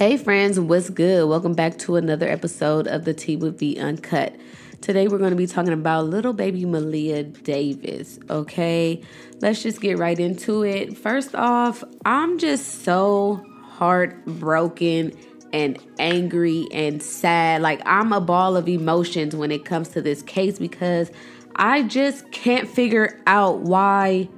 Hey 0.00 0.16
friends, 0.16 0.58
what's 0.58 0.88
good? 0.88 1.28
Welcome 1.28 1.52
back 1.52 1.76
to 1.80 1.96
another 1.96 2.26
episode 2.26 2.86
of 2.86 3.04
the 3.04 3.12
Tea 3.12 3.36
with 3.36 3.58
V 3.58 3.78
Uncut. 3.78 4.34
Today 4.80 5.06
we're 5.08 5.18
going 5.18 5.28
to 5.32 5.36
be 5.36 5.46
talking 5.46 5.74
about 5.74 6.06
little 6.06 6.32
baby 6.32 6.62
Maleah 6.62 7.42
Davis, 7.42 8.18
okay? 8.30 9.02
Let's 9.42 9.62
just 9.62 9.82
get 9.82 9.98
right 9.98 10.18
into 10.18 10.64
it. 10.64 10.96
First 10.96 11.34
off, 11.34 11.84
I'm 12.06 12.38
just 12.38 12.82
so 12.82 13.44
heartbroken 13.62 15.12
and 15.52 15.78
angry 15.98 16.66
and 16.72 17.02
sad. 17.02 17.60
Like 17.60 17.82
I'm 17.84 18.14
a 18.14 18.22
ball 18.22 18.56
of 18.56 18.70
emotions 18.70 19.36
when 19.36 19.52
it 19.52 19.66
comes 19.66 19.90
to 19.90 20.00
this 20.00 20.22
case 20.22 20.58
because 20.58 21.10
I 21.56 21.82
just 21.82 22.32
can't 22.32 22.66
figure 22.66 23.20
out 23.26 23.58
why 23.58 24.30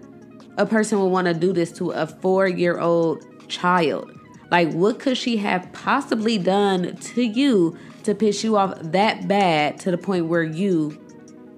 a 0.58 0.66
person 0.66 0.98
would 1.00 1.10
want 1.10 1.28
to 1.28 1.34
do 1.34 1.52
this 1.52 1.70
to 1.74 1.92
a 1.92 2.08
4-year-old 2.08 3.48
child. 3.48 4.18
Like, 4.52 4.70
what 4.72 4.98
could 4.98 5.16
she 5.16 5.38
have 5.38 5.72
possibly 5.72 6.36
done 6.36 6.94
to 6.94 7.22
you 7.22 7.78
to 8.02 8.14
piss 8.14 8.44
you 8.44 8.58
off 8.58 8.78
that 8.82 9.26
bad 9.26 9.78
to 9.80 9.90
the 9.90 9.96
point 9.96 10.26
where 10.26 10.42
you 10.42 11.00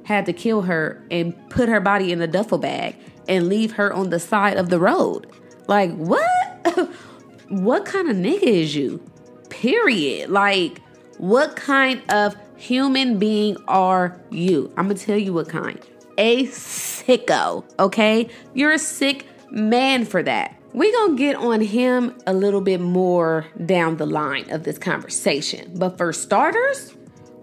had 0.05 0.27
to 0.27 0.32
kill 0.32 0.62
her 0.62 1.05
and 1.10 1.34
put 1.50 1.69
her 1.69 1.80
body 1.80 2.12
in 2.12 2.22
a 2.22 2.28
duffel 2.28 2.56
bag 2.56 2.95
and 3.28 3.48
leave 3.48 3.72
her 3.72 3.92
on 3.92 4.10
the 4.10 4.20
side 4.20 4.56
of 4.56 4.69
the 4.70 4.78
road? 4.78 5.27
Like, 5.66 5.92
what? 5.96 6.69
what 7.48 7.84
kind 7.84 8.09
of 8.09 8.16
nigga 8.16 8.45
is 8.45 8.77
you? 8.77 9.05
Period. 9.50 10.30
Like, 10.30 10.80
what 11.19 11.56
kind 11.56 12.00
of 12.12 12.36
human 12.56 13.19
being 13.19 13.56
are 13.66 14.20
you? 14.30 14.72
I'm 14.77 14.86
gonna 14.86 15.00
tell 15.00 15.19
you 15.19 15.33
what 15.33 15.48
kind. 15.48 15.80
A 16.16 16.47
sicko, 16.47 17.64
okay? 17.80 18.28
You're 18.55 18.72
a 18.72 18.78
sick 18.78 19.27
man 19.50 20.05
for 20.05 20.22
that. 20.22 20.55
We're 20.74 20.91
going 20.91 21.16
to 21.16 21.16
get 21.16 21.37
on 21.37 21.60
him 21.60 22.19
a 22.27 22.34
little 22.34 22.60
bit 22.60 22.80
more 22.80 23.46
down 23.64 23.96
the 23.96 24.06
line 24.06 24.51
of 24.51 24.64
this 24.64 24.77
conversation. 24.77 25.70
But 25.77 25.97
for 25.97 26.12
starters, 26.12 26.92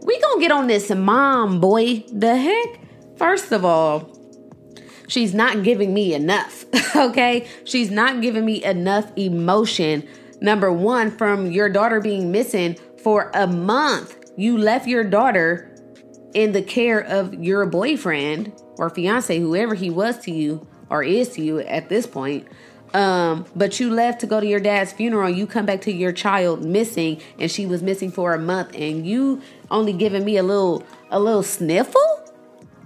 we 0.01 0.19
going 0.19 0.39
to 0.39 0.41
get 0.41 0.51
on 0.51 0.67
this 0.67 0.89
mom, 0.89 1.61
boy. 1.61 2.03
The 2.11 2.35
heck? 2.35 2.81
First 3.17 3.53
of 3.53 3.63
all, 3.63 4.19
she's 5.07 5.33
not 5.33 5.63
giving 5.63 5.93
me 5.93 6.13
enough, 6.13 6.65
okay? 6.95 7.47
She's 7.63 7.89
not 7.89 8.21
giving 8.21 8.43
me 8.43 8.65
enough 8.65 9.09
emotion. 9.15 10.05
Number 10.41 10.69
one, 10.69 11.09
from 11.09 11.49
your 11.51 11.69
daughter 11.69 12.01
being 12.01 12.33
missing 12.33 12.77
for 13.01 13.31
a 13.33 13.47
month. 13.47 14.17
You 14.35 14.57
left 14.57 14.87
your 14.87 15.05
daughter 15.05 15.73
in 16.33 16.51
the 16.51 16.61
care 16.61 16.99
of 16.99 17.33
your 17.33 17.65
boyfriend 17.65 18.51
or 18.77 18.89
fiance, 18.89 19.39
whoever 19.39 19.73
he 19.73 19.89
was 19.89 20.17
to 20.19 20.31
you 20.31 20.67
or 20.89 21.01
is 21.01 21.29
to 21.29 21.41
you 21.41 21.59
at 21.59 21.87
this 21.87 22.05
point. 22.05 22.45
Um, 22.93 23.45
but 23.55 23.79
you 23.79 23.89
left 23.89 24.19
to 24.21 24.27
go 24.27 24.39
to 24.39 24.45
your 24.45 24.59
dad's 24.59 24.91
funeral. 24.91 25.29
You 25.29 25.47
come 25.47 25.65
back 25.65 25.81
to 25.81 25.91
your 25.91 26.11
child 26.11 26.63
missing, 26.63 27.21
and 27.39 27.49
she 27.49 27.65
was 27.65 27.81
missing 27.81 28.11
for 28.11 28.33
a 28.33 28.39
month, 28.39 28.75
and 28.75 29.05
you 29.05 29.41
only 29.69 29.93
giving 29.93 30.25
me 30.25 30.37
a 30.37 30.43
little 30.43 30.83
a 31.09 31.19
little 31.19 31.43
sniffle. 31.43 32.01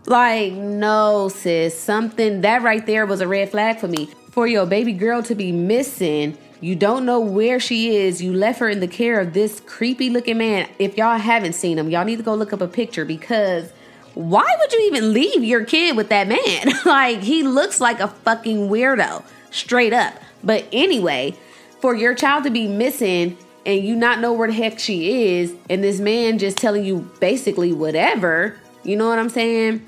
Like, 0.06 0.54
no, 0.54 1.30
sis, 1.30 1.78
something 1.80 2.42
that 2.42 2.62
right 2.62 2.86
there 2.86 3.08
was 3.08 3.22
a 3.22 3.28
red 3.28 3.50
flag 3.50 3.80
for 3.80 3.88
me. 3.88 4.08
For 4.30 4.46
your 4.46 4.68
baby 4.68 4.94
girl 4.94 5.24
to 5.24 5.34
be 5.34 5.52
missing, 5.52 6.38
you 6.62 6.76
don't 6.76 7.06
know 7.06 7.20
where 7.20 7.60
she 7.60 7.96
is. 7.96 8.22
You 8.22 8.34
left 8.34 8.60
her 8.60 8.70
in 8.70 8.82
the 8.82 8.88
care 8.88 9.20
of 9.20 9.34
this 9.34 9.60
creepy 9.62 10.12
looking 10.12 10.38
man. 10.38 10.70
If 10.78 10.98
y'all 10.98 11.18
haven't 11.18 11.54
seen 11.54 11.80
him, 11.80 11.90
y'all 11.90 12.06
need 12.06 12.18
to 12.18 12.24
go 12.24 12.36
look 12.36 12.54
up 12.54 12.62
a 12.62 12.68
picture 12.68 13.06
because 13.06 13.72
why 14.14 14.46
would 14.60 14.74
you 14.74 14.82
even 14.88 15.12
leave 15.14 15.44
your 15.44 15.66
kid 15.66 15.98
with 15.98 16.10
that 16.10 16.28
man? 16.28 16.72
like, 16.86 17.22
he 17.22 17.42
looks 17.42 17.82
like 17.82 18.00
a 18.00 18.08
fucking 18.08 18.70
weirdo 18.70 19.24
straight 19.56 19.94
up. 19.94 20.14
But 20.44 20.66
anyway, 20.72 21.36
for 21.80 21.96
your 21.96 22.14
child 22.14 22.44
to 22.44 22.50
be 22.50 22.68
missing 22.68 23.38
and 23.66 23.84
you 23.84 23.96
not 23.96 24.20
know 24.20 24.34
where 24.34 24.48
the 24.48 24.54
heck 24.54 24.78
she 24.78 25.38
is, 25.38 25.56
and 25.70 25.84
this 25.84 26.00
man 26.00 26.38
just 26.38 26.58
telling 26.58 26.86
you 26.86 27.10
basically 27.20 27.74
whatever, 27.74 28.58
you 28.84 28.96
know 28.96 29.10
what 29.10 29.18
I'm 29.18 29.30
saying? 29.30 29.88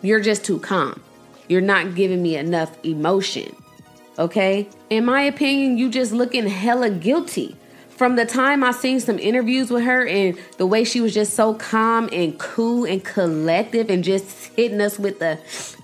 You're 0.00 0.20
just 0.20 0.44
too 0.44 0.58
calm. 0.58 1.02
You're 1.48 1.60
not 1.60 1.94
giving 1.94 2.22
me 2.22 2.36
enough 2.36 2.76
emotion. 2.84 3.54
Okay? 4.18 4.68
In 4.88 5.04
my 5.04 5.22
opinion, 5.22 5.76
you 5.76 5.90
just 5.90 6.12
looking 6.12 6.46
hella 6.46 6.90
guilty. 6.90 7.56
From 7.90 8.16
the 8.16 8.26
time 8.26 8.62
I 8.62 8.72
seen 8.72 9.00
some 9.00 9.18
interviews 9.18 9.70
with 9.70 9.84
her 9.84 10.06
and 10.06 10.38
the 10.58 10.66
way 10.66 10.84
she 10.84 11.00
was 11.00 11.14
just 11.14 11.34
so 11.34 11.54
calm 11.54 12.08
and 12.12 12.38
cool 12.38 12.84
and 12.84 13.02
collective 13.02 13.88
and 13.90 14.04
just 14.04 14.48
hitting 14.54 14.80
us 14.80 14.98
with 14.98 15.18
the 15.18 15.38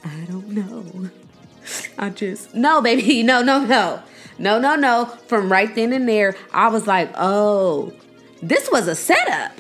I 0.04 0.24
don't 0.30 0.48
know. 0.48 1.10
I 1.98 2.10
just 2.10 2.54
no, 2.54 2.80
baby, 2.80 3.22
no, 3.24 3.42
no, 3.42 3.64
no, 3.64 4.02
no, 4.38 4.58
no, 4.58 4.76
no. 4.76 5.06
From 5.26 5.50
right 5.50 5.74
then 5.74 5.92
and 5.92 6.08
there, 6.08 6.36
I 6.52 6.68
was 6.68 6.86
like, 6.86 7.10
oh, 7.16 7.92
this 8.42 8.70
was 8.70 8.88
a 8.88 8.94
setup. 8.94 9.52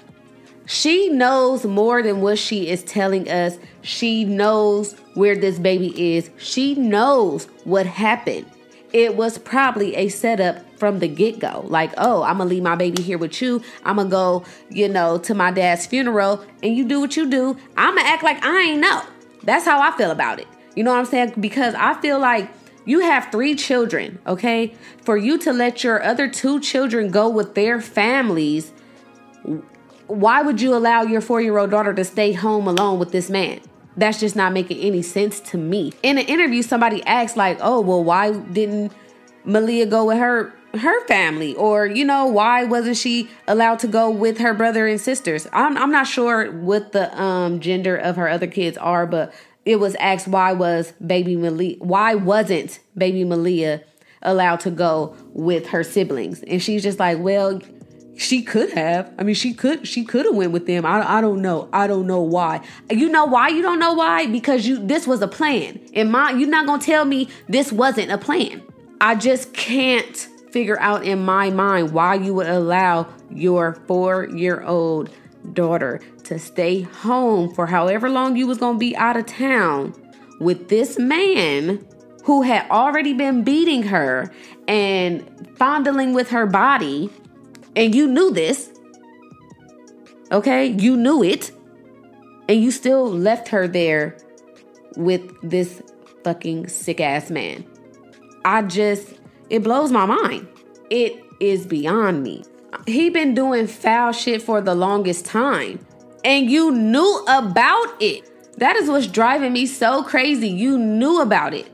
She 0.66 1.08
knows 1.08 1.64
more 1.64 2.02
than 2.02 2.20
what 2.20 2.38
she 2.38 2.68
is 2.68 2.82
telling 2.84 3.28
us. 3.28 3.58
She 3.82 4.24
knows 4.24 4.94
where 5.14 5.36
this 5.36 5.58
baby 5.58 6.16
is. 6.16 6.30
She 6.38 6.74
knows 6.74 7.46
what 7.64 7.84
happened. 7.86 8.46
It 8.92 9.16
was 9.16 9.38
probably 9.38 9.96
a 9.96 10.08
setup 10.08 10.64
from 10.78 10.98
the 10.98 11.08
get 11.08 11.38
go. 11.38 11.64
Like, 11.66 11.92
oh, 11.96 12.22
I'm 12.22 12.38
gonna 12.38 12.50
leave 12.50 12.62
my 12.62 12.76
baby 12.76 13.02
here 13.02 13.18
with 13.18 13.40
you. 13.40 13.62
I'm 13.84 13.96
gonna 13.96 14.10
go, 14.10 14.44
you 14.68 14.88
know, 14.88 15.18
to 15.18 15.34
my 15.34 15.50
dad's 15.50 15.86
funeral 15.86 16.44
and 16.62 16.76
you 16.76 16.86
do 16.86 17.00
what 17.00 17.16
you 17.16 17.28
do. 17.28 17.56
I'm 17.76 17.96
gonna 17.96 18.08
act 18.08 18.22
like 18.22 18.44
I 18.44 18.62
ain't 18.62 18.80
know. 18.80 19.02
That's 19.44 19.64
how 19.64 19.80
I 19.80 19.96
feel 19.96 20.10
about 20.10 20.40
it. 20.40 20.46
You 20.74 20.84
know 20.84 20.92
what 20.92 20.98
I'm 20.98 21.06
saying? 21.06 21.34
Because 21.38 21.74
I 21.74 21.94
feel 22.00 22.18
like 22.18 22.50
you 22.84 23.00
have 23.00 23.30
three 23.30 23.54
children, 23.54 24.18
okay? 24.26 24.74
For 25.02 25.16
you 25.16 25.38
to 25.38 25.52
let 25.52 25.84
your 25.84 26.02
other 26.02 26.28
two 26.28 26.60
children 26.60 27.10
go 27.10 27.28
with 27.28 27.54
their 27.54 27.80
families, 27.80 28.72
why 30.06 30.42
would 30.42 30.60
you 30.60 30.74
allow 30.74 31.02
your 31.02 31.20
four 31.20 31.40
year 31.40 31.58
old 31.58 31.70
daughter 31.70 31.94
to 31.94 32.04
stay 32.04 32.32
home 32.32 32.66
alone 32.66 32.98
with 32.98 33.12
this 33.12 33.30
man? 33.30 33.60
That's 33.96 34.20
just 34.20 34.34
not 34.34 34.52
making 34.52 34.78
any 34.78 35.02
sense 35.02 35.38
to 35.40 35.58
me. 35.58 35.92
In 36.02 36.18
an 36.18 36.26
interview, 36.26 36.62
somebody 36.62 37.04
asked, 37.04 37.36
like, 37.36 37.58
oh, 37.60 37.80
well, 37.80 38.02
why 38.02 38.32
didn't 38.32 38.92
Maleah 39.46 39.88
go 39.88 40.06
with 40.06 40.18
her 40.18 40.52
her 40.74 41.06
family 41.06 41.54
or 41.56 41.84
you 41.84 42.02
know 42.02 42.26
why 42.26 42.64
wasn't 42.64 42.96
she 42.96 43.28
allowed 43.46 43.78
to 43.78 43.86
go 43.86 44.08
with 44.08 44.38
her 44.38 44.54
brother 44.54 44.86
and 44.86 44.98
sisters 44.98 45.46
i'm, 45.52 45.76
I'm 45.76 45.90
not 45.90 46.06
sure 46.06 46.50
what 46.50 46.92
the 46.92 47.14
um 47.20 47.60
gender 47.60 47.94
of 47.94 48.16
her 48.16 48.26
other 48.26 48.46
kids 48.46 48.78
are 48.78 49.04
but 49.04 49.34
it 49.64 49.80
was 49.80 49.94
asked 49.96 50.28
why 50.28 50.52
was 50.52 50.92
baby 51.04 51.36
Maleah 51.36 51.78
why 51.78 52.14
wasn't 52.14 52.80
baby 52.96 53.24
Maleah 53.24 53.82
allowed 54.22 54.60
to 54.60 54.70
go 54.70 55.16
with 55.32 55.68
her 55.68 55.84
siblings? 55.84 56.42
And 56.42 56.62
she's 56.62 56.82
just 56.82 56.98
like 56.98 57.18
well 57.18 57.60
she 58.16 58.42
could 58.42 58.70
have. 58.72 59.12
I 59.18 59.22
mean 59.22 59.34
she 59.34 59.54
could 59.54 59.86
she 59.86 60.04
could 60.04 60.26
have 60.26 60.34
went 60.34 60.52
with 60.52 60.66
them. 60.66 60.84
I, 60.84 61.18
I 61.18 61.20
don't 61.20 61.40
know. 61.40 61.68
I 61.72 61.86
don't 61.86 62.06
know 62.06 62.20
why. 62.20 62.60
You 62.90 63.08
know 63.08 63.24
why 63.24 63.48
you 63.48 63.62
don't 63.62 63.78
know 63.78 63.94
why? 63.94 64.26
Because 64.26 64.66
you 64.66 64.84
this 64.84 65.06
was 65.06 65.22
a 65.22 65.28
plan. 65.28 65.80
In 65.92 66.10
my 66.10 66.32
you're 66.32 66.48
not 66.48 66.66
gonna 66.66 66.82
tell 66.82 67.04
me 67.04 67.28
this 67.48 67.72
wasn't 67.72 68.10
a 68.10 68.18
plan. 68.18 68.62
I 69.00 69.14
just 69.14 69.52
can't 69.52 70.28
figure 70.52 70.78
out 70.80 71.04
in 71.04 71.24
my 71.24 71.50
mind 71.50 71.92
why 71.92 72.14
you 72.14 72.34
would 72.34 72.46
allow 72.46 73.08
your 73.30 73.74
four 73.86 74.28
year 74.28 74.62
old 74.62 75.10
daughter 75.52 76.00
to 76.24 76.38
stay 76.38 76.82
home 76.82 77.52
for 77.54 77.66
however 77.66 78.08
long 78.08 78.36
you 78.36 78.46
was 78.46 78.58
going 78.58 78.76
to 78.76 78.78
be 78.78 78.96
out 78.96 79.16
of 79.16 79.26
town 79.26 79.94
with 80.40 80.68
this 80.68 80.98
man 80.98 81.86
who 82.24 82.42
had 82.42 82.68
already 82.70 83.12
been 83.12 83.42
beating 83.42 83.82
her 83.82 84.32
and 84.68 85.48
fondling 85.56 86.14
with 86.14 86.30
her 86.30 86.46
body. 86.46 87.10
And 87.74 87.94
you 87.94 88.06
knew 88.06 88.30
this 88.30 88.72
okay? 90.32 90.66
You 90.66 90.96
knew 90.96 91.22
it. 91.22 91.52
And 92.48 92.60
you 92.60 92.70
still 92.70 93.08
left 93.08 93.48
her 93.48 93.68
there 93.68 94.16
with 94.96 95.22
this 95.48 95.82
fucking 96.24 96.68
sick 96.68 97.00
ass 97.00 97.30
man. 97.30 97.64
I 98.44 98.62
just 98.62 99.14
it 99.50 99.62
blows 99.62 99.92
my 99.92 100.06
mind. 100.06 100.48
It 100.90 101.22
is 101.38 101.66
beyond 101.66 102.22
me 102.22 102.42
he 102.86 103.10
been 103.10 103.34
doing 103.34 103.66
foul 103.66 104.12
shit 104.12 104.42
for 104.42 104.60
the 104.60 104.74
longest 104.74 105.24
time 105.24 105.84
and 106.24 106.50
you 106.50 106.70
knew 106.70 107.24
about 107.28 108.00
it. 108.00 108.28
That 108.58 108.76
is 108.76 108.88
what's 108.88 109.06
driving 109.06 109.52
me 109.52 109.66
so 109.66 110.02
crazy. 110.02 110.48
You 110.48 110.78
knew 110.78 111.20
about 111.20 111.54
it. 111.54 111.68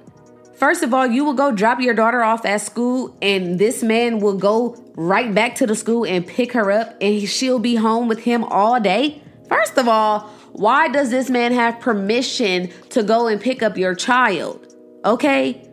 First 0.56 0.82
of 0.82 0.92
all, 0.92 1.06
you 1.06 1.24
will 1.24 1.34
go 1.34 1.52
drop 1.52 1.80
your 1.80 1.94
daughter 1.94 2.22
off 2.22 2.44
at 2.44 2.60
school, 2.60 3.16
and 3.22 3.58
this 3.58 3.82
man 3.82 4.18
will 4.18 4.36
go 4.36 4.76
right 4.96 5.32
back 5.32 5.54
to 5.56 5.66
the 5.66 5.76
school 5.76 6.04
and 6.04 6.26
pick 6.26 6.52
her 6.52 6.72
up, 6.72 6.96
and 7.00 7.28
she'll 7.28 7.60
be 7.60 7.76
home 7.76 8.08
with 8.08 8.20
him 8.20 8.42
all 8.44 8.80
day. 8.80 9.22
First 9.48 9.78
of 9.78 9.86
all, 9.86 10.20
why 10.52 10.88
does 10.88 11.10
this 11.10 11.30
man 11.30 11.52
have 11.52 11.78
permission 11.78 12.70
to 12.90 13.04
go 13.04 13.28
and 13.28 13.40
pick 13.40 13.62
up 13.62 13.78
your 13.78 13.94
child? 13.94 14.74
Okay? 15.04 15.64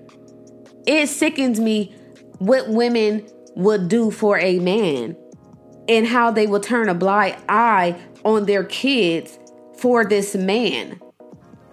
It 0.86 1.08
sickens 1.08 1.60
me 1.60 1.96
what 2.38 2.70
women 2.70 3.28
would 3.56 3.88
do 3.88 4.12
for 4.12 4.38
a 4.38 4.60
man 4.60 5.16
and 5.88 6.08
how 6.08 6.32
they 6.32 6.48
will 6.48 6.60
turn 6.60 6.90
a 6.90 6.94
blind 6.94 7.38
eye 7.48 7.96
on 8.24 8.46
their 8.46 8.64
kids 8.64 9.40
for 9.78 10.06
this 10.06 10.36
man. 10.36 11.00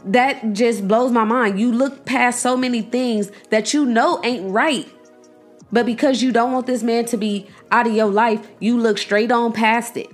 That 0.04 0.52
just 0.52 0.86
blows 0.88 1.12
my 1.12 1.24
mind. 1.24 1.60
You 1.60 1.72
look 1.72 2.04
past 2.04 2.40
so 2.40 2.56
many 2.56 2.82
things 2.82 3.30
that 3.50 3.72
you 3.72 3.84
know 3.84 4.20
ain't 4.24 4.50
right. 4.50 4.88
But 5.70 5.86
because 5.86 6.22
you 6.22 6.32
don't 6.32 6.52
want 6.52 6.66
this 6.66 6.82
man 6.82 7.06
to 7.06 7.16
be 7.16 7.48
out 7.70 7.86
of 7.86 7.94
your 7.94 8.10
life, 8.10 8.46
you 8.60 8.78
look 8.78 8.98
straight 8.98 9.32
on 9.32 9.52
past 9.52 9.96
it. 9.96 10.08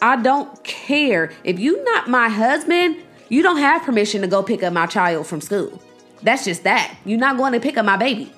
I 0.00 0.16
don't 0.16 0.62
care. 0.64 1.32
If 1.44 1.58
you 1.58 1.82
not 1.84 2.08
my 2.08 2.28
husband, 2.28 3.02
you 3.28 3.42
don't 3.42 3.58
have 3.58 3.82
permission 3.82 4.22
to 4.22 4.26
go 4.26 4.42
pick 4.42 4.62
up 4.62 4.72
my 4.72 4.86
child 4.86 5.26
from 5.26 5.40
school. 5.40 5.82
That's 6.22 6.44
just 6.44 6.64
that. 6.64 6.96
You're 7.04 7.18
not 7.18 7.36
going 7.36 7.52
to 7.52 7.60
pick 7.60 7.76
up 7.76 7.84
my 7.84 7.96
baby. 7.96 8.32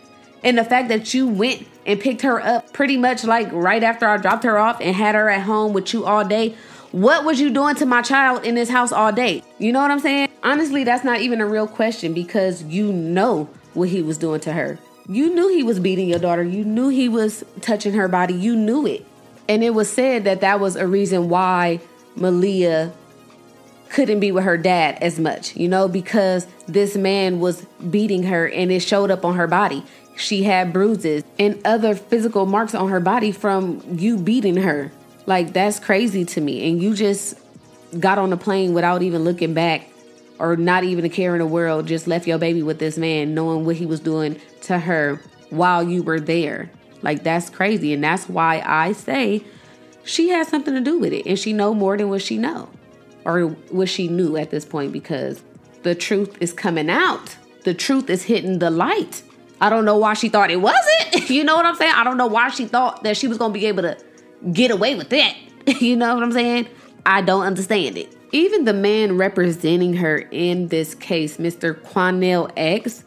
And 0.47 0.57
the 0.57 0.63
fact 0.63 0.91
that 0.91 1.13
you 1.13 1.27
went 1.27 1.67
and 1.85 1.99
picked 1.99 2.23
her 2.23 2.41
up 2.41 2.73
pretty 2.73 2.97
much 2.97 3.25
like 3.25 3.51
right 3.51 3.83
after 3.83 4.07
I 4.07 4.17
dropped 4.17 4.45
her 4.45 4.57
off 4.59 4.81
and 4.81 4.95
had 4.95 5.17
her 5.17 5.29
at 5.29 5.43
home 5.43 5.73
with 5.73 5.93
you 5.93 6.07
all 6.07 6.25
day. 6.25 6.55
What 6.93 7.25
was 7.25 7.41
you 7.41 7.51
doing 7.51 7.75
to 7.75 7.85
my 7.85 8.01
child 8.01 8.45
in 8.45 8.55
this 8.55 8.71
house 8.71 8.93
all 8.93 9.11
day? 9.11 9.43
You 9.59 9.73
know 9.73 9.81
what 9.81 9.91
I'm 9.91 9.99
saying? 9.99 10.29
Honestly, 10.45 10.85
that's 10.85 11.03
not 11.03 11.21
even 11.21 11.41
a 11.41 11.47
real 11.47 11.67
question 11.67 12.15
because 12.15 12.63
you 12.63 12.93
know 12.93 13.51
what 13.75 13.89
he 13.89 14.03
was 14.03 14.19
doing 14.19 14.39
to 14.43 14.53
her. 14.53 14.79
You 15.09 15.35
knew 15.35 15.49
he 15.49 15.65
was 15.65 15.81
beating 15.81 16.09
your 16.09 16.21
daughter. 16.21 16.45
You 16.45 16.65
knew 16.65 16.91
he 16.91 17.09
was 17.09 17.45
touching 17.61 17.95
her 17.95 18.07
body. 18.07 18.35
You 18.35 18.55
knew 18.55 18.87
it. 18.87 19.05
And 19.49 19.65
it 19.65 19.71
was 19.71 19.93
said 19.93 20.23
that 20.25 20.43
that 20.43 20.61
was 20.61 20.77
a 20.77 20.87
reason 20.87 21.29
why 21.29 21.81
Maleah 22.17 22.93
couldn't 23.89 24.21
be 24.21 24.31
with 24.31 24.45
her 24.45 24.57
dad 24.57 24.99
as 25.01 25.19
much, 25.19 25.57
you 25.57 25.69
know, 25.69 25.89
because 25.89 26.47
this 26.67 26.97
man 26.97 27.41
was 27.41 27.67
beating 27.91 28.25
her 28.25 28.49
and 28.49 28.71
it 28.71 28.81
showed 28.81 29.11
up 29.11 29.25
on 29.25 29.35
her 29.35 29.47
body. 29.47 29.85
She 30.17 30.43
had 30.43 30.73
bruises 30.73 31.25
and 31.39 31.61
other 31.65 31.95
physical 31.95 32.47
marks 32.47 32.75
on 32.75 32.89
her 32.89 33.01
body 33.01 33.33
from 33.33 33.83
you 33.99 34.17
beating 34.17 34.57
her. 34.57 34.91
Like, 35.27 35.53
that's 35.53 35.79
crazy 35.79 36.25
to 36.25 36.41
me. 36.41 36.69
And 36.69 36.83
you 36.83 36.95
just 36.95 37.39
got 37.99 38.19
on 38.19 38.31
the 38.31 38.37
plane 38.37 38.73
without 38.75 39.03
even 39.03 39.25
looking 39.25 39.55
back 39.55 39.89
or 40.39 40.57
not 40.57 40.85
even 40.85 41.05
a 41.05 41.09
care 41.09 41.35
in 41.35 41.39
the 41.39 41.47
world, 41.47 41.87
just 41.87 42.07
left 42.07 42.27
your 42.27 42.39
baby 42.39 42.63
with 42.63 42.79
this 42.79 42.99
man, 42.99 43.35
knowing 43.35 43.65
what 43.65 43.77
he 43.77 43.87
was 43.87 44.01
doing 44.01 44.41
to 44.63 44.79
her 44.79 45.21
while 45.51 45.83
you 45.83 46.03
were 46.03 46.21
there. 46.21 46.71
Like, 47.03 47.23
that's 47.23 47.51
crazy. 47.51 47.93
And 47.93 48.03
that's 48.03 48.29
why 48.29 48.63
I 48.65 48.93
say 48.93 49.45
she 50.05 50.31
has 50.31 50.49
something 50.49 50.75
to 50.75 50.81
do 50.81 50.99
with 50.99 51.13
it. 51.13 51.27
And 51.27 51.39
she 51.39 51.53
know 51.53 51.75
more 51.75 51.97
than 51.97 52.09
what 52.09 52.23
she 52.23 52.39
know 52.39 52.69
or 53.25 53.49
what 53.71 53.89
she 53.89 54.09
knew 54.09 54.37
at 54.37 54.51
this 54.51 54.65
point 54.65 54.93
because 54.93 55.43
the 55.83 55.95
truth 55.95 56.37
is 56.41 56.53
coming 56.53 56.91
out. 56.91 57.37
The 57.65 57.75
truth 57.75 58.11
is 58.11 58.23
hitting 58.25 58.59
the 58.59 58.71
light. 58.71 59.23
I 59.61 59.71
don't 59.71 59.85
know 59.85 59.97
why 59.97 60.15
she 60.15 60.29
thought 60.29 60.51
it 60.51 60.61
wasn't. 60.61 61.31
you 61.31 61.45
know 61.45 61.57
what 61.57 61.67
I'm 61.67 61.77
saying? 61.77 61.95
I 61.95 62.05
don't 62.05 62.17
know 62.17 62.27
why 62.27 62.51
she 62.51 62.67
thought 62.67 63.03
that 63.05 63.17
she 63.17 63.29
was 63.29 63.39
going 63.39 63.53
to 63.53 63.59
be 63.59 63.67
able 63.67 63.83
to 63.83 63.97
get 64.53 64.71
away 64.71 64.95
with 64.95 65.11
that. 65.11 65.35
you 65.81 65.97
know 65.97 66.15
what 66.15 66.23
I'm 66.23 66.33
saying? 66.33 66.69
I 67.05 67.23
don't 67.23 67.45
understand 67.45 67.97
it. 67.97 68.15
Even 68.33 68.65
the 68.65 68.75
man 68.75 69.17
representing 69.17 69.95
her 69.95 70.19
in 70.19 70.69
this 70.69 70.95
case, 70.95 71.37
Mr. 71.39 71.75
Quanell 71.75 72.51
X, 72.57 73.05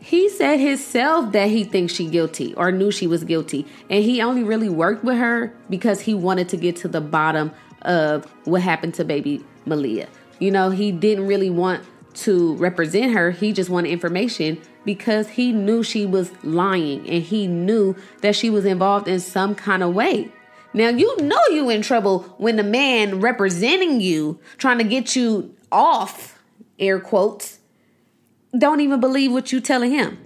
he 0.00 0.28
said 0.28 0.58
himself 0.58 1.32
that 1.32 1.48
he 1.48 1.62
thinks 1.62 1.92
she 1.92 2.08
guilty 2.08 2.54
or 2.54 2.72
knew 2.72 2.90
she 2.90 3.06
was 3.06 3.22
guilty. 3.22 3.66
And 3.88 4.02
he 4.02 4.20
only 4.20 4.42
really 4.42 4.68
worked 4.68 5.04
with 5.04 5.18
her 5.18 5.54
because 5.70 6.00
he 6.00 6.14
wanted 6.14 6.48
to 6.48 6.56
get 6.56 6.76
to 6.76 6.88
the 6.88 7.00
bottom 7.00 7.52
of 7.82 8.24
what 8.44 8.62
happened 8.62 8.94
to 8.94 9.04
baby 9.04 9.44
Maleah. 9.66 10.08
You 10.40 10.50
know, 10.50 10.70
he 10.70 10.90
didn't 10.90 11.26
really 11.26 11.50
want 11.50 11.84
to 12.14 12.54
represent 12.56 13.12
her. 13.12 13.30
He 13.30 13.52
just 13.52 13.70
wanted 13.70 13.90
information 13.90 14.60
because 14.84 15.28
he 15.28 15.52
knew 15.52 15.82
she 15.82 16.06
was 16.06 16.30
lying 16.44 17.08
and 17.08 17.22
he 17.22 17.46
knew 17.46 17.96
that 18.20 18.36
she 18.36 18.50
was 18.50 18.64
involved 18.64 19.08
in 19.08 19.20
some 19.20 19.54
kind 19.54 19.82
of 19.82 19.94
way. 19.94 20.30
Now 20.74 20.88
you 20.88 21.16
know 21.20 21.40
you 21.50 21.68
in 21.70 21.82
trouble 21.82 22.20
when 22.38 22.56
the 22.56 22.62
man 22.62 23.20
representing 23.20 24.00
you 24.00 24.40
trying 24.58 24.78
to 24.78 24.84
get 24.84 25.14
you 25.14 25.54
off 25.70 26.42
air 26.78 26.98
quotes 26.98 27.58
don't 28.56 28.80
even 28.80 29.00
believe 29.00 29.32
what 29.32 29.52
you 29.52 29.60
telling 29.60 29.92
him. 29.92 30.18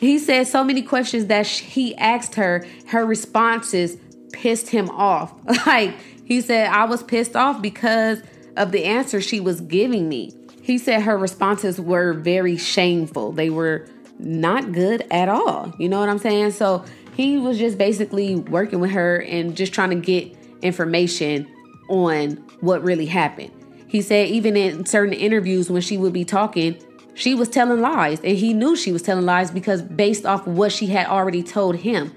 He 0.00 0.18
said 0.18 0.46
so 0.46 0.64
many 0.64 0.82
questions 0.82 1.26
that 1.26 1.46
he 1.46 1.94
asked 1.96 2.34
her, 2.36 2.66
her 2.88 3.04
responses 3.04 3.96
pissed 4.32 4.70
him 4.70 4.88
off. 4.90 5.34
Like 5.66 5.94
he 6.24 6.40
said 6.40 6.68
I 6.68 6.84
was 6.84 7.02
pissed 7.02 7.36
off 7.36 7.60
because 7.60 8.22
of 8.56 8.72
the 8.72 8.84
answer 8.84 9.20
she 9.20 9.40
was 9.40 9.60
giving 9.60 10.08
me. 10.08 10.34
He 10.70 10.78
said 10.78 11.02
her 11.02 11.18
responses 11.18 11.80
were 11.80 12.12
very 12.12 12.56
shameful. 12.56 13.32
They 13.32 13.50
were 13.50 13.88
not 14.20 14.70
good 14.70 15.04
at 15.10 15.28
all. 15.28 15.74
You 15.80 15.88
know 15.88 15.98
what 15.98 16.08
I'm 16.08 16.20
saying? 16.20 16.52
So 16.52 16.84
he 17.16 17.38
was 17.38 17.58
just 17.58 17.76
basically 17.76 18.36
working 18.36 18.78
with 18.78 18.92
her 18.92 19.20
and 19.22 19.56
just 19.56 19.72
trying 19.72 19.90
to 19.90 19.96
get 19.96 20.32
information 20.62 21.48
on 21.88 22.36
what 22.60 22.84
really 22.84 23.06
happened. 23.06 23.50
He 23.88 24.00
said 24.00 24.28
even 24.28 24.56
in 24.56 24.86
certain 24.86 25.12
interviews 25.12 25.68
when 25.68 25.82
she 25.82 25.96
would 25.96 26.12
be 26.12 26.24
talking, 26.24 26.80
she 27.14 27.34
was 27.34 27.48
telling 27.48 27.80
lies 27.80 28.20
and 28.20 28.38
he 28.38 28.54
knew 28.54 28.76
she 28.76 28.92
was 28.92 29.02
telling 29.02 29.26
lies 29.26 29.50
because 29.50 29.82
based 29.82 30.24
off 30.24 30.46
what 30.46 30.70
she 30.70 30.86
had 30.86 31.08
already 31.08 31.42
told 31.42 31.78
him. 31.78 32.14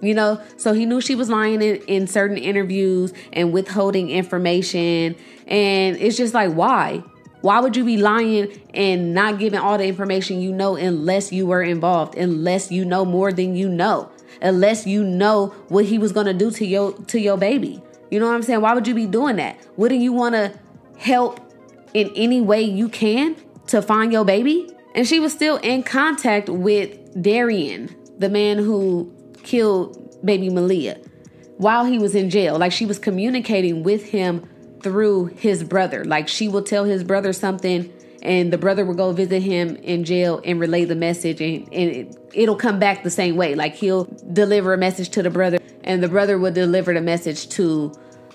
You 0.00 0.14
know, 0.14 0.42
so 0.56 0.72
he 0.72 0.86
knew 0.86 1.00
she 1.00 1.14
was 1.14 1.30
lying 1.30 1.62
in, 1.62 1.76
in 1.82 2.06
certain 2.08 2.36
interviews 2.36 3.12
and 3.32 3.52
withholding 3.52 4.10
information. 4.10 5.14
And 5.46 5.96
it's 5.98 6.16
just 6.16 6.34
like, 6.34 6.52
why? 6.54 7.04
Why 7.42 7.60
would 7.60 7.76
you 7.76 7.84
be 7.84 7.96
lying 7.96 8.62
and 8.72 9.12
not 9.12 9.38
giving 9.38 9.58
all 9.58 9.76
the 9.76 9.84
information 9.84 10.40
you 10.40 10.52
know 10.52 10.76
unless 10.76 11.32
you 11.32 11.46
were 11.46 11.62
involved, 11.62 12.16
unless 12.16 12.70
you 12.70 12.84
know 12.84 13.04
more 13.04 13.32
than 13.32 13.56
you 13.56 13.68
know, 13.68 14.10
unless 14.40 14.86
you 14.86 15.04
know 15.04 15.48
what 15.68 15.84
he 15.84 15.98
was 15.98 16.12
gonna 16.12 16.34
do 16.34 16.50
to 16.52 16.64
your 16.64 16.92
to 16.92 17.18
your 17.18 17.36
baby? 17.36 17.82
You 18.10 18.20
know 18.20 18.26
what 18.26 18.34
I'm 18.34 18.42
saying? 18.42 18.60
Why 18.60 18.74
would 18.74 18.86
you 18.86 18.94
be 18.94 19.06
doing 19.06 19.36
that? 19.36 19.58
Wouldn't 19.76 20.00
you 20.00 20.12
wanna 20.12 20.52
help 20.98 21.40
in 21.94 22.12
any 22.14 22.40
way 22.40 22.62
you 22.62 22.88
can 22.88 23.36
to 23.66 23.82
find 23.82 24.12
your 24.12 24.24
baby? 24.24 24.70
And 24.94 25.06
she 25.06 25.18
was 25.18 25.32
still 25.32 25.56
in 25.56 25.82
contact 25.82 26.48
with 26.48 27.14
Derion, 27.20 27.92
the 28.18 28.28
man 28.28 28.58
who 28.58 29.12
killed 29.42 29.98
baby 30.24 30.48
Maleah, 30.48 31.04
while 31.56 31.84
he 31.84 31.98
was 31.98 32.14
in 32.14 32.30
jail. 32.30 32.56
Like 32.56 32.70
she 32.70 32.86
was 32.86 33.00
communicating 33.00 33.82
with 33.82 34.04
him 34.04 34.48
through 34.82 35.26
his 35.26 35.64
brother. 35.64 36.04
Like 36.04 36.28
she 36.28 36.48
will 36.48 36.62
tell 36.62 36.84
his 36.84 37.04
brother 37.04 37.32
something 37.32 37.92
and 38.22 38.52
the 38.52 38.58
brother 38.58 38.84
will 38.84 38.94
go 38.94 39.12
visit 39.12 39.42
him 39.42 39.76
in 39.76 40.04
jail 40.04 40.40
and 40.44 40.60
relay 40.60 40.84
the 40.84 40.94
message 40.94 41.40
and, 41.40 41.68
and 41.72 42.16
it, 42.32 42.48
will 42.48 42.56
come 42.56 42.78
back 42.78 43.02
the 43.02 43.10
same 43.10 43.36
way. 43.36 43.54
Like 43.54 43.74
he'll 43.74 44.04
deliver 44.32 44.72
a 44.72 44.78
message 44.78 45.10
to 45.10 45.22
the 45.22 45.30
brother 45.30 45.58
and 45.82 46.02
the 46.02 46.08
brother 46.08 46.38
will 46.38 46.52
deliver 46.52 46.94
the 46.94 47.00
message 47.00 47.48
to 47.50 47.92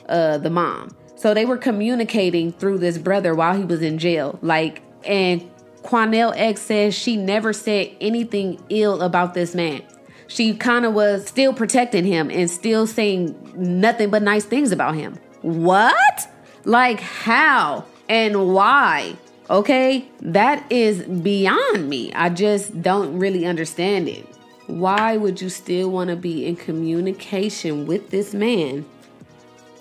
uh, 0.10 0.38
the 0.38 0.50
mom. 0.50 0.96
So 1.16 1.34
they 1.34 1.46
were 1.46 1.58
communicating 1.58 2.52
through 2.52 2.78
this 2.80 2.98
brother 2.98 3.34
while 3.34 3.58
he 3.58 3.64
was 3.64 3.82
in 3.82 3.98
jail. 3.98 4.38
Like, 4.42 4.84
and 5.04 5.50
Quanell 5.82 6.34
X 6.36 6.62
says 6.62 6.94
she 6.94 7.16
never 7.16 7.54
said 7.54 7.90
anything 8.00 8.62
ill 8.70 9.02
about 9.02 9.34
this 9.34 9.56
man. 9.56 9.82
She 10.28 10.54
kind 10.56 10.86
of 10.86 10.94
was 10.94 11.26
still 11.26 11.54
protecting 11.54 12.04
him 12.04 12.30
and 12.30 12.50
still 12.50 12.86
saying 12.86 13.54
nothing 13.56 14.10
but 14.10 14.22
nice 14.22 14.44
things 14.44 14.72
about 14.72 14.96
him. 14.96 15.18
What? 15.42 16.30
Like, 16.68 17.00
how 17.00 17.86
and 18.10 18.54
why? 18.54 19.16
Okay, 19.50 20.10
that 20.20 20.70
is 20.70 21.02
beyond 21.02 21.88
me. 21.88 22.12
I 22.12 22.28
just 22.28 22.82
don't 22.82 23.18
really 23.18 23.46
understand 23.46 24.10
it. 24.10 24.26
Why 24.66 25.16
would 25.16 25.40
you 25.40 25.48
still 25.48 25.90
want 25.90 26.10
to 26.10 26.18
be 26.18 26.46
in 26.46 26.58
communication 26.58 27.86
with 27.86 28.10
this 28.10 28.34
man 28.34 28.86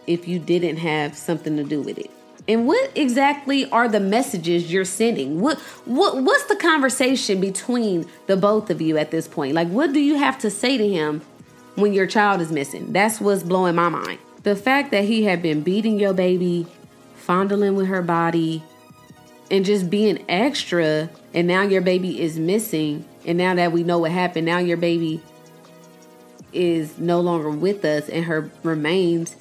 if 0.06 0.28
you 0.28 0.38
didn't 0.38 0.76
have 0.76 1.16
something 1.16 1.56
to 1.56 1.64
do 1.64 1.82
with 1.82 1.98
it? 1.98 2.08
And 2.46 2.68
what 2.68 2.92
exactly 2.94 3.68
are 3.72 3.88
the 3.88 3.98
messages 3.98 4.72
you're 4.72 4.84
sending? 4.84 5.40
What 5.40 5.58
what 5.86 6.22
what's 6.22 6.44
the 6.44 6.54
conversation 6.54 7.40
between 7.40 8.08
the 8.28 8.36
both 8.36 8.70
of 8.70 8.80
you 8.80 8.96
at 8.96 9.10
this 9.10 9.26
point? 9.26 9.54
Like 9.54 9.66
what 9.66 9.92
do 9.92 9.98
you 9.98 10.18
have 10.18 10.38
to 10.38 10.50
say 10.50 10.78
to 10.78 10.88
him 10.88 11.22
when 11.74 11.92
your 11.92 12.06
child 12.06 12.40
is 12.40 12.52
missing? 12.52 12.92
That's 12.92 13.20
what's 13.20 13.42
blowing 13.42 13.74
my 13.74 13.88
mind. 13.88 14.20
The 14.44 14.54
fact 14.54 14.92
that 14.92 15.02
he 15.02 15.24
had 15.24 15.42
been 15.42 15.62
beating 15.62 15.98
your 15.98 16.12
baby, 16.12 16.68
fondling 17.26 17.74
with 17.74 17.88
her 17.88 18.02
body, 18.02 18.62
and 19.50 19.64
just 19.64 19.90
being 19.90 20.24
extra, 20.28 21.10
and 21.34 21.46
now 21.46 21.62
your 21.62 21.82
baby 21.82 22.20
is 22.20 22.38
missing, 22.38 23.04
and 23.26 23.36
now 23.36 23.54
that 23.54 23.72
we 23.72 23.82
know 23.82 23.98
what 23.98 24.12
happened, 24.12 24.46
now 24.46 24.58
your 24.58 24.76
baby 24.76 25.20
is 26.52 26.98
no 26.98 27.20
longer 27.20 27.50
with 27.50 27.84
us, 27.84 28.08
and 28.08 28.24
her 28.24 28.50
remains 28.62 29.36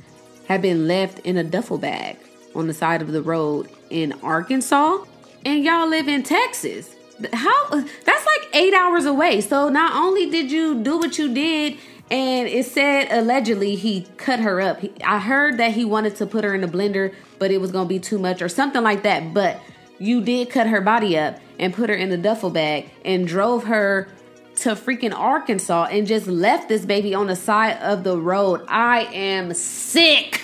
have 0.47 0.61
been 0.61 0.87
left 0.87 1.19
in 1.19 1.37
a 1.37 1.43
duffel 1.43 1.77
bag 1.77 2.17
on 2.55 2.67
the 2.67 2.73
side 2.73 3.01
of 3.01 3.11
the 3.11 3.21
road 3.21 3.69
in 3.89 4.13
Arkansas, 4.23 4.97
and 5.45 5.63
y'all 5.63 5.87
live 5.87 6.07
in 6.07 6.23
Texas. 6.23 6.95
How 7.31 7.69
that's 7.69 8.25
like 8.25 8.49
eight 8.53 8.73
hours 8.73 9.05
away. 9.05 9.39
So 9.39 9.69
not 9.69 9.95
only 9.95 10.29
did 10.29 10.51
you 10.51 10.83
do 10.83 10.97
what 10.97 11.17
you 11.17 11.33
did 11.33 11.77
and 12.11 12.47
it 12.47 12.65
said 12.65 13.07
allegedly 13.09 13.75
he 13.75 14.05
cut 14.17 14.39
her 14.41 14.59
up. 14.59 14.81
He, 14.81 14.91
I 15.01 15.19
heard 15.19 15.57
that 15.57 15.71
he 15.71 15.85
wanted 15.85 16.17
to 16.17 16.25
put 16.25 16.43
her 16.43 16.53
in 16.53 16.63
a 16.63 16.67
blender, 16.67 17.13
but 17.39 17.51
it 17.51 17.59
was 17.59 17.71
to 17.71 17.85
be 17.85 17.99
too 17.99 18.19
much 18.19 18.41
or 18.41 18.49
something 18.49 18.83
like 18.83 19.03
that. 19.03 19.33
But 19.33 19.59
you 19.99 20.21
did 20.21 20.49
cut 20.49 20.67
her 20.67 20.81
body 20.81 21.17
up 21.17 21.39
and 21.59 21.73
put 21.73 21.89
her 21.89 21.95
in 21.95 22.09
the 22.09 22.17
duffel 22.17 22.49
bag 22.49 22.89
and 23.03 23.27
drove 23.27 23.65
her 23.65 24.09
to 24.57 24.69
freaking 24.69 25.13
Arkansas 25.13 25.87
and 25.91 26.07
just 26.07 26.27
left 26.27 26.69
this 26.69 26.85
baby 26.85 27.13
on 27.13 27.27
the 27.27 27.35
side 27.35 27.77
of 27.81 28.03
the 28.03 28.17
road. 28.17 28.65
I 28.67 29.03
am 29.13 29.53
sick. 29.53 30.41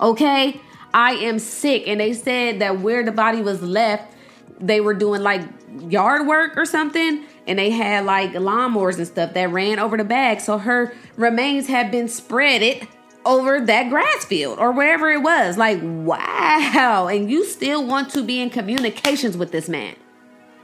Okay? 0.00 0.60
I 0.94 1.12
am 1.12 1.38
sick. 1.38 1.86
And 1.86 2.00
they 2.00 2.12
said 2.12 2.60
that 2.60 2.80
where 2.80 3.04
the 3.04 3.12
body 3.12 3.42
was 3.42 3.62
left, 3.62 4.14
they 4.58 4.80
were 4.80 4.94
doing 4.94 5.22
like 5.22 5.42
yard 5.88 6.26
work 6.26 6.56
or 6.56 6.64
something 6.66 7.24
and 7.46 7.58
they 7.58 7.70
had 7.70 8.04
like 8.04 8.32
lawnmowers 8.32 8.96
and 8.98 9.06
stuff 9.06 9.34
that 9.34 9.50
ran 9.50 9.78
over 9.78 9.96
the 9.96 10.04
bag. 10.04 10.40
So 10.40 10.58
her 10.58 10.94
remains 11.16 11.66
had 11.66 11.90
been 11.90 12.06
spreaded 12.06 12.86
over 13.24 13.60
that 13.60 13.88
grass 13.90 14.24
field 14.24 14.58
or 14.58 14.72
wherever 14.72 15.10
it 15.10 15.22
was. 15.22 15.56
Like, 15.56 15.80
wow. 15.82 17.08
And 17.10 17.30
you 17.30 17.44
still 17.44 17.86
want 17.86 18.10
to 18.10 18.22
be 18.22 18.40
in 18.40 18.50
communications 18.50 19.36
with 19.36 19.52
this 19.52 19.68
man. 19.68 19.96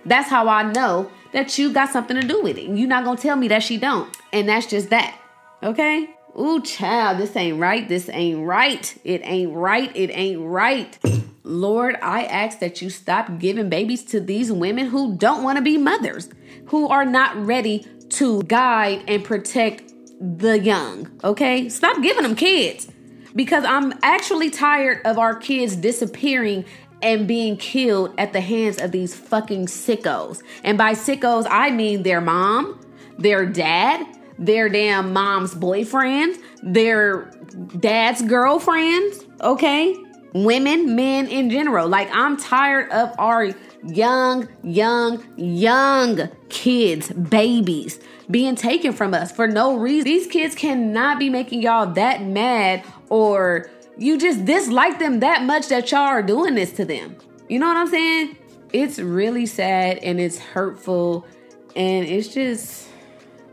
That's 0.05 0.29
how 0.29 0.49
I 0.49 0.63
know 0.63 1.11
that 1.33 1.59
you 1.59 1.73
got 1.73 1.91
something 1.91 2.19
to 2.21 2.27
do 2.27 2.41
with 2.43 2.57
it. 2.57 2.65
You're 2.65 2.89
not 2.89 3.05
gonna 3.05 3.19
tell 3.19 3.37
me 3.37 3.49
that 3.49 3.63
she 3.63 3.77
don't. 3.77 4.17
And 4.33 4.49
that's 4.49 4.67
just 4.67 4.91
that. 4.91 5.19
Okay? 5.63 6.11
Ooh, 6.39 6.61
child, 6.63 7.19
this 7.19 7.35
ain't 7.35 7.59
right. 7.59 7.89
This 7.89 8.09
ain't 8.11 8.47
right. 8.47 8.97
It 9.05 9.23
ain't 9.25 9.53
right. 9.53 9.91
It 9.97 10.11
ain't 10.13 10.41
right. 10.41 10.99
Lord, 11.45 11.97
I 12.03 12.25
ask 12.25 12.59
that 12.59 12.83
you 12.83 12.91
stop 12.91 13.39
giving 13.39 13.69
babies 13.69 14.05
to 14.07 14.21
these 14.21 14.53
women 14.53 14.87
who 14.87 15.17
don't 15.17 15.43
want 15.43 15.57
to 15.57 15.63
be 15.63 15.79
mothers, 15.79 16.29
who 16.67 16.89
are 16.89 17.05
not 17.05 17.37
ready 17.37 17.87
to 18.11 18.43
guide 18.45 19.03
and 19.09 19.25
protect 19.25 19.93
the 20.21 20.59
young. 20.59 21.11
Okay? 21.25 21.69
Stop 21.69 22.03
giving 22.03 22.23
them 22.23 22.37
kids 22.37 22.89
because 23.35 23.65
I'm 23.65 23.93
actually 24.03 24.51
tired 24.51 25.01
of 25.05 25.19
our 25.19 25.35
kids 25.35 25.77
disappearing 25.77 26.65
and 27.03 27.29
being 27.29 27.57
killed 27.57 28.15
at 28.19 28.33
the 28.33 28.41
hands 28.41 28.81
of 28.81 28.91
these 28.91 29.15
fucking 29.15 29.67
sickos. 29.67 30.43
And 30.65 30.79
by 30.79 30.93
sickos, 30.95 31.47
I 31.49 31.71
mean 31.71 32.03
their 32.03 32.21
mom, 32.21 32.81
their 33.19 33.45
dad, 33.45 34.07
their 34.39 34.69
damn 34.69 35.13
mom's 35.13 35.55
boyfriend, 35.55 36.37
their 36.63 37.31
dad's 37.79 38.23
girlfriends, 38.23 39.25
okay? 39.41 39.95
Women, 40.33 40.97
men 40.97 41.29
in 41.29 41.51
general. 41.51 41.89
Like, 41.89 42.09
I'm 42.13 42.37
tired 42.37 42.91
of 42.91 43.15
our 43.19 43.53
young, 43.89 44.49
young, 44.63 45.25
young 45.37 46.29
kids, 46.49 47.11
babies 47.13 48.01
being 48.31 48.55
taken 48.55 48.93
from 48.93 49.15
us 49.15 49.31
for 49.31 49.47
no 49.47 49.77
reason. 49.77 50.05
These 50.05 50.27
kids 50.27 50.55
cannot 50.55 51.19
be 51.19 51.31
making 51.31 51.63
y'all 51.63 51.93
that 51.95 52.23
mad 52.23 52.85
or 53.09 53.71
you 53.97 54.19
just 54.19 54.45
dislike 54.45 54.99
them 54.99 55.21
that 55.21 55.43
much 55.43 55.69
that 55.69 55.91
y'all 55.91 56.01
are 56.01 56.23
doing 56.23 56.55
this 56.55 56.73
to 56.73 56.85
them. 56.85 57.17
You 57.49 57.59
know 57.59 57.69
what 57.69 57.77
I'm 57.77 57.87
saying? 57.87 58.37
It's 58.73 58.99
really 58.99 59.47
sad 59.47 59.99
and 59.99 60.21
it's 60.21 60.39
hurtful 60.39 61.27
and 61.75 62.07
it's 62.07 62.29
just 62.29 62.89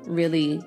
really 0.06 0.62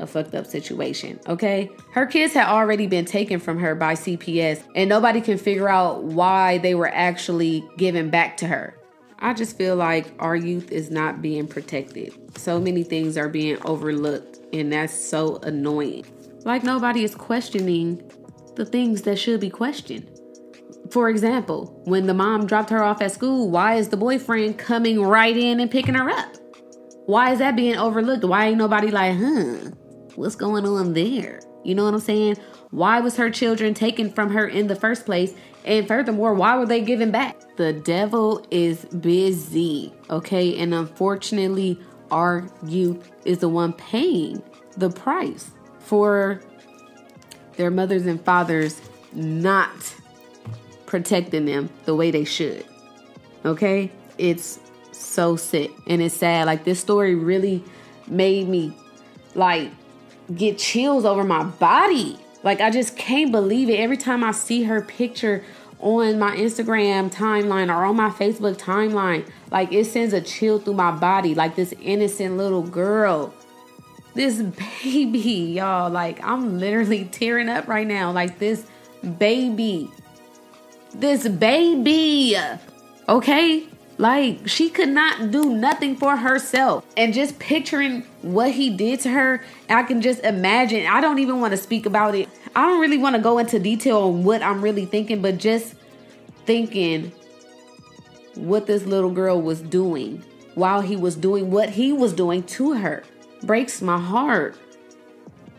a 0.00 0.06
fucked 0.06 0.34
up 0.34 0.46
situation, 0.46 1.20
okay? 1.28 1.70
Her 1.92 2.06
kids 2.06 2.34
had 2.34 2.48
already 2.48 2.86
been 2.86 3.04
taken 3.04 3.38
from 3.38 3.58
her 3.58 3.74
by 3.74 3.94
CPS, 3.94 4.62
and 4.74 4.88
nobody 4.88 5.20
can 5.20 5.38
figure 5.38 5.68
out 5.68 6.02
why 6.04 6.58
they 6.58 6.74
were 6.74 6.88
actually 6.88 7.64
given 7.76 8.10
back 8.10 8.36
to 8.38 8.46
her. 8.46 8.76
I 9.18 9.34
just 9.34 9.58
feel 9.58 9.76
like 9.76 10.12
our 10.18 10.34
youth 10.34 10.72
is 10.72 10.90
not 10.90 11.20
being 11.20 11.46
protected. 11.46 12.38
So 12.38 12.58
many 12.58 12.82
things 12.82 13.18
are 13.18 13.28
being 13.28 13.58
overlooked, 13.66 14.38
and 14.52 14.72
that's 14.72 14.94
so 14.94 15.36
annoying. 15.42 16.06
Like 16.44 16.64
nobody 16.64 17.04
is 17.04 17.14
questioning 17.14 18.02
the 18.56 18.64
things 18.64 19.02
that 19.02 19.18
should 19.18 19.40
be 19.40 19.50
questioned. 19.50 20.08
For 20.90 21.08
example, 21.08 21.80
when 21.84 22.06
the 22.06 22.14
mom 22.14 22.46
dropped 22.46 22.70
her 22.70 22.82
off 22.82 23.02
at 23.02 23.12
school, 23.12 23.50
why 23.50 23.74
is 23.74 23.90
the 23.90 23.96
boyfriend 23.96 24.58
coming 24.58 25.02
right 25.02 25.36
in 25.36 25.60
and 25.60 25.70
picking 25.70 25.94
her 25.94 26.10
up? 26.10 26.36
Why 27.06 27.32
is 27.32 27.38
that 27.40 27.56
being 27.56 27.76
overlooked? 27.76 28.24
Why 28.24 28.46
ain't 28.46 28.58
nobody 28.58 28.90
like, 28.90 29.16
huh, 29.16 29.70
what's 30.16 30.36
going 30.36 30.66
on 30.66 30.94
there? 30.94 31.40
You 31.64 31.74
know 31.74 31.84
what 31.84 31.94
I'm 31.94 32.00
saying? 32.00 32.36
Why 32.70 33.00
was 33.00 33.16
her 33.16 33.30
children 33.30 33.74
taken 33.74 34.10
from 34.10 34.30
her 34.30 34.46
in 34.46 34.66
the 34.66 34.76
first 34.76 35.04
place? 35.04 35.34
And 35.64 35.86
furthermore, 35.86 36.34
why 36.34 36.56
were 36.56 36.66
they 36.66 36.80
given 36.80 37.10
back? 37.10 37.36
The 37.56 37.72
devil 37.72 38.46
is 38.50 38.84
busy, 38.86 39.92
okay? 40.08 40.56
And 40.58 40.72
unfortunately, 40.72 41.78
our 42.10 42.48
youth 42.66 43.10
is 43.24 43.38
the 43.38 43.48
one 43.48 43.72
paying 43.74 44.42
the 44.76 44.90
price 44.90 45.50
for 45.78 46.40
their 47.56 47.70
mothers 47.70 48.06
and 48.06 48.22
fathers 48.24 48.80
not 49.12 49.94
protecting 50.86 51.44
them 51.44 51.68
the 51.84 51.94
way 51.94 52.10
they 52.10 52.24
should. 52.24 52.64
Okay? 53.44 53.90
It's 54.18 54.60
so 54.92 55.36
sick 55.36 55.70
and 55.86 56.00
it's 56.02 56.14
sad. 56.14 56.46
Like 56.46 56.64
this 56.64 56.80
story 56.80 57.14
really 57.14 57.62
made 58.06 58.48
me 58.48 58.76
like 59.34 59.70
get 60.34 60.58
chills 60.58 61.04
over 61.04 61.24
my 61.24 61.44
body. 61.44 62.18
Like 62.42 62.60
I 62.60 62.70
just 62.70 62.96
can't 62.96 63.32
believe 63.32 63.68
it. 63.68 63.76
Every 63.76 63.96
time 63.96 64.24
I 64.24 64.32
see 64.32 64.64
her 64.64 64.80
picture 64.80 65.44
on 65.78 66.18
my 66.18 66.36
Instagram 66.36 67.12
timeline 67.12 67.74
or 67.74 67.84
on 67.84 67.96
my 67.96 68.10
Facebook 68.10 68.56
timeline, 68.56 69.28
like 69.50 69.72
it 69.72 69.86
sends 69.86 70.12
a 70.14 70.20
chill 70.20 70.58
through 70.58 70.74
my 70.74 70.90
body. 70.90 71.34
Like 71.34 71.56
this 71.56 71.74
innocent 71.80 72.36
little 72.36 72.62
girl 72.62 73.34
this 74.14 74.42
baby, 74.82 75.52
y'all. 75.56 75.90
Like, 75.90 76.22
I'm 76.22 76.58
literally 76.58 77.04
tearing 77.06 77.48
up 77.48 77.68
right 77.68 77.86
now. 77.86 78.10
Like, 78.12 78.38
this 78.38 78.66
baby. 79.18 79.90
This 80.94 81.28
baby. 81.28 82.36
Okay? 83.08 83.66
Like, 84.00 84.48
she 84.48 84.70
could 84.70 84.88
not 84.88 85.30
do 85.30 85.54
nothing 85.54 85.94
for 85.94 86.16
herself. 86.16 86.86
And 86.96 87.12
just 87.12 87.38
picturing 87.38 88.00
what 88.22 88.50
he 88.50 88.70
did 88.70 89.00
to 89.00 89.10
her, 89.10 89.44
I 89.68 89.82
can 89.82 90.00
just 90.00 90.24
imagine. 90.24 90.86
I 90.86 91.02
don't 91.02 91.18
even 91.18 91.38
want 91.42 91.50
to 91.50 91.58
speak 91.58 91.84
about 91.84 92.14
it. 92.14 92.26
I 92.56 92.64
don't 92.66 92.80
really 92.80 92.96
want 92.96 93.16
to 93.16 93.20
go 93.20 93.36
into 93.36 93.58
detail 93.58 93.98
on 93.98 94.24
what 94.24 94.42
I'm 94.42 94.62
really 94.62 94.86
thinking, 94.86 95.20
but 95.20 95.36
just 95.36 95.74
thinking 96.46 97.12
what 98.36 98.66
this 98.66 98.86
little 98.86 99.10
girl 99.10 99.42
was 99.42 99.60
doing 99.60 100.24
while 100.54 100.80
he 100.80 100.96
was 100.96 101.14
doing 101.14 101.50
what 101.50 101.68
he 101.68 101.92
was 101.92 102.14
doing 102.14 102.42
to 102.44 102.72
her 102.72 103.04
breaks 103.42 103.82
my 103.82 104.00
heart. 104.00 104.56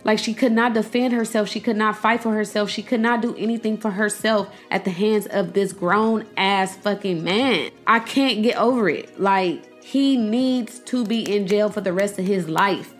Like 0.03 0.19
she 0.19 0.33
could 0.33 0.51
not 0.51 0.73
defend 0.73 1.13
herself. 1.13 1.47
She 1.47 1.59
could 1.59 1.77
not 1.77 1.95
fight 1.95 2.23
for 2.23 2.33
herself. 2.33 2.69
She 2.69 2.81
could 2.81 3.01
not 3.01 3.21
do 3.21 3.35
anything 3.37 3.77
for 3.77 3.91
herself 3.91 4.53
at 4.69 4.83
the 4.83 4.91
hands 4.91 5.27
of 5.27 5.53
this 5.53 5.73
grown 5.73 6.25
ass 6.37 6.75
fucking 6.77 7.23
man. 7.23 7.71
I 7.85 7.99
can't 7.99 8.41
get 8.41 8.57
over 8.57 8.89
it. 8.89 9.19
Like 9.19 9.83
he 9.83 10.17
needs 10.17 10.79
to 10.79 11.05
be 11.05 11.21
in 11.21 11.47
jail 11.47 11.69
for 11.69 11.81
the 11.81 11.93
rest 11.93 12.17
of 12.17 12.25
his 12.25 12.49
life. 12.49 12.93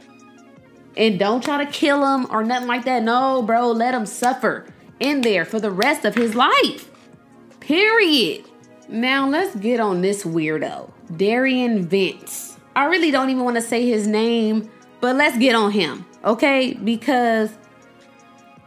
And 0.97 1.17
don't 1.17 1.43
try 1.43 1.63
to 1.63 1.71
kill 1.71 2.05
him 2.05 2.27
or 2.29 2.43
nothing 2.43 2.67
like 2.67 2.85
that. 2.85 3.03
No, 3.03 3.41
bro, 3.41 3.71
let 3.71 3.93
him 3.93 4.05
suffer 4.05 4.67
in 4.99 5.21
there 5.21 5.45
for 5.45 5.59
the 5.59 5.71
rest 5.71 6.05
of 6.05 6.15
his 6.15 6.35
life. 6.35 6.89
Period. 7.59 8.45
Now 8.89 9.27
let's 9.27 9.55
get 9.55 9.79
on 9.79 10.01
this 10.01 10.23
weirdo, 10.23 10.91
Derion 11.13 11.85
Vence. 11.85 12.57
I 12.75 12.85
really 12.85 13.09
don't 13.09 13.29
even 13.29 13.43
want 13.43 13.55
to 13.55 13.61
say 13.61 13.85
his 13.87 14.05
name, 14.05 14.69
but 14.99 15.15
let's 15.15 15.37
get 15.37 15.55
on 15.55 15.71
him, 15.71 16.05
okay? 16.23 16.73
Because 16.73 17.51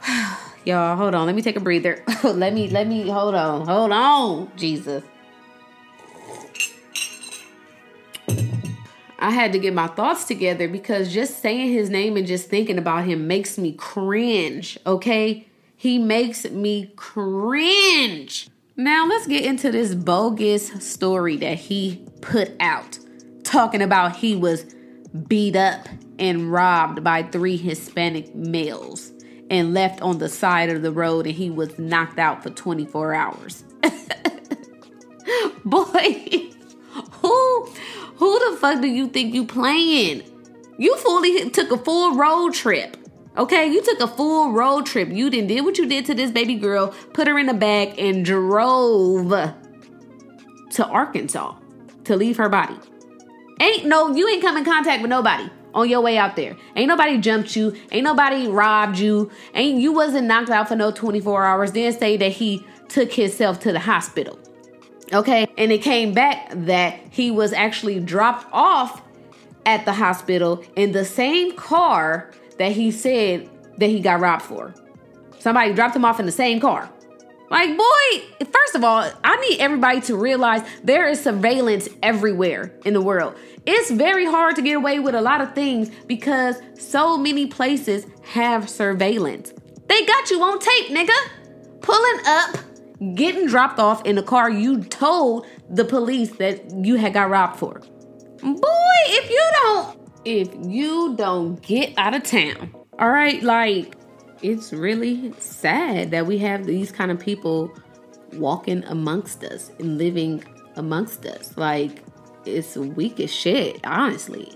y'all, 0.65 0.97
hold 0.97 1.15
on. 1.15 1.27
Let 1.27 1.35
me 1.35 1.43
take 1.43 1.57
a 1.57 1.61
breather. 1.61 2.03
let 2.25 2.53
me 2.53 2.69
let 2.69 2.87
me 2.87 3.09
hold 3.09 3.35
on. 3.35 3.67
Hold 3.67 3.93
on, 3.93 4.51
Jesus. 4.57 5.03
I 9.19 9.31
had 9.31 9.53
to 9.53 9.59
get 9.59 9.73
my 9.73 9.87
thoughts 9.87 10.25
together 10.25 10.69
because 10.69 11.13
just 11.13 11.41
saying 11.41 11.73
his 11.73 11.89
name 11.89 12.19
and 12.19 12.27
just 12.27 12.51
thinking 12.51 12.77
about 12.77 13.05
him 13.05 13.27
makes 13.27 13.57
me 13.57 13.73
cringe, 13.73 14.79
okay? 14.87 15.47
He 15.77 15.99
makes 15.99 16.45
me 16.51 16.93
cringe. 16.97 18.49
Now, 18.77 19.07
let's 19.07 19.27
get 19.27 19.45
into 19.45 19.71
this 19.71 19.95
bogus 19.95 20.69
story 20.85 21.37
that 21.39 21.59
he 21.59 22.05
put 22.21 22.53
out 22.61 22.99
talking 23.45 23.83
about 23.83 24.17
he 24.17 24.35
was 24.35 24.75
beat 25.29 25.57
up 25.57 25.89
and 26.19 26.51
robbed 26.53 27.05
by 27.05 27.23
three 27.23 27.57
Hispanic 27.57 28.35
males 28.35 29.13
and 29.51 29.75
left 29.75 30.01
on 30.03 30.19
the 30.19 30.29
side 30.29 30.71
of 30.71 30.83
the 30.83 30.91
road 30.91 31.27
and 31.27 31.35
he 31.35 31.51
was 31.51 31.79
knocked 31.79 32.19
out 32.19 32.43
for 32.43 32.51
24 32.51 33.15
hours. 33.15 33.65
Boy, 35.65 36.51
who 37.13 37.69
who 38.17 38.51
the 38.51 38.57
fuck 38.59 38.81
do 38.81 38.89
you 38.89 39.09
think 39.09 39.35
you 39.35 39.45
playing? 39.45 40.23
You 40.79 40.97
fully 40.99 41.51
took 41.51 41.71
a 41.71 41.79
full 41.79 42.17
road 42.17 42.55
trip. 42.55 42.97
Okay, 43.37 43.67
you 43.67 43.83
took 43.83 44.01
a 44.01 44.07
full 44.07 44.53
road 44.53 44.87
trip. 44.87 45.09
You 45.09 45.31
didn't 45.31 45.49
did 45.49 45.65
what 45.65 45.79
you 45.79 45.87
did 45.87 46.07
to 46.07 46.15
this 46.15 46.31
baby 46.31 46.55
girl, 46.55 46.95
put 47.13 47.27
her 47.27 47.39
in 47.39 47.47
the 47.47 47.55
back 47.55 47.99
and 47.99 48.25
drove 48.25 49.31
to 50.71 50.87
Arkansas 50.87 51.55
to 52.05 52.17
leave 52.17 52.37
her 52.37 52.49
body. 52.49 52.77
Ain't 53.61 53.87
no, 53.87 54.15
you 54.15 54.29
ain't 54.29 54.43
come 54.43 54.57
in 54.57 54.65
contact 54.65 55.03
with 55.03 55.11
nobody 55.11 55.49
on 55.75 55.89
your 55.89 56.01
way 56.01 56.17
out 56.17 56.37
there. 56.37 56.57
Ain't 56.77 56.89
nobody 56.89 57.19
jumped 57.19 57.57
you. 57.57 57.75
Ain't 57.93 58.05
nobody 58.05 58.47
robbed 58.49 58.99
you. 58.99 59.31
Ain't 59.55 59.81
you 59.81 59.93
wasn't 59.93 60.27
knocked 60.27 60.51
out 60.51 60.69
for 60.69 60.77
no 60.77 60.91
24 60.91 61.45
hours. 61.45 61.73
Then 61.73 61.93
say 61.93 62.17
that 62.17 62.33
he 62.33 62.65
took 62.89 63.13
himself 63.13 63.61
to 63.61 63.73
the 63.73 63.81
hospital. 63.81 64.39
Okay. 65.13 65.47
And 65.59 65.73
it 65.73 65.83
came 65.83 66.13
back 66.13 66.51
that 66.51 66.99
he 67.11 67.31
was 67.31 67.53
actually 67.53 68.01
dropped 68.01 68.47
off 68.53 69.03
at 69.67 69.85
the 69.85 69.93
hospital 69.93 70.63
in 70.77 70.93
the 70.93 71.05
same 71.05 71.57
car 71.57 72.31
that 72.59 72.73
he 72.73 72.91
said 72.91 73.49
that 73.79 73.89
he 73.89 74.01
got 74.01 74.21
robbed 74.21 74.43
for. 74.43 74.75
Somebody 75.39 75.75
dropped 75.75 75.97
him 75.97 76.05
off 76.05 76.21
in 76.21 76.27
the 76.27 76.33
same 76.33 76.61
car. 76.61 76.91
Like, 77.51 77.77
boy, 77.77 78.47
first 78.53 78.75
of 78.75 78.85
all, 78.85 79.11
I 79.23 79.37
need 79.49 79.61
everybody 79.61 80.01
to 80.03 80.17
realize 80.17 80.63
there 80.83 81.09
is 81.09 81.23
surveillance 81.23 81.89
everywhere 82.03 82.73
in 82.85 82.95
the 82.95 83.03
world. 83.03 83.37
It's 83.67 83.91
very 83.91 84.27
hard 84.27 84.57
to 84.57 84.63
get 84.63 84.77
away 84.77 84.99
with 84.99 85.15
a 85.15 85.21
lot 85.21 85.41
of 85.41 85.55
things 85.55 85.91
because 86.07 86.57
so 86.79 87.17
many 87.17 87.47
places 87.47 88.07
have 88.23 88.69
surveillance. 88.69 89.53
They 89.89 90.05
got 90.05 90.31
you 90.31 90.43
on 90.43 90.59
tape, 90.59 90.89
nigga. 90.89 91.17
Pulling 91.81 92.21
up, 92.27 92.57
getting 93.15 93.47
dropped 93.47 93.79
off 93.79 94.05
in 94.05 94.17
the 94.17 94.23
car 94.23 94.51
you 94.51 94.83
told 94.83 95.47
the 95.69 95.85
police 95.85 96.31
that 96.37 96.71
you 96.73 96.97
had 96.97 97.13
got 97.13 97.29
robbed 97.31 97.59
for. 97.59 97.81
Boy, 98.43 98.95
if 99.07 99.31
you 99.31 99.51
don't 99.63 100.01
if 100.25 100.49
you 100.67 101.15
don't 101.17 101.61
get 101.61 101.93
out 101.99 102.15
of 102.15 102.23
town, 102.23 102.75
all 102.99 103.11
right, 103.11 103.43
like 103.43 103.95
it's 104.45 104.75
really 104.75 105.33
sad 105.39 106.11
that 106.11 106.27
we 106.27 106.37
have 106.37 106.67
these 106.67 106.93
kind 106.93 107.11
of 107.11 107.19
people 107.19 107.73
walking 108.35 108.85
amongst 108.85 109.43
us 109.43 109.73
and 109.79 109.97
living 109.97 110.45
amongst 110.77 111.25
us. 111.25 111.57
Like, 111.57 112.03
it's 112.45 112.77
weak 112.77 113.21
as 113.21 113.33
shit, 113.33 113.81
honestly. 113.85 114.55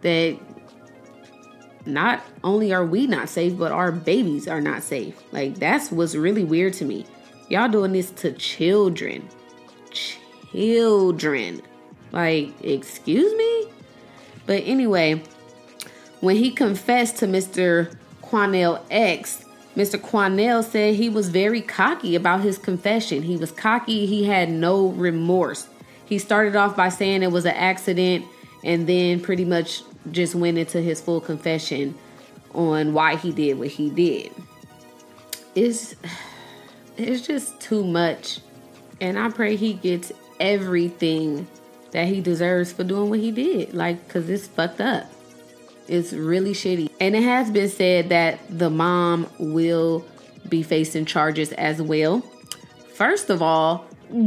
That 0.00 0.36
not 1.86 2.24
only 2.42 2.72
are 2.72 2.84
we 2.84 3.06
not 3.06 3.28
safe, 3.28 3.56
but 3.56 3.70
our 3.70 3.92
babies 3.92 4.48
are 4.48 4.60
not 4.60 4.82
safe. 4.82 5.14
Like, 5.30 5.60
that's 5.60 5.92
what's 5.92 6.16
really 6.16 6.42
weird 6.42 6.72
to 6.74 6.84
me. 6.84 7.06
Y'all 7.48 7.68
doing 7.68 7.92
this 7.92 8.10
to 8.10 8.32
children. 8.32 9.28
Children. 9.92 11.62
Like, 12.10 12.52
excuse 12.64 13.32
me? 13.36 13.70
But 14.46 14.64
anyway, 14.64 15.22
when 16.18 16.34
he 16.34 16.50
confessed 16.50 17.18
to 17.18 17.28
Mr. 17.28 17.94
Quanell 18.30 18.80
X, 18.90 19.44
Mr. 19.76 20.00
Quanell 20.00 20.62
said 20.62 20.94
he 20.94 21.08
was 21.08 21.30
very 21.30 21.60
cocky 21.60 22.14
about 22.14 22.42
his 22.42 22.58
confession. 22.58 23.22
He 23.22 23.36
was 23.36 23.50
cocky, 23.50 24.06
he 24.06 24.24
had 24.24 24.48
no 24.48 24.88
remorse. 24.88 25.66
He 26.06 26.18
started 26.18 26.54
off 26.54 26.76
by 26.76 26.90
saying 26.90 27.24
it 27.24 27.32
was 27.32 27.44
an 27.44 27.54
accident 27.56 28.24
and 28.62 28.88
then 28.88 29.20
pretty 29.20 29.44
much 29.44 29.82
just 30.12 30.34
went 30.36 30.58
into 30.58 30.80
his 30.80 31.00
full 31.00 31.20
confession 31.20 31.96
on 32.54 32.92
why 32.92 33.16
he 33.16 33.32
did 33.32 33.58
what 33.58 33.68
he 33.68 33.90
did. 33.90 34.32
It's 35.56 35.96
it's 36.96 37.26
just 37.26 37.60
too 37.60 37.84
much. 37.84 38.40
And 39.00 39.18
I 39.18 39.30
pray 39.30 39.56
he 39.56 39.72
gets 39.72 40.12
everything 40.38 41.48
that 41.92 42.06
he 42.06 42.20
deserves 42.20 42.72
for 42.72 42.84
doing 42.84 43.10
what 43.10 43.18
he 43.18 43.30
did. 43.30 43.74
Like, 43.74 44.08
cause 44.08 44.28
it's 44.28 44.46
fucked 44.46 44.80
up. 44.80 45.10
It's 45.90 46.12
really 46.12 46.52
shitty. 46.52 46.88
And 47.00 47.16
it 47.16 47.24
has 47.24 47.50
been 47.50 47.68
said 47.68 48.10
that 48.10 48.38
the 48.48 48.70
mom 48.70 49.26
will 49.40 50.06
be 50.48 50.62
facing 50.62 51.04
charges 51.04 51.50
as 51.52 51.82
well. 51.82 52.20
First 52.94 53.28
of 53.28 53.42
all, 53.42 53.86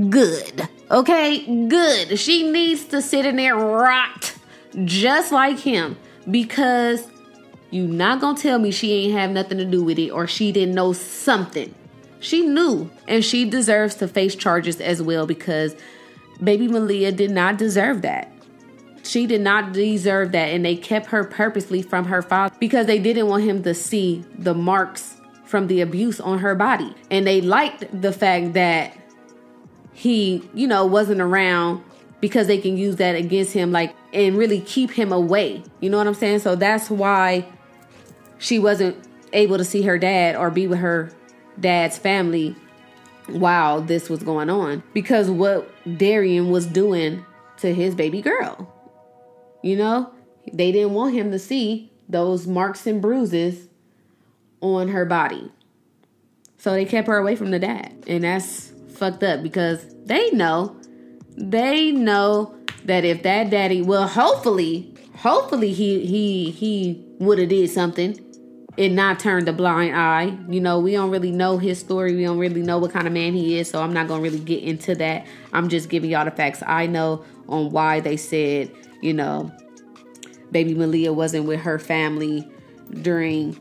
good. 0.10 0.68
Okay, 0.92 1.68
good. 1.70 2.20
She 2.20 2.52
needs 2.52 2.84
to 2.88 3.02
sit 3.02 3.26
in 3.26 3.38
there 3.38 3.56
rot 3.56 4.36
just 4.84 5.32
like 5.32 5.58
him 5.58 5.96
because 6.30 7.08
you 7.72 7.88
not 7.88 8.20
gonna 8.20 8.38
tell 8.38 8.60
me 8.60 8.70
she 8.70 8.92
ain't 8.92 9.14
have 9.14 9.32
nothing 9.32 9.58
to 9.58 9.66
do 9.66 9.86
with 9.86 9.98
it 9.98 10.10
or 10.10 10.28
she 10.28 10.52
didn't 10.52 10.76
know 10.76 10.92
something. 10.92 11.74
She 12.20 12.42
knew 12.42 12.92
and 13.08 13.24
she 13.24 13.50
deserves 13.50 13.96
to 13.96 14.10
face 14.10 14.36
charges 14.36 14.82
as 14.82 15.02
well 15.02 15.26
because 15.26 15.78
baby 16.44 16.68
Maleah 16.68 17.16
did 17.16 17.32
not 17.32 17.58
deserve 17.58 18.02
that. 18.02 18.33
She 19.04 19.28
did 19.28 19.42
not 19.42 19.74
deserve 19.74 20.32
that, 20.32 20.50
and 20.50 20.64
they 20.64 20.76
kept 20.76 21.08
her 21.08 21.24
purposely 21.24 21.82
from 21.82 22.06
her 22.06 22.22
father 22.22 22.56
because 22.60 22.88
they 22.88 23.00
didn't 23.00 23.28
want 23.28 23.44
him 23.44 23.64
to 23.64 23.74
see 23.74 24.24
the 24.38 24.54
marks 24.54 25.16
from 25.46 25.68
the 25.68 25.82
abuse 25.82 26.20
on 26.20 26.40
her 26.40 26.56
body. 26.56 26.96
And 27.12 27.28
they 27.28 27.42
liked 27.42 28.02
the 28.02 28.14
fact 28.14 28.54
that 28.54 28.98
he, 29.94 30.50
you 30.54 30.68
know, 30.68 30.86
wasn't 30.86 31.22
around 31.22 31.84
because 32.22 32.48
they 32.48 32.58
can 32.58 32.78
use 32.78 32.96
that 32.96 33.16
against 33.16 33.52
him, 33.52 33.74
like, 33.74 33.94
and 34.14 34.38
really 34.38 34.62
keep 34.62 34.90
him 34.90 35.12
away. 35.12 35.62
You 35.82 35.90
know 35.90 35.98
what 35.98 36.08
I'm 36.08 36.14
saying? 36.14 36.40
So 36.40 36.56
that's 36.56 36.90
why 36.90 37.46
she 38.40 38.58
wasn't 38.58 38.98
able 39.34 39.58
to 39.58 39.66
see 39.66 39.82
her 39.82 39.98
dad 39.98 40.36
or 40.36 40.50
be 40.50 40.66
with 40.66 40.80
her 40.80 41.12
dad's 41.60 41.98
family 41.98 42.56
while 43.28 43.82
this 43.82 44.10
was 44.10 44.24
going 44.24 44.50
on 44.50 44.84
because 44.94 45.30
what 45.30 45.70
Derion 45.86 46.50
was 46.50 46.66
doing 46.66 47.26
to 47.58 47.74
his 47.74 47.96
baby 47.96 48.22
girl. 48.22 48.73
You 49.64 49.78
know, 49.78 50.14
they 50.52 50.72
didn't 50.72 50.94
want 50.94 51.16
him 51.16 51.32
to 51.32 51.40
see 51.40 51.92
those 52.08 52.46
marks 52.46 52.86
and 52.86 53.02
bruises 53.02 53.70
on 54.62 54.90
her 54.90 55.06
body. 55.06 55.52
So 56.58 56.72
they 56.72 56.86
kept 56.86 57.08
her 57.08 57.18
away 57.18 57.36
from 57.36 57.52
the 57.52 57.60
dad. 57.60 58.04
And 58.08 58.24
that's 58.24 58.72
fucked 58.94 59.24
up 59.24 59.42
because 59.42 59.86
they 60.06 60.30
know, 60.32 60.76
they 61.36 61.92
know 61.92 62.56
that 62.86 63.04
if 63.06 63.24
that 63.24 63.50
daddy, 63.50 63.82
well, 63.82 64.08
hopefully, 64.08 64.94
hopefully 65.16 65.72
he 65.72 66.06
he 66.06 66.52
he 66.52 67.06
would 67.20 67.40
have 67.40 67.50
did 67.50 67.70
something 67.70 68.20
and 68.78 68.96
not 68.96 69.20
turned 69.20 69.48
a 69.48 69.54
blind 69.54 69.96
eye. 69.96 70.38
You 70.50 70.60
know, 70.60 70.80
we 70.80 70.94
don't 70.94 71.12
really 71.12 71.32
know 71.32 71.58
his 71.58 71.80
story. 71.80 72.16
We 72.16 72.24
don't 72.24 72.38
really 72.40 72.62
know 72.62 72.78
what 72.78 72.92
kind 72.92 73.08
of 73.08 73.14
man 73.14 73.34
he 73.34 73.58
is. 73.58 73.70
So 73.70 73.82
I'm 73.82 73.94
not 73.94 74.08
gonna 74.08 74.22
really 74.22 74.40
get 74.40 74.64
into 74.64 74.96
that. 74.96 75.26
I'm 75.54 75.70
just 75.70 75.90
giving 75.90 76.10
y'all 76.10 76.26
the 76.26 76.32
facts 76.32 76.64
I 76.66 76.88
know 76.88 77.24
on 77.48 77.72
why 77.72 78.00
they 78.00 78.18
said 78.18 78.72
you 79.04 79.14
know, 79.14 79.52
baby 80.52 80.74
Maleah 80.74 81.14
wasn't 81.14 81.46
with 81.46 81.60
her 81.60 81.78
family 81.78 82.48
during 83.02 83.60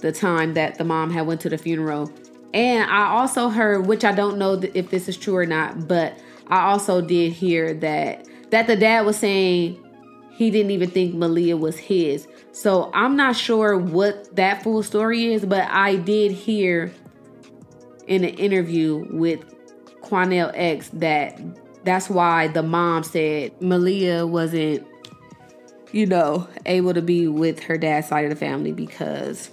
the 0.00 0.12
time 0.12 0.54
that 0.54 0.78
the 0.78 0.84
mom 0.84 1.10
had 1.10 1.26
went 1.26 1.40
to 1.40 1.48
the 1.48 1.58
funeral. 1.58 2.10
And 2.52 2.88
I 2.88 3.06
also 3.06 3.48
heard, 3.48 3.86
which 3.86 4.04
I 4.04 4.12
don't 4.12 4.38
know 4.38 4.60
if 4.74 4.90
this 4.90 5.08
is 5.08 5.16
true 5.16 5.36
or 5.36 5.46
not, 5.46 5.88
but 5.88 6.16
I 6.48 6.70
also 6.70 7.00
did 7.00 7.32
hear 7.32 7.74
that 7.74 8.28
that 8.50 8.68
the 8.68 8.76
dad 8.76 9.04
was 9.04 9.18
saying 9.18 9.82
he 10.30 10.50
didn't 10.50 10.70
even 10.70 10.90
think 10.90 11.14
Maleah 11.14 11.58
was 11.58 11.76
his. 11.76 12.28
So 12.52 12.90
I'm 12.94 13.16
not 13.16 13.34
sure 13.34 13.76
what 13.76 14.36
that 14.36 14.62
full 14.62 14.82
story 14.84 15.32
is, 15.32 15.44
but 15.44 15.66
I 15.70 15.96
did 15.96 16.30
hear 16.30 16.92
in 18.06 18.22
an 18.22 18.34
interview 18.34 19.08
with 19.10 19.40
Quanell 20.02 20.52
X 20.54 20.90
that 20.90 21.40
that's 21.84 22.08
why 22.08 22.48
the 22.48 22.62
mom 22.62 23.04
said 23.04 23.58
Maleah 23.60 24.28
wasn't, 24.28 24.86
you 25.92 26.06
know, 26.06 26.48
able 26.66 26.94
to 26.94 27.02
be 27.02 27.28
with 27.28 27.60
her 27.64 27.78
dad's 27.78 28.08
side 28.08 28.24
of 28.24 28.30
the 28.30 28.36
family 28.36 28.72
because 28.72 29.50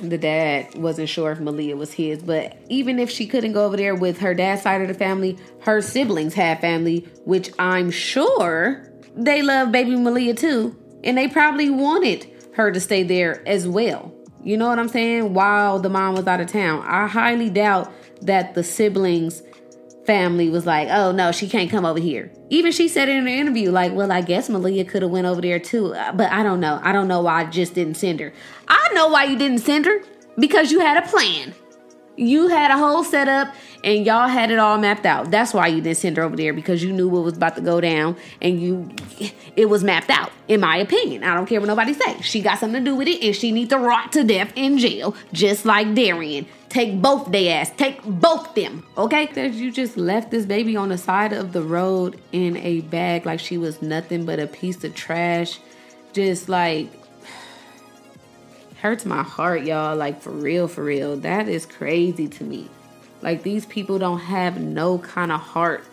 the 0.00 0.16
dad 0.16 0.74
wasn't 0.76 1.08
sure 1.08 1.32
if 1.32 1.38
Maleah 1.38 1.76
was 1.76 1.92
his. 1.92 2.22
But 2.22 2.56
even 2.68 2.98
if 2.98 3.10
she 3.10 3.26
couldn't 3.26 3.52
go 3.52 3.66
over 3.66 3.76
there 3.76 3.94
with 3.94 4.18
her 4.20 4.34
dad's 4.34 4.62
side 4.62 4.80
of 4.80 4.88
the 4.88 4.94
family, 4.94 5.38
her 5.60 5.82
siblings 5.82 6.34
had 6.34 6.60
family, 6.60 7.06
which 7.24 7.50
I'm 7.58 7.90
sure 7.90 8.88
they 9.14 9.42
love 9.42 9.72
baby 9.72 9.92
Maleah 9.92 10.38
too. 10.38 10.76
And 11.04 11.16
they 11.18 11.28
probably 11.28 11.70
wanted 11.70 12.26
her 12.54 12.70
to 12.70 12.80
stay 12.80 13.02
there 13.02 13.46
as 13.46 13.66
well. 13.66 14.12
You 14.42 14.56
know 14.56 14.68
what 14.68 14.78
I'm 14.78 14.88
saying? 14.88 15.34
While 15.34 15.80
the 15.80 15.88
mom 15.88 16.14
was 16.14 16.26
out 16.26 16.40
of 16.40 16.48
town. 16.48 16.82
I 16.86 17.06
highly 17.06 17.50
doubt 17.50 17.92
that 18.22 18.54
the 18.54 18.64
siblings 18.64 19.42
family 20.06 20.50
was 20.50 20.66
like, 20.66 20.88
"Oh 20.90 21.12
no, 21.12 21.32
she 21.32 21.48
can't 21.48 21.70
come 21.70 21.84
over 21.84 22.00
here." 22.00 22.30
Even 22.48 22.72
she 22.72 22.88
said 22.88 23.08
in 23.08 23.18
an 23.18 23.28
interview, 23.28 23.70
like, 23.70 23.92
"Well, 23.92 24.10
I 24.10 24.20
guess 24.20 24.48
Maleah 24.48 24.88
could 24.88 25.02
have 25.02 25.10
went 25.10 25.26
over 25.26 25.40
there 25.40 25.58
too, 25.58 25.94
uh, 25.94 26.12
but 26.12 26.30
I 26.32 26.42
don't 26.42 26.60
know. 26.60 26.80
I 26.82 26.92
don't 26.92 27.08
know 27.08 27.22
why 27.22 27.42
I 27.42 27.44
just 27.44 27.74
didn't 27.74 27.94
send 27.94 28.20
her. 28.20 28.32
I 28.68 28.88
know 28.94 29.08
why 29.08 29.24
you 29.24 29.36
didn't 29.36 29.58
send 29.58 29.86
her 29.86 30.00
because 30.38 30.72
you 30.72 30.80
had 30.80 31.02
a 31.02 31.06
plan. 31.06 31.54
You 32.20 32.48
had 32.48 32.70
a 32.70 32.76
whole 32.76 33.02
setup 33.02 33.54
and 33.82 34.04
y'all 34.04 34.28
had 34.28 34.50
it 34.50 34.58
all 34.58 34.76
mapped 34.76 35.06
out. 35.06 35.30
That's 35.30 35.54
why 35.54 35.68
you 35.68 35.80
didn't 35.80 35.96
send 35.96 36.18
her 36.18 36.22
over 36.22 36.36
there 36.36 36.52
because 36.52 36.82
you 36.82 36.92
knew 36.92 37.08
what 37.08 37.24
was 37.24 37.34
about 37.38 37.56
to 37.56 37.62
go 37.62 37.80
down 37.80 38.14
and 38.42 38.60
you 38.60 38.90
it 39.56 39.70
was 39.70 39.82
mapped 39.82 40.10
out, 40.10 40.30
in 40.46 40.60
my 40.60 40.76
opinion. 40.76 41.24
I 41.24 41.34
don't 41.34 41.46
care 41.46 41.60
what 41.60 41.66
nobody 41.66 41.94
say. 41.94 42.20
She 42.20 42.42
got 42.42 42.58
something 42.58 42.84
to 42.84 42.90
do 42.90 42.94
with 42.94 43.08
it 43.08 43.22
and 43.22 43.34
she 43.34 43.52
needs 43.52 43.70
to 43.70 43.78
rot 43.78 44.12
to 44.12 44.22
death 44.22 44.52
in 44.54 44.76
jail, 44.76 45.16
just 45.32 45.64
like 45.64 45.86
Derion. 45.88 46.44
Take 46.68 47.00
both 47.00 47.32
they 47.32 47.48
ass. 47.48 47.72
Take 47.78 48.02
both 48.04 48.54
them. 48.54 48.86
Okay? 48.98 49.26
That 49.26 49.54
you 49.54 49.72
just 49.72 49.96
left 49.96 50.30
this 50.30 50.44
baby 50.44 50.76
on 50.76 50.90
the 50.90 50.98
side 50.98 51.32
of 51.32 51.54
the 51.54 51.62
road 51.62 52.20
in 52.32 52.58
a 52.58 52.82
bag 52.82 53.24
like 53.24 53.40
she 53.40 53.56
was 53.56 53.80
nothing 53.80 54.26
but 54.26 54.38
a 54.38 54.46
piece 54.46 54.84
of 54.84 54.94
trash. 54.94 55.58
Just 56.12 56.50
like 56.50 56.90
hurts 58.80 59.04
my 59.04 59.22
heart, 59.22 59.62
y'all. 59.62 59.96
Like 59.96 60.22
for 60.22 60.30
real, 60.30 60.68
for 60.68 60.82
real. 60.82 61.16
That 61.16 61.48
is 61.48 61.66
crazy 61.66 62.28
to 62.28 62.44
me. 62.44 62.68
Like 63.22 63.42
these 63.42 63.66
people 63.66 63.98
don't 63.98 64.20
have 64.20 64.60
no 64.60 64.98
kind 64.98 65.30
of 65.30 65.40
heart. 65.40 65.84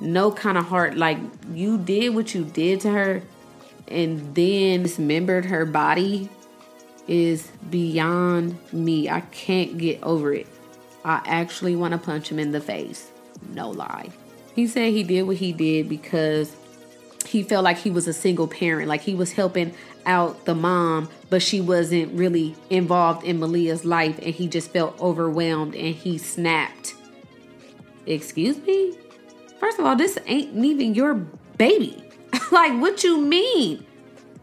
No 0.00 0.30
kind 0.30 0.58
of 0.58 0.66
heart. 0.66 0.96
Like 0.96 1.18
you 1.52 1.78
did 1.78 2.14
what 2.14 2.34
you 2.34 2.44
did 2.44 2.80
to 2.82 2.90
her 2.90 3.22
and 3.88 4.34
then 4.34 4.82
dismembered 4.82 5.46
her 5.46 5.64
body 5.64 6.28
is 7.06 7.50
beyond 7.70 8.58
me. 8.72 9.08
I 9.08 9.22
can't 9.22 9.78
get 9.78 10.02
over 10.02 10.32
it. 10.34 10.46
I 11.04 11.22
actually 11.24 11.74
want 11.74 11.92
to 11.92 11.98
punch 11.98 12.30
him 12.30 12.38
in 12.38 12.52
the 12.52 12.60
face. 12.60 13.10
No 13.54 13.70
lie. 13.70 14.10
He 14.54 14.66
said 14.66 14.92
he 14.92 15.04
did 15.04 15.22
what 15.22 15.36
he 15.36 15.52
did 15.52 15.88
because 15.88 16.54
he 17.24 17.42
felt 17.42 17.64
like 17.64 17.78
he 17.78 17.90
was 17.90 18.06
a 18.06 18.12
single 18.12 18.46
parent, 18.46 18.88
like 18.88 19.00
he 19.00 19.14
was 19.14 19.32
helping 19.32 19.74
out 20.08 20.46
the 20.46 20.54
mom, 20.54 21.08
but 21.30 21.42
she 21.42 21.60
wasn't 21.60 22.12
really 22.14 22.56
involved 22.70 23.24
in 23.24 23.38
Maleah's 23.38 23.84
life, 23.84 24.18
and 24.20 24.34
he 24.34 24.48
just 24.48 24.72
felt 24.72 24.98
overwhelmed 24.98 25.76
and 25.76 25.94
he 25.94 26.18
snapped. 26.18 26.94
Excuse 28.06 28.58
me? 28.58 28.98
First 29.60 29.78
of 29.78 29.84
all, 29.84 29.94
this 29.94 30.18
ain't 30.26 30.64
even 30.64 30.94
your 30.94 31.14
baby. 31.14 32.02
like, 32.50 32.80
what 32.80 33.04
you 33.04 33.20
mean? 33.20 33.84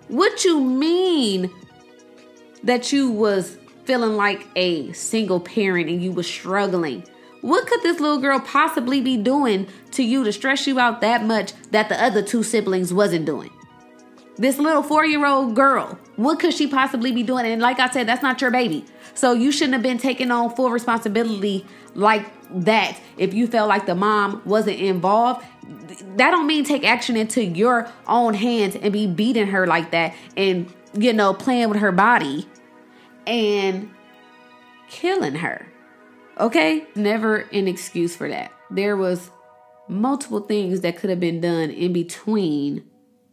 What 0.07 0.45
you 0.45 0.61
mean 0.61 1.51
that 2.63 2.93
you 2.93 3.09
was 3.09 3.57
feeling 3.85 4.15
like 4.15 4.47
a 4.55 4.91
single 4.93 5.39
parent 5.39 5.89
and 5.89 6.01
you 6.01 6.11
was 6.11 6.27
struggling? 6.27 7.03
What 7.41 7.67
could 7.67 7.81
this 7.81 7.99
little 7.99 8.19
girl 8.19 8.39
possibly 8.39 9.01
be 9.01 9.17
doing 9.17 9.67
to 9.91 10.03
you 10.03 10.23
to 10.23 10.31
stress 10.31 10.67
you 10.67 10.79
out 10.79 11.01
that 11.01 11.23
much 11.23 11.53
that 11.71 11.89
the 11.89 12.03
other 12.03 12.21
two 12.21 12.43
siblings 12.43 12.93
wasn't 12.93 13.25
doing? 13.25 13.51
This 14.37 14.57
little 14.57 14.83
four 14.83 15.05
year 15.05 15.25
old 15.25 15.55
girl, 15.55 15.97
what 16.17 16.39
could 16.39 16.53
she 16.53 16.67
possibly 16.67 17.11
be 17.11 17.23
doing? 17.23 17.45
And 17.45 17.61
like 17.61 17.79
I 17.79 17.89
said, 17.89 18.07
that's 18.07 18.21
not 18.21 18.41
your 18.41 18.51
baby. 18.51 18.85
So 19.13 19.31
you 19.31 19.51
shouldn't 19.51 19.73
have 19.73 19.83
been 19.83 19.97
taking 19.97 20.29
on 20.29 20.53
full 20.55 20.69
responsibility 20.69 21.65
like 21.93 22.25
that 22.65 22.99
if 23.17 23.33
you 23.33 23.47
felt 23.47 23.69
like 23.69 23.85
the 23.85 23.95
mom 23.95 24.41
wasn't 24.45 24.79
involved. 24.79 25.45
That 26.17 26.31
don't 26.31 26.47
mean 26.47 26.65
take 26.65 26.83
action 26.83 27.15
into 27.15 27.43
your 27.43 27.89
own 28.07 28.33
hands 28.33 28.75
and 28.75 28.91
be 28.91 29.07
beating 29.07 29.47
her 29.47 29.65
like 29.65 29.91
that 29.91 30.13
and, 30.35 30.71
you 30.93 31.13
know, 31.13 31.33
playing 31.33 31.69
with 31.69 31.79
her 31.79 31.93
body 31.93 32.47
and 33.25 33.89
killing 34.89 35.35
her. 35.35 35.65
Okay? 36.39 36.85
Never 36.95 37.37
an 37.53 37.69
excuse 37.69 38.15
for 38.15 38.27
that. 38.27 38.51
There 38.69 38.97
was 38.97 39.31
multiple 39.87 40.41
things 40.41 40.81
that 40.81 40.97
could 40.97 41.09
have 41.09 41.19
been 41.19 41.39
done 41.39 41.69
in 41.69 41.93
between 41.93 42.83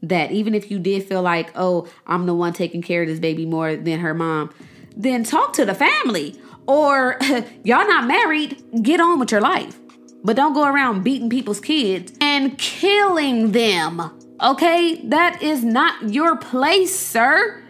that 0.02 0.32
even 0.32 0.54
if 0.54 0.70
you 0.70 0.78
did 0.78 1.04
feel 1.04 1.22
like, 1.22 1.50
oh, 1.54 1.88
I'm 2.06 2.26
the 2.26 2.34
one 2.34 2.52
taking 2.52 2.82
care 2.82 3.02
of 3.02 3.08
this 3.08 3.20
baby 3.20 3.46
more 3.46 3.76
than 3.76 4.00
her 4.00 4.14
mom, 4.14 4.52
then 4.96 5.24
talk 5.24 5.52
to 5.54 5.64
the 5.64 5.74
family. 5.74 6.38
Or 6.66 7.18
y'all 7.64 7.86
not 7.86 8.06
married, 8.06 8.62
get 8.82 9.00
on 9.00 9.18
with 9.18 9.30
your 9.30 9.40
life. 9.40 9.78
But 10.24 10.36
don't 10.36 10.52
go 10.52 10.66
around 10.66 11.02
beating 11.02 11.30
people's 11.30 11.60
kids 11.60 12.12
and 12.20 12.56
killing 12.58 13.52
them. 13.52 14.00
Okay? 14.40 15.00
That 15.04 15.42
is 15.42 15.64
not 15.64 16.10
your 16.10 16.36
place, 16.36 16.96
sir. 16.96 17.62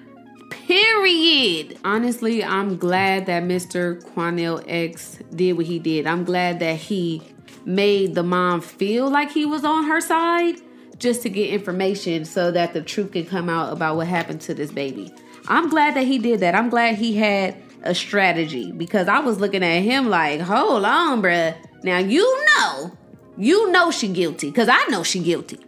Period. 0.50 1.78
Honestly, 1.84 2.44
I'm 2.44 2.76
glad 2.76 3.26
that 3.26 3.42
Mr. 3.42 4.02
Quanell 4.12 4.62
X 4.66 5.18
did 5.34 5.54
what 5.54 5.66
he 5.66 5.78
did. 5.78 6.06
I'm 6.06 6.24
glad 6.24 6.60
that 6.60 6.76
he 6.76 7.22
made 7.64 8.14
the 8.14 8.22
mom 8.22 8.60
feel 8.60 9.08
like 9.08 9.30
he 9.30 9.46
was 9.46 9.64
on 9.64 9.84
her 9.84 10.00
side 10.00 10.56
just 11.02 11.22
to 11.22 11.28
get 11.28 11.50
information 11.50 12.24
so 12.24 12.52
that 12.52 12.72
the 12.72 12.80
truth 12.80 13.12
can 13.12 13.26
come 13.26 13.50
out 13.50 13.72
about 13.72 13.96
what 13.96 14.06
happened 14.06 14.40
to 14.40 14.54
this 14.54 14.70
baby. 14.70 15.12
I'm 15.48 15.68
glad 15.68 15.96
that 15.96 16.04
he 16.04 16.18
did 16.18 16.40
that. 16.40 16.54
I'm 16.54 16.70
glad 16.70 16.94
he 16.94 17.16
had 17.16 17.56
a 17.82 17.92
strategy 17.92 18.70
because 18.70 19.08
I 19.08 19.18
was 19.18 19.40
looking 19.40 19.64
at 19.64 19.80
him 19.80 20.08
like, 20.08 20.40
hold 20.40 20.84
on, 20.84 21.20
bruh. 21.20 21.56
Now 21.82 21.98
you 21.98 22.44
know, 22.46 22.96
you 23.36 23.72
know 23.72 23.90
she 23.90 24.06
guilty 24.06 24.50
because 24.50 24.68
I 24.70 24.82
know 24.88 25.02
she 25.02 25.18
guilty. 25.18 25.58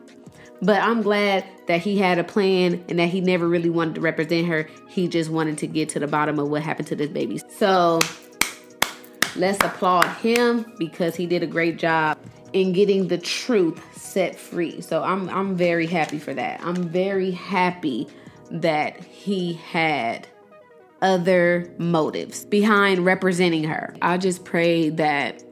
But 0.62 0.81
I'm 0.81 1.03
glad 1.03 1.44
that 1.66 1.81
he 1.81 1.99
had 1.99 2.18
a 2.18 2.25
plan 2.25 2.85
and 2.88 3.01
that 3.01 3.09
he 3.09 3.20
never 3.20 3.49
really 3.49 3.68
wanted 3.68 3.97
to 3.97 4.01
represent 4.01 4.47
her. 4.47 4.68
He 4.88 5.09
just 5.09 5.31
wanted 5.31 5.59
to 5.59 5.66
get 5.66 5.88
to 5.90 5.99
the 5.99 6.07
bottom 6.07 6.38
of 6.38 6.49
what 6.49 6.62
happened 6.62 6.87
to 6.88 6.97
this 6.97 7.11
baby. 7.11 7.40
So 7.57 7.99
let's 9.35 9.62
applaud 9.64 10.07
him 10.18 10.73
because 10.79 11.16
he 11.16 11.27
did 11.27 11.42
a 11.42 11.47
great 11.47 11.77
job 11.77 12.18
in 12.53 12.73
getting 12.73 13.09
the 13.09 13.18
truth 13.18 13.83
set 14.14 14.37
free. 14.37 14.81
So 14.81 15.03
I'm 15.03 15.29
I'm 15.29 15.57
very 15.57 15.87
happy 15.87 16.18
for 16.18 16.33
that. 16.33 16.61
I'm 16.64 16.88
very 16.88 17.33
happy 17.33 18.09
that 18.50 19.03
he 19.05 19.55
had 19.55 20.29
other 21.03 21.74
motives 21.77 22.44
behind 22.46 23.05
representing 23.05 23.64
her. 23.64 23.94
I 24.00 24.16
just 24.16 24.44
pray 24.44 24.88
that 24.90 25.42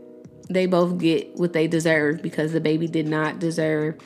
they 0.48 0.66
both 0.66 0.98
get 0.98 1.34
what 1.36 1.52
they 1.52 1.66
deserve 1.66 2.22
because 2.22 2.52
the 2.52 2.60
baby 2.60 2.86
did 2.86 3.06
not 3.06 3.38
deserve 3.38 3.98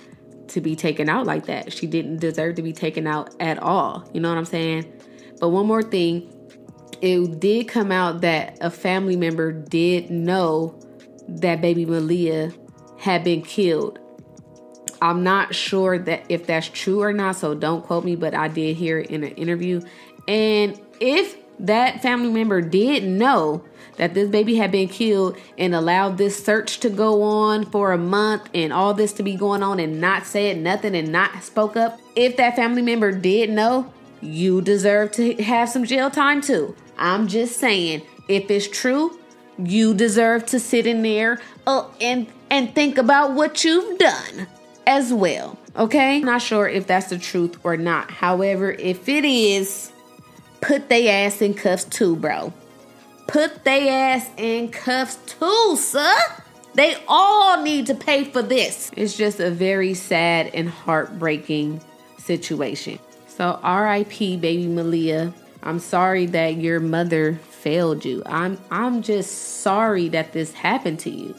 to 0.48 0.60
be 0.60 0.74
taken 0.74 1.08
out 1.08 1.26
like 1.26 1.46
that. 1.46 1.72
She 1.72 1.86
didn't 1.86 2.18
deserve 2.18 2.54
to 2.56 2.62
be 2.62 2.72
taken 2.72 3.06
out 3.06 3.34
at 3.40 3.58
all. 3.58 4.08
You 4.12 4.20
know 4.20 4.28
what 4.28 4.38
I'm 4.38 4.44
saying? 4.44 4.92
But 5.40 5.50
one 5.50 5.66
more 5.66 5.82
thing, 5.82 6.32
it 7.02 7.40
did 7.40 7.68
come 7.68 7.92
out 7.92 8.22
that 8.22 8.56
a 8.60 8.70
family 8.70 9.16
member 9.16 9.52
did 9.52 10.10
know 10.10 10.80
that 11.28 11.60
baby 11.60 11.84
Maleah 11.84 12.56
had 12.98 13.24
been 13.24 13.42
killed. 13.42 13.98
I'm 15.00 15.22
not 15.22 15.54
sure 15.54 15.98
that 15.98 16.24
if 16.28 16.46
that's 16.46 16.68
true 16.68 17.02
or 17.02 17.12
not, 17.12 17.36
so 17.36 17.54
don't 17.54 17.84
quote 17.84 18.04
me, 18.04 18.16
but 18.16 18.34
I 18.34 18.48
did 18.48 18.76
hear 18.76 18.98
it 19.00 19.10
in 19.10 19.24
an 19.24 19.32
interview. 19.32 19.82
And 20.28 20.80
if 21.00 21.36
that 21.60 22.02
family 22.02 22.30
member 22.30 22.60
did 22.60 23.04
know 23.04 23.64
that 23.96 24.14
this 24.14 24.28
baby 24.28 24.56
had 24.56 24.70
been 24.70 24.88
killed 24.88 25.36
and 25.56 25.74
allowed 25.74 26.18
this 26.18 26.42
search 26.44 26.80
to 26.80 26.90
go 26.90 27.22
on 27.22 27.64
for 27.64 27.92
a 27.92 27.98
month 27.98 28.48
and 28.52 28.72
all 28.72 28.92
this 28.92 29.12
to 29.14 29.22
be 29.22 29.34
going 29.34 29.62
on 29.62 29.80
and 29.80 30.00
not 30.00 30.26
said 30.26 30.58
nothing 30.58 30.94
and 30.94 31.10
not 31.10 31.42
spoke 31.42 31.76
up, 31.76 31.98
if 32.14 32.36
that 32.36 32.56
family 32.56 32.82
member 32.82 33.12
did 33.12 33.50
know, 33.50 33.92
you 34.20 34.60
deserve 34.60 35.12
to 35.12 35.34
have 35.42 35.68
some 35.68 35.84
jail 35.84 36.10
time 36.10 36.40
too. 36.40 36.74
I'm 36.98 37.26
just 37.28 37.58
saying, 37.58 38.02
if 38.28 38.50
it's 38.50 38.68
true, 38.68 39.18
you 39.58 39.94
deserve 39.94 40.46
to 40.46 40.60
sit 40.60 40.86
in 40.86 41.02
there 41.02 41.40
uh, 41.66 41.88
and 42.00 42.26
and 42.50 42.74
think 42.74 42.98
about 42.98 43.32
what 43.32 43.64
you've 43.64 43.98
done 43.98 44.46
as 44.86 45.12
well. 45.12 45.58
Okay? 45.76 46.20
Not 46.20 46.42
sure 46.42 46.68
if 46.68 46.86
that's 46.86 47.08
the 47.08 47.18
truth 47.18 47.58
or 47.64 47.76
not. 47.76 48.10
However, 48.10 48.70
if 48.72 49.08
it 49.08 49.24
is, 49.24 49.92
put 50.60 50.88
they 50.88 51.08
ass 51.08 51.42
in 51.42 51.54
cuffs 51.54 51.84
too, 51.84 52.16
bro. 52.16 52.52
Put 53.26 53.64
they 53.64 53.88
ass 53.88 54.28
in 54.36 54.70
cuffs 54.70 55.18
too, 55.26 55.76
sir. 55.76 56.14
They 56.74 56.96
all 57.08 57.62
need 57.62 57.86
to 57.86 57.94
pay 57.94 58.24
for 58.24 58.42
this. 58.42 58.90
It's 58.96 59.16
just 59.16 59.40
a 59.40 59.50
very 59.50 59.94
sad 59.94 60.50
and 60.54 60.68
heartbreaking 60.68 61.82
situation. 62.18 62.98
So, 63.26 63.58
RIP, 63.62 64.40
baby 64.40 64.66
Maleah. 64.66 65.32
I'm 65.62 65.80
sorry 65.80 66.26
that 66.26 66.56
your 66.56 66.78
mother 66.78 67.34
failed 67.34 68.04
you. 68.04 68.22
I'm 68.24 68.56
I'm 68.70 69.02
just 69.02 69.62
sorry 69.62 70.08
that 70.10 70.32
this 70.32 70.52
happened 70.52 71.00
to 71.00 71.10
you. 71.10 71.34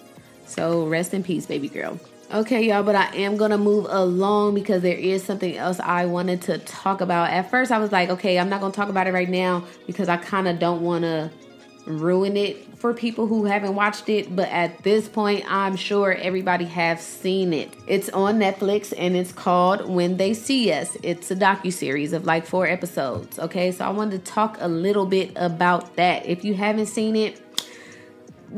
So 0.45 0.85
rest 0.85 1.13
in 1.13 1.23
peace, 1.23 1.45
baby 1.45 1.69
girl. 1.69 1.97
Okay, 2.29 2.67
y'all, 2.67 2.83
but 2.83 2.93
I 2.93 3.15
am 3.15 3.37
gonna 3.37 3.57
move 3.57 3.85
along 3.87 4.53
because 4.53 4.81
there 4.81 4.97
is 4.97 5.23
something 5.23 5.55
else 5.55 5.79
I 5.79 6.05
wanted 6.07 6.41
to 6.43 6.57
talk 6.57 6.99
about. 6.99 7.29
At 7.29 7.49
first, 7.49 7.71
I 7.71 7.77
was 7.77 7.93
like, 7.93 8.09
okay, 8.09 8.37
I'm 8.37 8.49
not 8.49 8.59
gonna 8.59 8.73
talk 8.73 8.89
about 8.89 9.07
it 9.07 9.13
right 9.13 9.29
now 9.29 9.63
because 9.85 10.09
I 10.09 10.17
kind 10.17 10.45
of 10.45 10.59
don't 10.59 10.81
want 10.81 11.03
to 11.03 11.31
ruin 11.85 12.35
it 12.35 12.77
for 12.77 12.93
people 12.93 13.27
who 13.27 13.45
haven't 13.45 13.75
watched 13.75 14.09
it. 14.09 14.35
But 14.35 14.49
at 14.49 14.83
this 14.83 15.07
point, 15.07 15.45
I'm 15.47 15.77
sure 15.77 16.13
everybody 16.15 16.65
have 16.65 16.99
seen 16.99 17.53
it. 17.53 17.73
It's 17.87 18.09
on 18.09 18.39
Netflix 18.39 18.93
and 18.97 19.15
it's 19.15 19.31
called 19.31 19.89
When 19.89 20.17
They 20.17 20.33
See 20.33 20.69
Us. 20.73 20.97
It's 21.03 21.31
a 21.31 21.35
docu 21.35 21.71
series 21.71 22.11
of 22.11 22.25
like 22.25 22.45
four 22.45 22.67
episodes. 22.67 23.39
Okay, 23.39 23.71
so 23.71 23.85
I 23.85 23.89
wanted 23.89 24.25
to 24.25 24.31
talk 24.31 24.57
a 24.59 24.67
little 24.67 25.05
bit 25.05 25.31
about 25.37 25.95
that. 25.95 26.25
If 26.25 26.43
you 26.43 26.55
haven't 26.55 26.87
seen 26.87 27.15
it, 27.15 27.41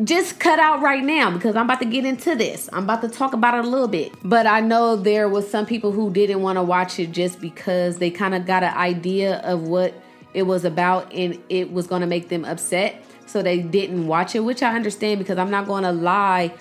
just 0.04 0.40
cut 0.40 0.60
out 0.60 0.82
right 0.82 1.04
now 1.04 1.32
because 1.32 1.56
I'm 1.56 1.66
about 1.66 1.80
to 1.80 1.86
get 1.86 2.06
into 2.06 2.36
this. 2.36 2.70
I'm 2.72 2.84
about 2.84 3.02
to 3.02 3.10
talk 3.10 3.34
about 3.34 3.56
it 3.56 3.66
a 3.66 3.68
little 3.68 3.88
bit. 3.88 4.14
But 4.24 4.48
I 4.48 4.60
know 4.60 4.96
there 4.96 5.28
was 5.28 5.50
some 5.50 5.66
people 5.66 5.92
who 5.92 6.12
didn't 6.12 6.42
want 6.42 6.58
to 6.58 6.64
watch 6.64 7.00
it 7.00 7.12
just 7.12 7.40
because 7.40 7.98
they 7.98 8.12
kind 8.12 8.36
of 8.36 8.46
got 8.46 8.64
an 8.64 8.76
idea 8.76 9.38
of 9.40 9.64
what 9.64 9.94
it 10.34 10.44
was 10.44 10.64
about 10.64 11.12
and 11.14 11.42
it 11.50 11.72
was 11.72 11.88
going 11.88 12.02
to 12.02 12.08
make 12.08 12.30
them 12.30 12.46
upset. 12.46 13.04
So 13.26 13.42
they 13.42 13.60
didn't 13.60 14.08
watch 14.08 14.36
it, 14.36 14.40
which 14.40 14.64
I 14.64 14.76
understand 14.76 15.20
because 15.20 15.38
I'm 15.38 15.52
not 15.52 15.68
going 15.68 15.84
to 15.84 15.92
lie. 15.92 16.54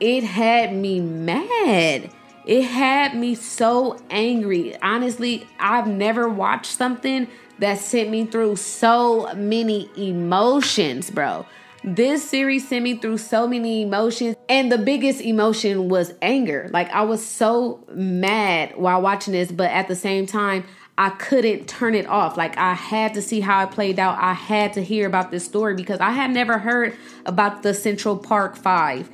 It 0.00 0.24
had 0.24 0.74
me 0.74 1.00
mad. 1.00 2.10
It 2.44 2.62
had 2.62 3.16
me 3.16 3.34
so 3.34 4.00
angry. 4.10 4.80
Honestly, 4.80 5.46
I've 5.60 5.86
never 5.86 6.28
watched 6.28 6.72
something 6.72 7.28
that 7.58 7.78
sent 7.78 8.10
me 8.10 8.24
through 8.24 8.56
so 8.56 9.32
many 9.34 9.90
emotions, 9.96 11.10
bro. 11.10 11.44
This 11.84 12.28
series 12.28 12.68
sent 12.68 12.82
me 12.82 12.96
through 12.96 13.18
so 13.18 13.46
many 13.46 13.82
emotions, 13.82 14.36
and 14.48 14.70
the 14.70 14.78
biggest 14.78 15.20
emotion 15.20 15.88
was 15.88 16.12
anger. 16.20 16.68
Like, 16.72 16.90
I 16.90 17.02
was 17.02 17.24
so 17.24 17.84
mad 17.92 18.76
while 18.76 19.00
watching 19.00 19.32
this, 19.32 19.52
but 19.52 19.70
at 19.70 19.86
the 19.86 19.94
same 19.94 20.26
time, 20.26 20.64
I 20.96 21.10
couldn't 21.10 21.68
turn 21.68 21.94
it 21.94 22.06
off. 22.06 22.36
Like, 22.36 22.58
I 22.58 22.74
had 22.74 23.14
to 23.14 23.22
see 23.22 23.40
how 23.40 23.62
it 23.62 23.70
played 23.70 24.00
out. 24.00 24.18
I 24.20 24.32
had 24.32 24.72
to 24.72 24.82
hear 24.82 25.06
about 25.06 25.30
this 25.30 25.44
story 25.44 25.74
because 25.74 26.00
I 26.00 26.10
had 26.10 26.32
never 26.32 26.58
heard 26.58 26.96
about 27.26 27.62
the 27.62 27.72
Central 27.72 28.16
Park 28.16 28.56
Five 28.56 29.08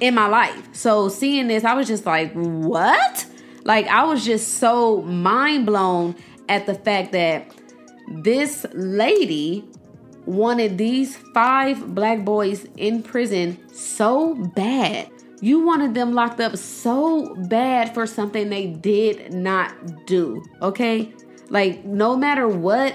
in 0.00 0.14
my 0.14 0.26
life. 0.26 0.68
So, 0.74 1.08
seeing 1.08 1.48
this, 1.48 1.64
I 1.64 1.72
was 1.72 1.88
just 1.88 2.04
like, 2.04 2.32
what? 2.34 3.26
Like, 3.64 3.86
I 3.86 4.04
was 4.04 4.26
just 4.26 4.58
so 4.58 5.00
mind 5.02 5.64
blown 5.64 6.16
at 6.50 6.66
the 6.66 6.74
fact 6.74 7.12
that 7.12 7.50
this 8.08 8.66
lady 8.74 9.64
wanted 10.28 10.78
these 10.78 11.16
five 11.34 11.94
black 11.94 12.24
boys 12.24 12.66
in 12.76 13.02
prison 13.02 13.58
so 13.72 14.34
bad 14.34 15.08
You 15.40 15.60
wanted 15.64 15.94
them 15.94 16.14
locked 16.14 16.40
up 16.40 16.56
so 16.56 17.34
bad 17.48 17.94
for 17.94 18.06
something 18.06 18.50
they 18.50 18.66
did 18.66 19.32
not 19.32 20.06
do, 20.06 20.42
okay? 20.60 21.12
Like, 21.48 21.84
no 21.84 22.16
matter 22.16 22.48
what, 22.48 22.94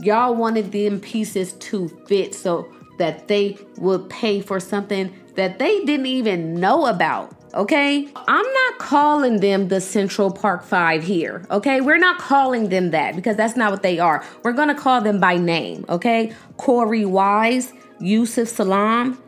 y'all 0.00 0.34
wanted 0.34 0.72
them 0.72 1.00
pieces 1.00 1.52
to 1.52 1.88
fit 2.08 2.34
so 2.34 2.68
that 2.98 3.28
they 3.28 3.58
would 3.76 4.10
pay 4.10 4.40
for 4.40 4.58
something 4.58 5.14
that 5.36 5.58
they 5.60 5.84
didn't 5.84 6.06
even 6.06 6.54
know 6.54 6.86
about. 6.86 7.32
Okay, 7.54 8.08
I'm 8.26 8.52
not 8.52 8.78
calling 8.78 9.38
them 9.38 9.68
the 9.68 9.80
Central 9.80 10.32
Park 10.32 10.64
Five 10.64 11.04
here. 11.04 11.46
Okay, 11.52 11.80
we're 11.80 11.98
not 11.98 12.18
calling 12.18 12.68
them 12.68 12.90
that 12.90 13.14
because 13.14 13.36
that's 13.36 13.56
not 13.56 13.70
what 13.70 13.82
they 13.82 14.00
are. 14.00 14.24
We're 14.42 14.54
gonna 14.54 14.74
call 14.74 15.00
them 15.00 15.20
by 15.20 15.36
name. 15.36 15.84
Okay, 15.88 16.32
Korey 16.58 17.06
Wise, 17.06 17.72
Yusef 18.00 18.48
Salaam, 18.48 19.22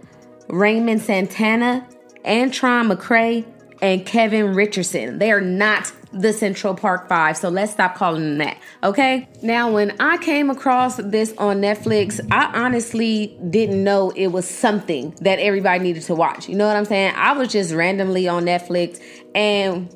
Raymond 0.49 1.03
Santana, 1.03 1.87
Antron 2.25 2.93
McCray, 2.93 3.47
and 3.81 4.05
Kevin 4.05 4.55
Richardson. 4.55 5.19
They 5.19 5.31
are 5.31 5.41
not 5.41 5.93
the 6.21 6.33
Central 6.33 6.75
Park 6.75 7.09
Five, 7.09 7.37
so 7.37 7.49
let's 7.49 7.73
stop 7.73 7.95
calling 7.95 8.23
them 8.23 8.39
that. 8.39 8.59
Okay. 8.83 9.29
Now, 9.43 9.71
when 9.71 9.97
I 10.01 10.19
came 10.19 10.51
across 10.51 10.97
this 10.97 11.35
on 11.39 11.61
Netflix, 11.61 12.21
I 12.31 12.51
honestly 12.55 13.39
didn't 13.51 13.83
know 13.83 14.11
it 14.11 14.29
was 14.29 14.49
something 14.49 15.15
that 15.21 15.39
everybody 15.39 15.83
needed 15.83 16.03
to 16.05 16.15
watch. 16.15 16.49
You 16.49 16.57
know 16.57 16.67
what 16.67 16.77
I'm 16.77 16.85
saying? 16.85 17.15
I 17.17 17.33
was 17.33 17.49
just 17.49 17.73
randomly 17.73 18.29
on 18.29 18.45
Netflix 18.45 19.01
and 19.35 19.95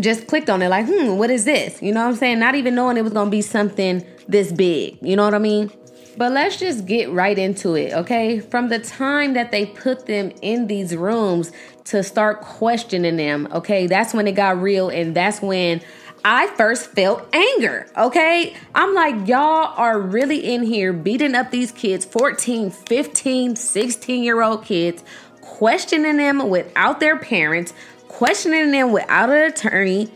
just 0.00 0.26
clicked 0.26 0.50
on 0.50 0.62
it, 0.62 0.68
like, 0.68 0.86
hmm, 0.86 1.16
what 1.16 1.30
is 1.30 1.44
this? 1.44 1.80
You 1.82 1.92
know 1.92 2.02
what 2.02 2.10
I'm 2.10 2.16
saying? 2.16 2.38
Not 2.38 2.54
even 2.54 2.74
knowing 2.74 2.96
it 2.96 3.02
was 3.02 3.12
gonna 3.12 3.30
be 3.30 3.42
something 3.42 4.04
this 4.28 4.52
big. 4.52 4.98
You 5.00 5.16
know 5.16 5.24
what 5.24 5.34
I 5.34 5.38
mean? 5.38 5.70
But 6.16 6.32
let's 6.32 6.56
just 6.56 6.86
get 6.86 7.10
right 7.10 7.38
into 7.38 7.74
it, 7.74 7.92
okay? 7.92 8.40
From 8.40 8.68
the 8.68 8.78
time 8.78 9.34
that 9.34 9.52
they 9.52 9.66
put 9.66 10.06
them 10.06 10.32
in 10.40 10.66
these 10.66 10.96
rooms 10.96 11.52
to 11.86 12.02
start 12.02 12.40
questioning 12.40 13.16
them, 13.16 13.48
okay? 13.52 13.86
That's 13.86 14.12
when 14.12 14.26
it 14.26 14.32
got 14.32 14.60
real 14.60 14.88
and 14.88 15.14
that's 15.14 15.40
when 15.40 15.80
I 16.24 16.48
first 16.56 16.90
felt 16.90 17.32
anger, 17.32 17.86
okay? 17.96 18.56
I'm 18.74 18.94
like, 18.94 19.28
y'all 19.28 19.72
are 19.76 20.00
really 20.00 20.52
in 20.52 20.64
here 20.64 20.92
beating 20.92 21.36
up 21.36 21.52
these 21.52 21.70
kids, 21.70 22.04
14, 22.04 22.70
15, 22.70 23.56
16 23.56 24.24
year 24.24 24.42
old 24.42 24.64
kids, 24.64 25.04
questioning 25.40 26.16
them 26.16 26.48
without 26.48 26.98
their 26.98 27.16
parents, 27.16 27.72
questioning 28.08 28.72
them 28.72 28.90
without 28.90 29.30
an 29.30 29.52
attorney, 29.52 30.10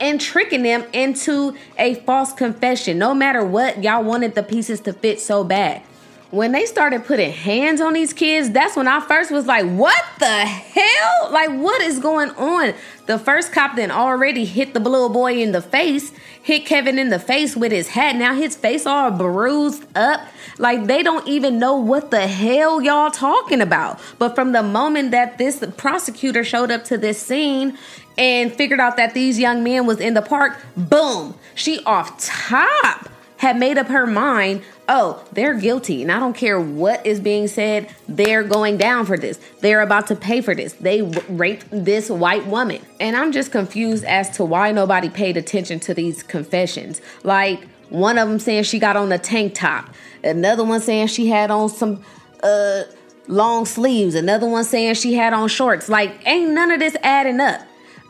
and 0.00 0.20
tricking 0.20 0.62
them 0.62 0.84
into 0.92 1.56
a 1.78 1.94
false 1.94 2.32
confession. 2.32 2.98
No 2.98 3.14
matter 3.14 3.44
what, 3.44 3.84
y'all 3.84 4.02
wanted 4.02 4.34
the 4.34 4.42
pieces 4.42 4.80
to 4.80 4.92
fit 4.92 5.20
so 5.20 5.44
bad. 5.44 5.82
When 6.30 6.52
they 6.52 6.64
started 6.64 7.04
putting 7.06 7.32
hands 7.32 7.80
on 7.80 7.92
these 7.92 8.12
kids, 8.12 8.50
that's 8.50 8.76
when 8.76 8.86
I 8.86 9.00
first 9.00 9.32
was 9.32 9.46
like, 9.46 9.66
what 9.66 10.00
the 10.20 10.26
hell? 10.26 11.28
Like, 11.32 11.50
what 11.50 11.82
is 11.82 11.98
going 11.98 12.30
on? 12.30 12.72
The 13.06 13.18
first 13.18 13.52
cop 13.52 13.74
then 13.74 13.90
already 13.90 14.44
hit 14.44 14.72
the 14.72 14.78
little 14.78 15.08
boy 15.08 15.42
in 15.42 15.50
the 15.50 15.60
face, 15.60 16.12
hit 16.40 16.66
Kevin 16.66 17.00
in 17.00 17.08
the 17.08 17.18
face 17.18 17.56
with 17.56 17.72
his 17.72 17.88
hat. 17.88 18.14
Now 18.14 18.34
his 18.34 18.54
face 18.54 18.86
all 18.86 19.10
bruised 19.10 19.84
up. 19.96 20.20
Like, 20.58 20.86
they 20.86 21.02
don't 21.02 21.26
even 21.26 21.58
know 21.58 21.74
what 21.74 22.12
the 22.12 22.28
hell 22.28 22.80
y'all 22.80 23.10
talking 23.10 23.60
about. 23.60 23.98
But 24.20 24.36
from 24.36 24.52
the 24.52 24.62
moment 24.62 25.10
that 25.10 25.36
this 25.36 25.64
prosecutor 25.76 26.44
showed 26.44 26.70
up 26.70 26.84
to 26.84 26.96
this 26.96 27.20
scene, 27.20 27.76
and 28.18 28.52
figured 28.52 28.80
out 28.80 28.98
that 28.98 29.14
these 29.14 29.38
young 29.38 29.64
men 29.64 29.86
was 29.86 29.98
in 29.98 30.14
the 30.14 30.22
park, 30.22 30.60
boom, 30.76 31.34
she 31.54 31.82
off 31.84 32.18
top 32.20 33.08
had 33.38 33.58
made 33.58 33.78
up 33.78 33.86
her 33.86 34.06
mind, 34.06 34.62
oh, 34.90 35.24
they're 35.32 35.54
guilty. 35.54 36.02
And 36.02 36.10
I 36.10 36.18
don't 36.18 36.34
care 36.34 36.60
what 36.60 37.06
is 37.06 37.20
being 37.20 37.46
said, 37.46 37.88
they're 38.08 38.42
going 38.42 38.76
down 38.76 39.06
for 39.06 39.16
this. 39.16 39.38
They're 39.60 39.82
about 39.82 40.08
to 40.08 40.16
pay 40.16 40.40
for 40.40 40.52
this. 40.52 40.72
They 40.74 41.02
raped 41.28 41.66
this 41.70 42.10
white 42.10 42.44
woman. 42.46 42.82
And 42.98 43.16
I'm 43.16 43.30
just 43.30 43.52
confused 43.52 44.04
as 44.04 44.28
to 44.30 44.44
why 44.44 44.72
nobody 44.72 45.08
paid 45.08 45.36
attention 45.36 45.78
to 45.80 45.94
these 45.94 46.24
confessions. 46.24 47.00
Like 47.22 47.68
one 47.88 48.18
of 48.18 48.28
them 48.28 48.40
saying 48.40 48.64
she 48.64 48.80
got 48.80 48.96
on 48.96 49.12
a 49.12 49.18
tank 49.18 49.54
top, 49.54 49.94
another 50.24 50.64
one 50.64 50.80
saying 50.80 51.06
she 51.06 51.28
had 51.28 51.52
on 51.52 51.68
some 51.68 52.02
uh 52.42 52.82
long 53.28 53.66
sleeves, 53.66 54.16
another 54.16 54.48
one 54.48 54.64
saying 54.64 54.94
she 54.94 55.14
had 55.14 55.32
on 55.32 55.48
shorts. 55.48 55.88
Like 55.88 56.20
ain't 56.26 56.50
none 56.50 56.72
of 56.72 56.80
this 56.80 56.96
adding 57.04 57.38
up. 57.38 57.60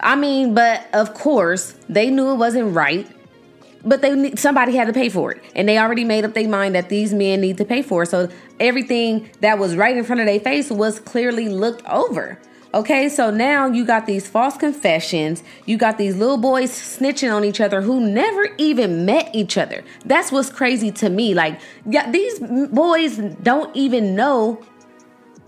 I 0.00 0.16
mean, 0.16 0.54
but 0.54 0.88
of 0.94 1.12
course, 1.12 1.74
they 1.90 2.08
knew 2.10 2.30
it 2.30 2.36
wasn't 2.36 2.74
right. 2.74 3.06
But 3.84 4.02
they 4.02 4.34
somebody 4.36 4.76
had 4.76 4.86
to 4.88 4.92
pay 4.92 5.08
for 5.08 5.32
it, 5.32 5.42
and 5.54 5.68
they 5.68 5.78
already 5.78 6.04
made 6.04 6.24
up 6.24 6.34
their 6.34 6.48
mind 6.48 6.74
that 6.74 6.88
these 6.88 7.14
men 7.14 7.40
need 7.40 7.56
to 7.58 7.64
pay 7.64 7.82
for 7.82 8.02
it. 8.02 8.08
So 8.08 8.28
everything 8.58 9.30
that 9.40 9.58
was 9.58 9.74
right 9.76 9.96
in 9.96 10.04
front 10.04 10.20
of 10.20 10.26
their 10.26 10.40
face 10.40 10.70
was 10.70 11.00
clearly 11.00 11.48
looked 11.48 11.86
over. 11.86 12.38
Okay, 12.72 13.08
so 13.08 13.30
now 13.30 13.66
you 13.66 13.84
got 13.84 14.06
these 14.06 14.28
false 14.28 14.56
confessions. 14.56 15.42
You 15.66 15.76
got 15.76 15.98
these 15.98 16.16
little 16.16 16.36
boys 16.36 16.70
snitching 16.70 17.34
on 17.34 17.44
each 17.44 17.60
other 17.60 17.80
who 17.82 18.00
never 18.00 18.48
even 18.58 19.04
met 19.04 19.28
each 19.34 19.58
other. 19.58 19.82
That's 20.04 20.30
what's 20.30 20.50
crazy 20.50 20.92
to 20.92 21.08
me. 21.08 21.34
Like, 21.34 21.60
yeah, 21.84 22.08
these 22.10 22.38
boys 22.38 23.16
don't 23.42 23.74
even 23.74 24.14
know 24.14 24.62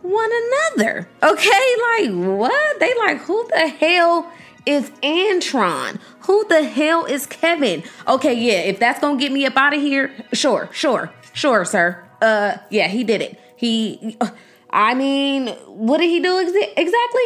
one 0.02 0.30
another. 0.76 1.08
Okay, 1.22 1.76
like 1.92 2.10
what? 2.10 2.80
They 2.80 2.92
like 2.98 3.18
who 3.18 3.46
the 3.48 3.68
hell 3.68 4.28
is 4.66 4.90
Antron? 5.02 6.00
Who 6.24 6.46
the 6.48 6.64
hell 6.64 7.04
is 7.04 7.26
Kevin? 7.26 7.82
Okay, 8.06 8.34
yeah, 8.34 8.60
if 8.60 8.78
that's 8.78 9.00
gonna 9.00 9.18
get 9.18 9.32
me 9.32 9.46
up 9.46 9.56
out 9.56 9.74
of 9.74 9.80
here, 9.80 10.12
sure, 10.32 10.68
sure, 10.72 11.12
sure, 11.32 11.64
sir. 11.64 12.02
Uh, 12.20 12.56
yeah, 12.70 12.88
he 12.88 13.04
did 13.04 13.20
it. 13.20 13.40
He, 13.56 14.16
I 14.70 14.94
mean, 14.94 15.48
what 15.66 15.98
did 15.98 16.08
he 16.08 16.20
do 16.20 16.38
ex- 16.38 16.72
exactly? 16.76 17.22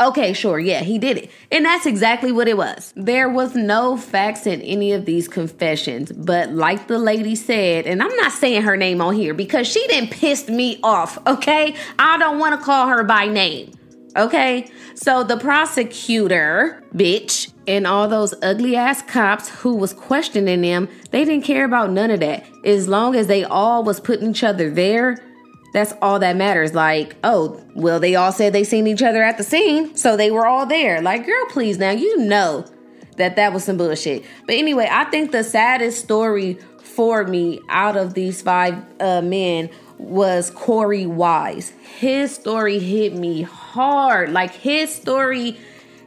Okay, 0.00 0.32
sure, 0.32 0.58
yeah, 0.58 0.80
he 0.80 0.98
did 0.98 1.16
it. 1.16 1.30
And 1.52 1.64
that's 1.64 1.86
exactly 1.86 2.32
what 2.32 2.48
it 2.48 2.56
was. 2.56 2.92
There 2.96 3.28
was 3.28 3.54
no 3.54 3.96
facts 3.96 4.46
in 4.46 4.60
any 4.62 4.92
of 4.92 5.04
these 5.04 5.28
confessions, 5.28 6.10
but 6.10 6.50
like 6.50 6.88
the 6.88 6.98
lady 6.98 7.36
said, 7.36 7.86
and 7.86 8.02
I'm 8.02 8.14
not 8.16 8.32
saying 8.32 8.62
her 8.62 8.76
name 8.76 9.00
on 9.00 9.14
here 9.14 9.32
because 9.32 9.68
she 9.68 9.86
didn't 9.86 10.10
piss 10.10 10.48
me 10.48 10.80
off, 10.82 11.18
okay? 11.26 11.76
I 11.98 12.18
don't 12.18 12.40
want 12.40 12.58
to 12.58 12.64
call 12.64 12.88
her 12.88 13.04
by 13.04 13.26
name. 13.26 13.72
Okay, 14.16 14.70
so 14.94 15.22
the 15.22 15.36
prosecutor, 15.36 16.82
bitch, 16.94 17.51
and 17.66 17.86
all 17.86 18.08
those 18.08 18.34
ugly 18.42 18.76
ass 18.76 19.02
cops 19.02 19.48
who 19.48 19.74
was 19.74 19.92
questioning 19.92 20.62
them, 20.62 20.88
they 21.10 21.24
didn't 21.24 21.44
care 21.44 21.64
about 21.64 21.90
none 21.90 22.10
of 22.10 22.20
that. 22.20 22.44
As 22.64 22.88
long 22.88 23.14
as 23.14 23.26
they 23.26 23.44
all 23.44 23.84
was 23.84 24.00
putting 24.00 24.30
each 24.30 24.42
other 24.42 24.70
there, 24.70 25.18
that's 25.72 25.94
all 26.02 26.18
that 26.18 26.36
matters. 26.36 26.74
Like, 26.74 27.16
oh, 27.24 27.62
well, 27.74 28.00
they 28.00 28.14
all 28.14 28.32
said 28.32 28.52
they 28.52 28.64
seen 28.64 28.86
each 28.86 29.02
other 29.02 29.22
at 29.22 29.38
the 29.38 29.44
scene, 29.44 29.96
so 29.96 30.16
they 30.16 30.30
were 30.30 30.46
all 30.46 30.66
there. 30.66 31.00
Like, 31.00 31.24
girl, 31.24 31.46
please, 31.50 31.78
now 31.78 31.90
you 31.90 32.18
know 32.18 32.66
that 33.16 33.36
that 33.36 33.52
was 33.52 33.64
some 33.64 33.76
bullshit. 33.76 34.24
But 34.46 34.56
anyway, 34.56 34.88
I 34.90 35.04
think 35.04 35.32
the 35.32 35.44
saddest 35.44 36.02
story 36.02 36.58
for 36.82 37.24
me 37.24 37.60
out 37.68 37.96
of 37.96 38.14
these 38.14 38.42
five 38.42 38.76
uh, 39.00 39.22
men 39.22 39.70
was 39.98 40.50
Korey 40.50 41.06
Wise. 41.06 41.70
His 41.98 42.34
story 42.34 42.78
hit 42.78 43.14
me 43.14 43.42
hard. 43.42 44.32
Like 44.32 44.52
his 44.52 44.94
story 44.94 45.58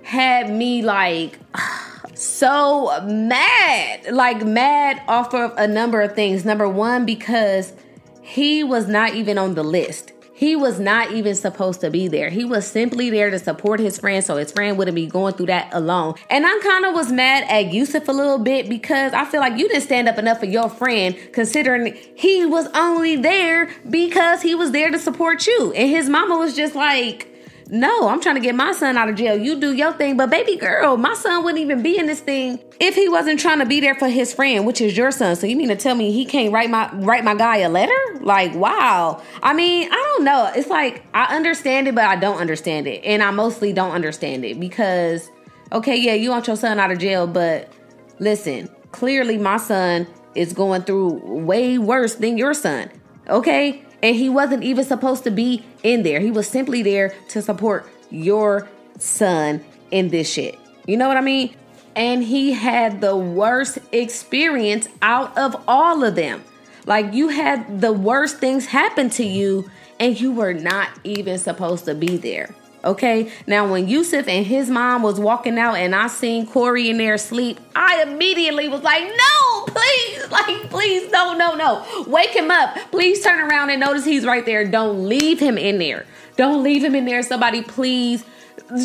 had 0.06 0.52
me 0.52 0.84
like 0.84 1.40
so 2.14 3.04
mad. 3.06 4.12
Like 4.12 4.46
mad 4.46 5.02
off 5.08 5.34
of 5.34 5.54
a 5.58 5.68
number 5.68 6.02
of 6.02 6.14
things. 6.14 6.46
Number 6.46 6.70
one, 6.70 7.06
because 7.06 7.74
he 8.22 8.64
was 8.64 8.88
not 8.88 9.16
even 9.16 9.38
on 9.38 9.56
the 9.56 9.64
list. 9.64 10.12
He 10.36 10.54
was 10.54 10.82
not 10.82 11.12
even 11.14 11.34
supposed 11.34 11.80
to 11.80 11.90
be 11.90 12.10
there. 12.10 12.30
He 12.30 12.44
was 12.44 12.68
simply 12.68 13.10
there 13.10 13.30
to 13.30 13.40
support 13.40 13.80
his 13.80 13.98
friend 13.98 14.22
so 14.22 14.36
his 14.36 14.52
friend 14.52 14.78
wouldn't 14.78 14.94
be 14.94 15.08
going 15.08 15.34
through 15.34 15.46
that 15.46 15.70
alone. 15.74 16.16
And 16.30 16.46
I 16.46 16.60
kind 16.62 16.84
of 16.84 16.94
was 16.94 17.10
mad 17.10 17.46
at 17.50 17.72
Yusef 17.74 18.08
a 18.10 18.12
little 18.12 18.38
bit 18.38 18.68
because 18.68 19.14
I 19.14 19.24
feel 19.24 19.40
like 19.40 19.58
you 19.58 19.70
didn't 19.70 19.84
stand 19.84 20.10
up 20.10 20.18
enough 20.18 20.42
for 20.42 20.46
your 20.46 20.70
friend 20.70 21.18
considering 21.32 21.98
he 22.16 22.46
was 22.46 22.68
only 22.76 23.16
there 23.16 23.74
because 23.90 24.42
he 24.42 24.56
was 24.56 24.72
there 24.72 24.92
to 24.92 25.00
support 25.00 25.48
you. 25.48 25.72
And 25.72 25.90
his 25.90 26.10
mama 26.10 26.38
was 26.38 26.54
just 26.54 26.76
like, 26.76 27.35
no, 27.68 28.08
I'm 28.08 28.22
trying 28.22 28.36
to 28.36 28.42
get 28.42 28.54
my 28.54 28.72
son 28.74 28.96
out 28.96 29.10
of 29.10 29.16
jail. 29.16 29.36
You 29.36 29.60
do 29.60 29.74
your 29.74 29.92
thing. 29.94 30.18
But 30.18 30.30
baby 30.30 30.56
girl, 30.56 30.98
my 30.98 31.16
son 31.16 31.44
wouldn't 31.44 31.62
even 31.62 31.82
be 31.82 31.98
in 31.98 32.06
this 32.06 32.20
thing 32.20 32.60
if 32.80 32.96
he 32.96 33.10
wasn't 33.10 33.40
trying 33.40 33.60
to 33.60 33.66
be 33.66 33.80
there 33.80 33.96
for 33.96 34.08
his 34.08 34.34
friend, 34.34 34.66
which 34.68 34.82
is 34.82 34.96
your 34.96 35.12
son. 35.12 35.36
So 35.36 35.48
you 35.48 35.56
mean 35.56 35.70
to 35.70 35.76
tell 35.76 35.96
me 35.96 36.12
he 36.12 36.26
can't 36.26 36.54
write 36.54 36.70
my 36.70 36.92
write 36.94 37.24
my 37.24 37.34
guy 37.34 37.58
a 37.58 37.70
letter? 37.70 37.94
Like, 38.22 38.54
wow. 38.54 39.22
I 39.42 39.54
mean, 39.54 39.90
I 39.92 39.96
don't 39.96 40.24
know. 40.24 40.52
It's 40.56 40.70
like 40.70 41.04
I 41.14 41.36
understand 41.36 41.88
it, 41.88 41.96
but 41.96 42.06
I 42.06 42.16
don't 42.16 42.38
understand 42.38 42.88
it. 42.88 43.04
And 43.04 43.24
I 43.24 43.32
mostly 43.32 43.74
don't 43.74 43.92
understand 43.92 44.46
it 44.46 44.60
because 44.60 45.32
okay, 45.72 45.96
yeah, 45.96 46.14
you 46.14 46.30
want 46.30 46.48
your 46.48 46.56
son 46.56 46.80
out 46.80 46.92
of 46.92 47.00
jail, 47.00 47.26
but 47.26 47.72
listen, 48.20 48.70
clearly 48.92 49.38
my 49.38 49.58
son 49.58 50.08
is 50.36 50.54
going 50.54 50.84
through 50.84 51.20
way 51.24 51.78
worse 51.78 52.16
than 52.16 52.38
your 52.38 52.54
son. 52.54 52.92
Okay? 53.28 53.85
And 54.06 54.16
he 54.16 54.30
wasn't 54.30 54.64
even 54.64 54.86
supposed 54.86 55.24
to 55.24 55.32
be 55.32 55.66
in 55.82 56.04
there. 56.04 56.20
He 56.20 56.30
was 56.30 56.48
simply 56.48 56.84
there 56.84 57.16
to 57.30 57.42
support 57.42 57.90
your 58.12 58.70
son 59.00 59.66
in 59.90 60.10
this 60.10 60.32
shit. 60.32 60.60
You 60.86 60.96
know 60.96 61.08
what 61.08 61.18
I 61.18 61.22
mean? 61.22 61.56
And 61.96 62.24
he 62.24 62.52
had 62.54 63.02
the 63.02 63.18
worst 63.18 63.80
experience 63.92 64.88
out 65.02 65.36
of 65.36 65.56
all 65.68 66.04
of 66.04 66.14
them. 66.14 66.44
Like 66.86 67.16
you 67.16 67.30
had 67.30 67.82
the 67.82 67.92
worst 67.92 68.38
things 68.38 68.68
happen 68.68 69.10
to 69.10 69.26
you 69.26 69.72
and 70.00 70.22
you 70.22 70.32
were 70.32 70.54
not 70.54 70.90
even 71.04 71.40
supposed 71.40 71.86
to 71.86 71.96
be 71.96 72.18
there. 72.18 72.54
Okay. 72.84 73.32
Now, 73.48 73.68
when 73.68 73.88
Yusef 73.88 74.28
and 74.28 74.46
his 74.46 74.70
mom 74.70 75.02
was 75.02 75.20
walking 75.20 75.58
out 75.58 75.78
and 75.78 75.96
I 75.96 76.06
seen 76.10 76.46
Korey 76.46 76.90
in 76.90 76.98
there 76.98 77.16
asleep, 77.16 77.60
I 77.76 78.04
immediately 78.04 78.68
was 78.68 78.84
like, 78.84 79.02
no, 79.04 79.45
please, 79.68 80.32
like, 80.32 80.70
please, 80.70 81.12
no, 81.12 81.34
no, 81.34 81.56
no. 81.56 81.86
Wake 82.08 82.32
him 82.32 82.52
up. 82.52 82.76
Please 82.92 83.24
turn 83.24 83.40
around 83.40 83.70
and 83.70 83.80
notice 83.80 84.06
he's 84.06 84.26
right 84.26 84.46
there. 84.46 84.66
Don't 84.66 85.08
leave 85.08 85.40
him 85.40 85.58
in 85.58 85.78
there. 85.78 86.06
Don't 86.38 86.64
leave 86.64 86.84
him 86.84 86.96
in 86.96 87.06
there. 87.06 87.24
Somebody, 87.24 87.62
please 87.62 88.24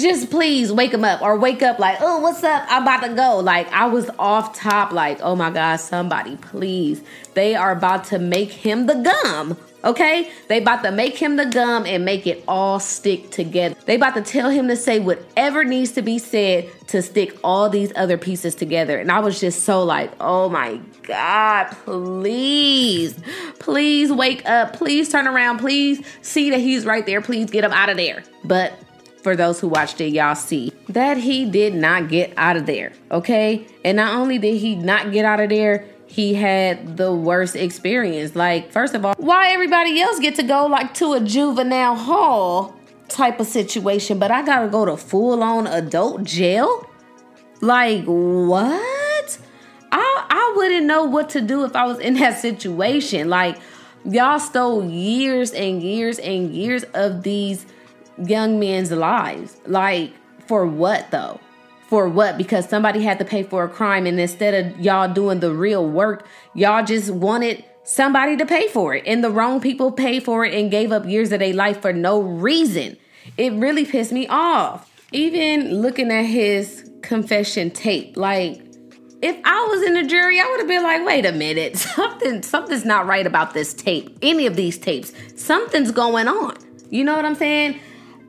just 0.01 0.31
please 0.31 0.73
wake 0.73 0.93
him 0.93 1.05
up 1.05 1.23
or 1.23 1.39
wake 1.39 1.63
up 1.63 1.79
like, 1.79 1.99
oh, 2.01 2.21
what's 2.21 2.45
up? 2.45 2.67
I'm 2.69 2.83
about 2.83 3.03
to 3.07 3.15
go. 3.15 3.39
Like, 3.39 3.71
I 3.73 3.87
was 3.87 4.11
off 4.19 4.57
top, 4.57 4.93
like, 4.93 5.19
oh 5.23 5.35
my 5.37 5.51
God, 5.51 5.77
somebody, 5.77 6.37
please. 6.37 7.03
They 7.35 7.55
are 7.55 7.73
about 7.73 8.05
to 8.05 8.19
make 8.19 8.51
him 8.51 8.87
the 8.87 8.95
gum. 8.95 9.57
Okay? 9.83 10.31
They 10.49 10.59
about 10.59 10.83
to 10.83 10.93
make 10.93 11.17
him 11.17 11.37
the 11.37 11.47
gum 11.47 11.87
and 11.87 12.05
make 12.05 12.27
it 12.27 12.45
all 12.47 12.79
stick 12.81 13.31
together. 13.31 13.75
They 13.87 13.95
about 13.95 14.15
to 14.15 14.23
tell 14.23 14.51
him 14.51 14.69
to 14.69 14.77
say 14.77 15.01
whatever 15.01 15.65
needs 15.65 15.93
to 15.93 16.03
be 16.03 16.19
said 16.19 16.69
to 16.89 17.01
stick 17.01 17.35
all 17.43 17.71
these 17.71 17.91
other 17.97 18.19
pieces 18.19 18.55
together. 18.55 18.99
And 18.99 19.11
I 19.11 19.21
was 19.21 19.41
just 19.41 19.65
so 19.65 19.83
like, 19.83 20.13
oh 20.21 20.51
my 20.51 20.79
God, 21.05 21.71
please, 21.85 23.19
please 23.59 24.13
wake 24.13 24.45
up. 24.45 24.75
Please 24.75 25.09
turn 25.09 25.27
around. 25.27 25.59
Please 25.59 26.05
see 26.21 26.51
that 26.51 26.61
he's 26.61 26.85
right 26.85 27.07
there. 27.07 27.23
Please 27.23 27.51
get 27.51 27.65
him 27.65 27.73
out 27.73 27.89
of 27.89 27.97
there. 27.97 28.23
But 28.45 28.75
for 29.23 29.37
those 29.37 29.61
who 29.61 29.69
watched 29.69 30.01
it, 30.01 30.13
y'all 30.13 30.35
see 30.35 30.73
that 30.89 31.19
he 31.19 31.45
did 31.45 31.75
not 31.75 32.09
get 32.09 32.33
out 32.37 32.57
of 32.57 32.67
there. 32.67 32.93
Okay. 33.11 33.67
And 33.85 33.97
not 33.97 34.15
only 34.15 34.39
did 34.39 34.57
he 34.57 34.75
not 34.75 35.13
get 35.13 35.25
out 35.25 35.41
of 35.41 35.51
there, 35.51 35.87
he 36.07 36.35
had 36.35 36.97
the 36.97 37.15
worst 37.15 37.55
experience. 37.55 38.35
Like, 38.35 38.73
first 38.73 38.95
of 38.95 39.05
all, 39.05 39.15
why 39.19 39.53
everybody 39.53 40.01
else 40.01 40.19
get 40.19 40.35
to 40.37 40.43
go 40.43 40.67
like 40.67 40.95
to 40.95 41.13
a 41.13 41.21
juvenile 41.21 41.95
hall 41.95 42.75
type 43.09 43.41
of 43.41 43.47
situation, 43.47 44.19
but 44.19 44.31
I 44.31 44.43
gotta 44.43 44.69
go 44.69 44.85
to 44.85 44.97
full 44.97 45.43
on 45.43 45.67
adult 45.67 46.25
jail? 46.25 46.87
Like, 47.61 48.05
what? 48.05 49.39
I 49.93 50.27
I 50.31 50.55
wouldn't 50.57 50.87
know 50.87 51.05
what 51.05 51.31
to 51.31 51.41
do 51.41 51.65
if 51.65 51.77
I 51.77 51.85
was 51.85 51.99
in 51.99 52.15
that 52.15 52.41
situation. 52.41 53.29
Like, 53.29 53.59
y'all 54.05 54.41
stole 54.41 54.85
years 54.85 55.53
and 55.53 55.83
years 55.83 56.19
and 56.19 56.53
years 56.53 56.85
of 56.95 57.23
these 57.23 57.67
young 58.27 58.59
men's 58.59 58.91
lives. 58.91 59.61
Like, 59.67 60.13
for 60.47 60.67
what 60.67 61.11
though? 61.11 61.41
For 61.89 62.09
what? 62.09 62.39
Because 62.39 62.69
somebody 62.69 63.03
had 63.03 63.19
to 63.19 63.25
pay 63.25 63.43
for 63.43 63.65
a 63.65 63.69
crime, 63.69 64.07
and 64.07 64.21
instead 64.21 64.55
of 64.55 64.81
y'all 64.81 65.13
doing 65.13 65.41
the 65.41 65.53
real 65.53 65.89
work, 65.89 66.25
y'all 66.55 66.85
just 66.85 67.11
wanted 67.11 67.65
somebody 67.83 68.37
to 68.37 68.47
pay 68.47 68.69
for 68.69 68.95
it. 68.95 69.03
And 69.07 69.25
the 69.25 69.31
wrong 69.31 69.61
people 69.61 69.91
paid 69.91 70.23
for 70.23 70.45
it 70.45 70.55
and 70.55 70.71
gave 70.71 70.93
up 70.93 71.05
years 71.07 71.33
of 71.33 71.41
their 71.41 71.53
life 71.53 71.83
for 71.83 71.93
no 71.93 72.21
reason. 72.21 72.97
It 73.37 73.53
really 73.55 73.85
pissed 73.85 74.13
me 74.13 74.27
off. 74.29 74.89
Even 75.13 75.83
looking 75.83 76.13
at 76.13 76.23
his 76.23 76.89
confession 77.03 77.71
tape, 77.71 78.17
like, 78.17 78.63
if 79.23 79.37
I 79.45 79.67
was 79.71 79.83
in 79.83 79.95
the 79.95 80.05
jury, 80.05 80.41
I 80.41 80.49
would 80.49 80.61
have 80.61 80.69
been 80.69 80.83
like, 80.83 81.05
wait 81.05 81.27
a 81.27 81.33
minute, 81.33 81.77
something 81.97 82.43
something's 82.43 82.85
not 82.85 83.07
right 83.07 83.27
about 83.27 83.55
this 83.55 83.75
tape. 83.75 84.17
Any 84.23 84.47
of 84.47 84.57
these 84.57 84.79
tapes. 84.79 85.13
Something's 85.37 85.91
going 85.91 86.29
on. 86.29 86.57
You 86.91 87.05
know 87.05 87.15
what 87.17 87.25
I'm 87.25 87.35
saying? 87.35 87.81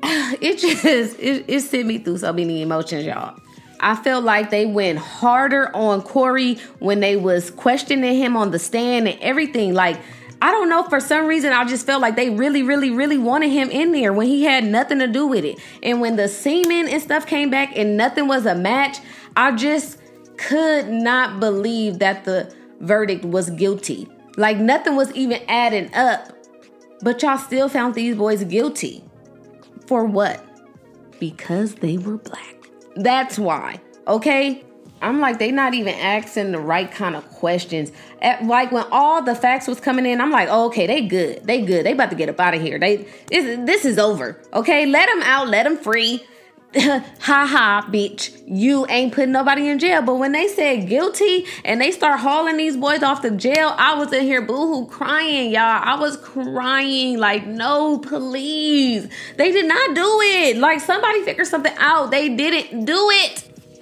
it 0.41 0.57
just 0.57 0.85
it, 1.19 1.45
it 1.47 1.61
sent 1.61 1.87
me 1.87 1.97
through 1.99 2.17
so 2.17 2.33
many 2.33 2.61
emotions, 2.61 3.05
y'all. 3.05 3.39
I 3.81 3.95
felt 3.95 4.23
like 4.23 4.51
they 4.51 4.65
went 4.65 4.99
harder 4.99 5.75
on 5.75 6.01
Korey 6.03 6.59
when 6.79 6.99
they 6.99 7.15
was 7.17 7.49
questioning 7.49 8.15
him 8.15 8.37
on 8.37 8.51
the 8.51 8.59
stand 8.59 9.07
and 9.07 9.19
everything. 9.21 9.73
Like, 9.73 9.99
I 10.39 10.51
don't 10.51 10.69
know, 10.69 10.83
for 10.83 10.99
some 10.99 11.25
reason, 11.25 11.51
I 11.51 11.65
just 11.65 11.85
felt 11.85 12.01
like 12.01 12.15
they 12.15 12.29
really, 12.29 12.61
really, 12.61 12.91
really 12.91 13.17
wanted 13.17 13.49
him 13.49 13.71
in 13.71 13.91
there 13.91 14.13
when 14.13 14.27
he 14.27 14.43
had 14.43 14.63
nothing 14.63 14.99
to 14.99 15.07
do 15.07 15.25
with 15.25 15.43
it. 15.45 15.59
And 15.81 15.99
when 15.99 16.15
the 16.15 16.27
semen 16.27 16.87
and 16.87 17.01
stuff 17.01 17.25
came 17.25 17.49
back 17.49 17.75
and 17.75 17.97
nothing 17.97 18.27
was 18.27 18.45
a 18.45 18.53
match, 18.53 18.99
I 19.35 19.55
just 19.55 19.97
could 20.37 20.89
not 20.89 21.39
believe 21.39 21.99
that 21.99 22.23
the 22.23 22.53
verdict 22.81 23.25
was 23.25 23.49
guilty. 23.51 24.07
Like, 24.37 24.57
nothing 24.57 24.95
was 24.95 25.11
even 25.13 25.41
adding 25.47 25.93
up. 25.93 26.31
But 27.01 27.21
y'all 27.23 27.37
still 27.39 27.67
found 27.67 27.95
these 27.95 28.15
boys 28.15 28.43
guilty. 28.43 29.03
For 29.91 30.05
what? 30.05 30.41
Because 31.19 31.75
they 31.75 31.97
were 31.97 32.15
black. 32.15 32.55
That's 32.95 33.37
why. 33.37 33.81
Okay? 34.07 34.63
I'm 35.01 35.19
like, 35.19 35.37
they 35.37 35.51
not 35.51 35.73
even 35.73 35.93
asking 35.95 36.53
the 36.53 36.61
right 36.61 36.89
kind 36.89 37.13
of 37.13 37.27
questions. 37.27 37.91
At, 38.21 38.45
like 38.45 38.71
when 38.71 38.85
all 38.89 39.21
the 39.21 39.35
facts 39.35 39.67
was 39.67 39.81
coming 39.81 40.05
in, 40.05 40.21
I'm 40.21 40.31
like, 40.31 40.47
oh, 40.49 40.67
okay, 40.67 40.87
they 40.87 41.01
good. 41.01 41.45
They 41.45 41.65
good. 41.65 41.85
They 41.85 41.91
about 41.91 42.09
to 42.11 42.15
get 42.15 42.29
up 42.29 42.39
out 42.39 42.53
of 42.53 42.61
here. 42.61 42.79
They 42.79 43.05
this, 43.27 43.65
this 43.65 43.83
is 43.83 43.99
over. 43.99 44.41
Okay, 44.53 44.85
let 44.85 45.09
them 45.09 45.23
out. 45.23 45.49
Let 45.49 45.63
them 45.63 45.75
free. 45.75 46.25
ha 46.77 47.03
ha, 47.19 47.85
bitch, 47.89 48.41
you 48.47 48.85
ain't 48.87 49.13
putting 49.13 49.33
nobody 49.33 49.67
in 49.67 49.77
jail. 49.77 50.01
But 50.01 50.15
when 50.15 50.31
they 50.31 50.47
said 50.47 50.87
guilty 50.87 51.45
and 51.65 51.81
they 51.81 51.91
start 51.91 52.21
hauling 52.21 52.55
these 52.55 52.77
boys 52.77 53.03
off 53.03 53.21
to 53.23 53.31
jail, 53.31 53.75
I 53.77 53.95
was 53.95 54.13
in 54.13 54.23
here 54.23 54.41
boohoo 54.41 54.87
crying, 54.87 55.51
y'all. 55.51 55.81
I 55.83 55.99
was 55.99 56.15
crying, 56.15 57.17
like, 57.17 57.45
no, 57.45 57.97
please. 57.97 59.09
They 59.35 59.51
did 59.51 59.65
not 59.65 59.95
do 59.95 60.19
it. 60.21 60.57
Like, 60.57 60.79
somebody 60.79 61.23
figure 61.23 61.43
something 61.43 61.73
out. 61.77 62.09
They 62.09 62.29
didn't 62.29 62.85
do 62.85 63.09
it. 63.11 63.39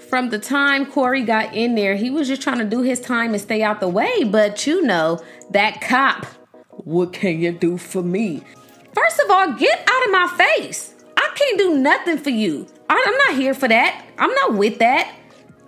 From 0.10 0.30
the 0.30 0.40
time 0.40 0.88
Korey 0.88 1.24
got 1.24 1.54
in 1.54 1.76
there, 1.76 1.96
he 1.96 2.10
was 2.10 2.28
just 2.28 2.42
trying 2.42 2.58
to 2.58 2.66
do 2.66 2.82
his 2.82 3.00
time 3.00 3.34
and 3.34 3.42
stay 3.42 3.62
out 3.62 3.80
the 3.80 3.88
way. 3.88 4.24
But 4.24 4.66
you 4.66 4.82
know, 4.82 5.22
that 5.52 5.82
cop, 5.82 6.26
what 6.72 7.14
can 7.14 7.40
you 7.40 7.52
do 7.52 7.78
for 7.78 8.02
me? 8.02 8.42
First 8.96 9.20
of 9.20 9.30
all, 9.30 9.54
get 9.54 9.80
out 9.88 10.06
of 10.06 10.12
my 10.12 10.34
face. 10.36 10.96
I 11.16 11.30
can't 11.36 11.60
do 11.60 11.78
nothing 11.78 12.18
for 12.18 12.32
you. 12.32 12.66
I'm 12.90 13.18
not 13.28 13.36
here 13.36 13.54
for 13.54 13.68
that. 13.68 14.06
I'm 14.18 14.34
not 14.34 14.56
with 14.56 14.80
that. 14.80 15.16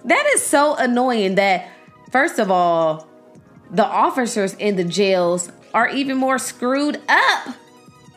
That 0.06 0.26
is 0.34 0.44
so 0.44 0.76
annoying 0.76 1.36
that, 1.36 1.70
first 2.12 2.40
of 2.40 2.50
all, 2.50 3.08
the 3.70 3.86
officers 3.86 4.56
in 4.56 4.76
the 4.76 4.84
jails 4.84 5.52
are 5.74 5.88
even 5.90 6.18
more 6.18 6.40
screwed 6.40 7.00
up. 7.08 7.56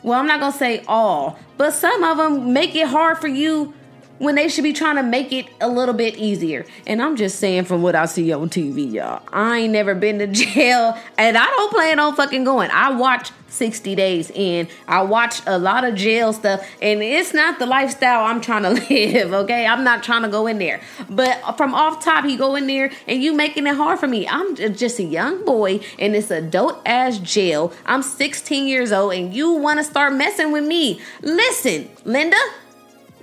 Well, 0.03 0.19
I'm 0.19 0.27
not 0.27 0.39
going 0.39 0.51
to 0.51 0.57
say 0.57 0.83
all, 0.87 1.39
but 1.57 1.71
some 1.71 2.03
of 2.03 2.17
them 2.17 2.53
make 2.53 2.75
it 2.75 2.87
hard 2.87 3.19
for 3.19 3.27
you 3.27 3.73
when 4.19 4.35
they 4.35 4.47
should 4.47 4.63
be 4.63 4.73
trying 4.73 4.95
to 4.95 5.03
make 5.03 5.31
it 5.31 5.47
a 5.59 5.67
little 5.67 5.93
bit 5.93 6.15
easier. 6.15 6.65
And 6.87 7.01
I'm 7.01 7.15
just 7.15 7.39
saying 7.39 7.65
from 7.65 7.81
what 7.81 7.95
I 7.95 8.05
see 8.05 8.31
on 8.31 8.49
TV, 8.49 8.91
y'all. 8.91 9.21
I 9.31 9.59
ain't 9.59 9.73
never 9.73 9.95
been 9.95 10.19
to 10.19 10.27
jail 10.45 10.97
and 11.17 11.37
I 11.37 11.45
don't 11.45 11.71
plan 11.71 11.99
on 11.99 12.15
fucking 12.15 12.43
going. 12.43 12.69
I 12.71 12.91
watch 12.91 13.31
60 13.49 13.95
days 13.95 14.31
in. 14.31 14.67
I 14.87 15.01
watch 15.03 15.41
a 15.45 15.57
lot 15.57 15.83
of 15.83 15.95
jail 15.95 16.33
stuff 16.33 16.65
and 16.81 17.01
it's 17.01 17.33
not 17.33 17.59
the 17.59 17.65
lifestyle 17.65 18.25
I'm 18.25 18.41
trying 18.41 18.63
to 18.63 18.69
live, 18.89 19.33
okay? 19.33 19.65
I'm 19.65 19.83
not 19.83 20.03
trying 20.03 20.23
to 20.23 20.29
go 20.29 20.47
in 20.47 20.59
there. 20.59 20.81
But 21.09 21.57
from 21.57 21.73
off 21.73 22.03
top, 22.03 22.25
he 22.25 22.37
go 22.37 22.55
in 22.55 22.67
there 22.67 22.91
and 23.07 23.21
you 23.21 23.33
making 23.33 23.67
it 23.67 23.75
hard 23.75 23.99
for 23.99 24.07
me. 24.07 24.27
I'm 24.27 24.55
just 24.55 24.99
a 24.99 25.03
young 25.03 25.43
boy 25.45 25.81
in 25.97 26.13
this 26.13 26.31
adult 26.31 26.81
ass 26.85 27.17
jail. 27.19 27.73
I'm 27.85 28.01
16 28.01 28.67
years 28.67 28.91
old 28.91 29.13
and 29.13 29.33
you 29.33 29.51
want 29.51 29.79
to 29.79 29.83
start 29.83 30.13
messing 30.13 30.51
with 30.51 30.65
me. 30.65 31.01
Listen, 31.21 31.89
Linda, 32.03 32.37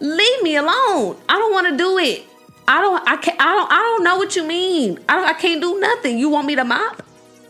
leave 0.02 0.42
me 0.42 0.56
alone. 0.56 1.16
I 1.28 1.38
don't 1.38 1.52
want 1.52 1.68
to 1.68 1.76
do 1.76 1.96
it. 1.98 2.24
I 2.68 2.80
don't. 2.80 3.08
I 3.08 3.16
can't. 3.16 3.40
I 3.40 3.54
don't. 3.54 3.72
I 3.72 3.76
don't 3.76 4.04
know 4.04 4.16
what 4.18 4.36
you 4.36 4.46
mean. 4.46 4.98
I 5.08 5.16
don't. 5.16 5.28
I 5.28 5.32
can't 5.32 5.60
do 5.60 5.80
nothing. 5.80 6.18
You 6.18 6.28
want 6.28 6.46
me 6.46 6.54
to 6.56 6.64
mop? 6.64 7.02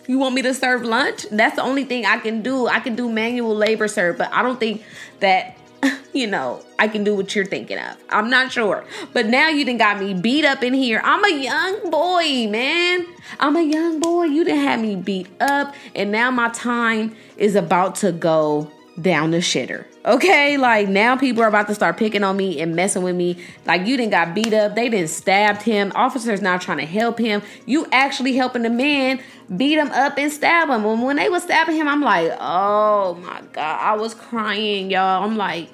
You 0.07 0.19
want 0.19 0.35
me 0.35 0.43
to 0.43 0.55
serve 0.55 0.83
lunch? 0.83 1.27
That's 1.31 1.57
the 1.57 1.63
only 1.63 1.85
thing 1.85 2.07
I 2.07 2.19
can 2.19 2.43
do. 2.43 2.67
I 2.67 2.81
can 2.81 2.95
do 2.95 3.11
manual 3.11 3.55
labor, 3.55 3.89
sir, 3.89 4.13
but 4.13 4.33
I 4.33 4.43
don't 4.43 4.59
think 4.59 4.83
that 5.21 5.57
you 6.13 6.27
know 6.27 6.65
I 6.79 6.89
can 6.89 7.05
do 7.05 7.15
what 7.15 7.35
you're 7.35 7.47
thinking 7.47 7.79
of. 7.79 7.97
I'm 8.09 8.29
not 8.29 8.53
sure. 8.53 8.85
But 9.13 9.27
now 9.27 9.49
you 9.49 9.65
didn't 9.65 9.79
got 9.79 10.01
me 10.01 10.15
beat 10.15 10.45
up 10.45 10.63
in 10.63 10.75
here. 10.75 11.01
I'm 11.05 11.25
a 11.25 11.43
young 11.43 11.91
boy, 11.91 12.49
man. 12.51 13.07
I'm 13.39 13.57
a 13.57 13.63
young 13.63 14.01
boy. 14.01 14.25
You 14.25 14.45
didn't 14.45 14.65
have 14.65 14.81
me 14.81 14.97
beat 14.97 15.29
up, 15.41 15.75
and 15.95 16.11
now 16.11 16.31
my 16.31 16.49
time 16.51 17.15
is 17.37 17.55
about 17.55 17.97
to 17.97 18.13
go 18.13 18.71
down 19.01 19.31
the 19.31 19.39
shitter. 19.39 19.87
Okay, 20.05 20.57
like 20.57 20.89
now 20.89 21.17
people 21.17 21.45
are 21.45 21.49
about 21.49 21.69
to 21.69 21.77
start 21.77 21.97
picking 21.97 22.25
on 22.25 22.37
me 22.37 22.61
and 22.61 22.75
messing 22.75 23.03
with 23.03 23.15
me. 23.15 23.37
Like 23.67 23.87
you 23.87 23.97
didn't 23.97 24.11
got 24.11 24.35
beat 24.35 24.53
up, 24.53 24.75
they 24.75 24.89
didn't 24.89 25.11
stabbed 25.11 25.63
him. 25.63 25.93
Officers 25.95 26.43
now 26.43 26.59
trying 26.59 26.79
to 26.79 26.87
help 26.87 27.19
him. 27.19 27.41
You 27.67 27.87
actually 27.93 28.35
helping 28.35 28.63
the 28.63 28.71
man 28.71 29.23
beat 29.57 29.79
him 29.79 29.93
up 29.93 30.19
and 30.19 30.33
stab 30.33 30.69
him. 30.71 30.85
And 30.85 31.05
when 31.05 31.17
they 31.17 31.29
was 31.29 31.45
stabbing 31.45 31.77
him, 31.77 31.87
I'm 31.87 32.01
like, 32.01 32.33
oh 32.41 33.15
my 33.23 33.43
god, 33.53 33.81
I 33.81 33.95
was 33.95 34.13
crying, 34.13 34.91
y'all. 34.91 35.23
I'm 35.23 35.37
like, 35.37 35.71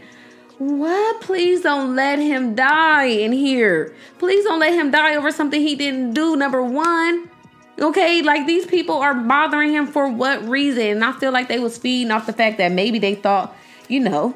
what? 0.59 1.23
Please 1.23 1.63
don't 1.63 1.97
let 1.97 2.19
him 2.19 2.55
die 2.55 3.07
in 3.07 3.33
here. 3.33 3.95
Please 4.19 4.45
don't 4.45 4.61
let 4.61 4.75
him 4.75 4.91
die 4.91 5.17
over 5.17 5.31
something 5.31 5.59
he 5.59 5.75
didn't 5.75 6.13
do. 6.13 6.37
Number 6.37 6.63
one. 6.63 7.31
Okay, 7.81 8.23
like 8.23 8.47
these 8.47 8.67
people 8.67 8.97
are 8.97 9.15
bothering 9.15 9.71
him 9.71 9.87
for 9.87 10.09
what 10.09 10.47
reason? 10.47 10.83
And 10.83 11.05
I 11.05 11.13
feel 11.13 11.31
like 11.31 11.49
they 11.49 11.61
was 11.61 11.79
feeding 11.79 12.11
off 12.11 12.27
the 12.27 12.33
fact 12.33 12.59
that 12.59 12.73
maybe 12.73 12.99
they 12.99 13.15
thought 13.15 13.57
you 13.89 14.01
know, 14.01 14.35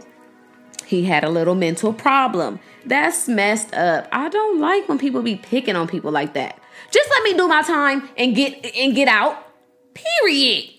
he 0.87 1.05
had 1.05 1.25
a 1.25 1.31
little 1.31 1.55
mental 1.55 1.93
problem. 1.93 2.61
That's 2.85 3.29
messed 3.29 3.73
up. 3.75 4.09
I 4.13 4.29
don't 4.29 4.61
like 4.61 4.89
when 4.89 4.99
people 4.99 5.23
be 5.23 5.37
picking 5.37 5.77
on 5.77 5.89
people 5.89 6.11
like 6.11 6.35
that. 6.35 6.59
Just 6.91 7.09
let 7.11 7.23
me 7.23 7.35
do 7.35 7.49
my 7.49 7.63
time 7.63 8.09
and 8.17 8.35
get 8.35 8.75
and 8.77 8.95
get 8.95 9.09
out. 9.09 9.47
Period. 9.95 10.71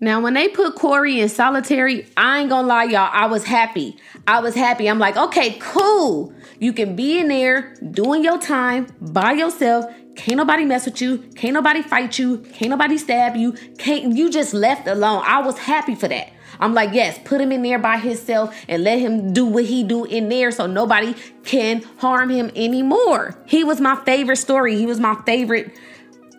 Now, 0.00 0.20
when 0.20 0.34
they 0.34 0.46
put 0.48 0.76
Korey 0.76 1.18
in 1.18 1.28
solitary, 1.28 2.06
I 2.16 2.38
ain't 2.38 2.50
gonna 2.50 2.68
lie, 2.68 2.84
y'all, 2.84 3.10
I 3.12 3.26
was 3.26 3.44
happy. 3.44 3.96
I 4.28 4.38
was 4.40 4.54
happy. 4.54 4.88
I'm 4.88 5.00
like, 5.00 5.16
okay, 5.16 5.58
cool. 5.58 6.32
You 6.60 6.72
can 6.72 6.94
be 6.94 7.18
in 7.18 7.28
there 7.28 7.74
doing 7.90 8.22
your 8.22 8.38
time 8.38 8.86
by 9.00 9.32
yourself. 9.32 9.86
Can't 10.14 10.36
nobody 10.36 10.64
mess 10.64 10.86
with 10.86 11.00
you. 11.00 11.18
Can't 11.34 11.54
nobody 11.54 11.82
fight 11.82 12.18
you. 12.18 12.38
Can't 12.38 12.70
nobody 12.70 12.96
stab 12.96 13.36
you. 13.36 13.52
Can't 13.78 14.16
you 14.16 14.30
just 14.30 14.54
left 14.54 14.86
alone. 14.86 15.22
I 15.26 15.42
was 15.42 15.58
happy 15.58 15.96
for 15.96 16.08
that. 16.08 16.30
I'm 16.60 16.74
like, 16.74 16.92
yes, 16.92 17.18
put 17.24 17.40
him 17.40 17.52
in 17.52 17.62
there 17.62 17.78
by 17.78 17.98
himself 17.98 18.54
and 18.68 18.82
let 18.84 18.98
him 18.98 19.32
do 19.32 19.46
what 19.46 19.64
he 19.64 19.84
do 19.84 20.04
in 20.04 20.28
there 20.28 20.50
so 20.50 20.66
nobody 20.66 21.14
can 21.44 21.82
harm 21.98 22.30
him 22.30 22.50
anymore. 22.56 23.38
He 23.46 23.64
was 23.64 23.80
my 23.80 23.96
favorite 24.04 24.36
story. 24.36 24.76
He 24.76 24.86
was 24.86 25.00
my 25.00 25.14
favorite 25.26 25.76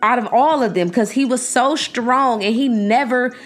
out 0.02 0.18
of 0.18 0.26
all 0.32 0.62
of 0.62 0.74
them 0.74 0.88
because 0.88 1.10
he 1.10 1.24
was 1.24 1.46
so 1.46 1.76
strong 1.76 2.42
and 2.42 2.54
he 2.54 2.68
never 2.68 3.36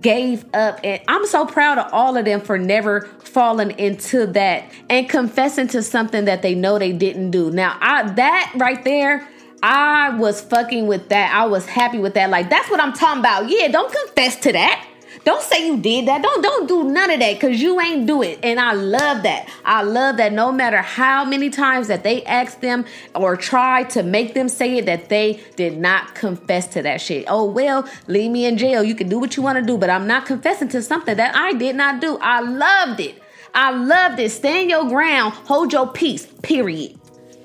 gave 0.00 0.44
up. 0.54 0.80
And 0.84 1.00
I'm 1.08 1.26
so 1.26 1.46
proud 1.46 1.78
of 1.78 1.92
all 1.92 2.16
of 2.16 2.24
them 2.24 2.40
for 2.40 2.58
never 2.58 3.02
falling 3.22 3.72
into 3.78 4.26
that 4.28 4.70
and 4.88 5.08
confessing 5.08 5.68
to 5.68 5.82
something 5.82 6.24
that 6.26 6.42
they 6.42 6.54
know 6.54 6.78
they 6.78 6.92
didn't 6.92 7.30
do. 7.30 7.50
Now, 7.50 7.76
I 7.80 8.10
that 8.12 8.52
right 8.56 8.82
there. 8.84 9.28
I 9.62 10.10
was 10.10 10.42
fucking 10.42 10.86
with 10.86 11.08
that. 11.08 11.34
I 11.34 11.46
was 11.46 11.64
happy 11.64 11.98
with 11.98 12.14
that. 12.14 12.28
Like 12.28 12.50
that's 12.50 12.70
what 12.70 12.80
I'm 12.80 12.92
talking 12.92 13.20
about. 13.20 13.48
Yeah, 13.48 13.68
don't 13.68 13.92
confess 13.92 14.36
to 14.40 14.52
that. 14.52 14.86
Don't 15.24 15.42
say 15.42 15.66
you 15.66 15.78
did 15.78 16.06
that. 16.06 16.22
Don't 16.22 16.42
don't 16.42 16.68
do 16.68 16.84
none 16.84 17.10
of 17.10 17.18
that 17.20 17.34
because 17.34 17.60
you 17.60 17.80
ain't 17.80 18.06
do 18.06 18.22
it. 18.22 18.38
And 18.42 18.60
I 18.60 18.74
love 18.74 19.22
that. 19.22 19.48
I 19.64 19.82
love 19.82 20.18
that 20.18 20.32
no 20.32 20.52
matter 20.52 20.78
how 20.78 21.24
many 21.24 21.48
times 21.48 21.88
that 21.88 22.02
they 22.02 22.22
asked 22.24 22.60
them 22.60 22.84
or 23.14 23.36
tried 23.36 23.90
to 23.90 24.02
make 24.02 24.34
them 24.34 24.48
say 24.48 24.76
it, 24.76 24.86
that 24.86 25.08
they 25.08 25.40
did 25.56 25.78
not 25.78 26.14
confess 26.14 26.66
to 26.68 26.82
that 26.82 27.00
shit. 27.00 27.24
Oh 27.26 27.44
well, 27.44 27.88
leave 28.06 28.30
me 28.30 28.44
in 28.44 28.58
jail. 28.58 28.84
You 28.84 28.94
can 28.94 29.08
do 29.08 29.18
what 29.18 29.36
you 29.36 29.42
want 29.42 29.58
to 29.58 29.64
do, 29.64 29.78
but 29.78 29.88
I'm 29.88 30.06
not 30.06 30.26
confessing 30.26 30.68
to 30.68 30.82
something 30.82 31.16
that 31.16 31.34
I 31.34 31.54
did 31.54 31.74
not 31.74 32.00
do. 32.00 32.18
I 32.20 32.40
loved 32.40 33.00
it. 33.00 33.22
I 33.54 33.70
loved 33.70 34.18
it. 34.18 34.30
Stand 34.30 34.68
your 34.68 34.88
ground, 34.88 35.32
hold 35.32 35.72
your 35.72 35.86
peace, 35.86 36.26
period. 36.42 36.98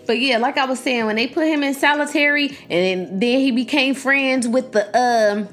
But 0.05 0.19
yeah, 0.19 0.39
like 0.39 0.57
I 0.57 0.65
was 0.65 0.79
saying, 0.79 1.05
when 1.05 1.17
they 1.17 1.27
put 1.27 1.47
him 1.47 1.61
in 1.61 1.75
solitary 1.75 2.57
and 2.67 3.21
then 3.21 3.39
he 3.39 3.51
became 3.51 3.93
friends 3.93 4.47
with 4.47 4.71
the 4.71 4.89
um 4.97 5.49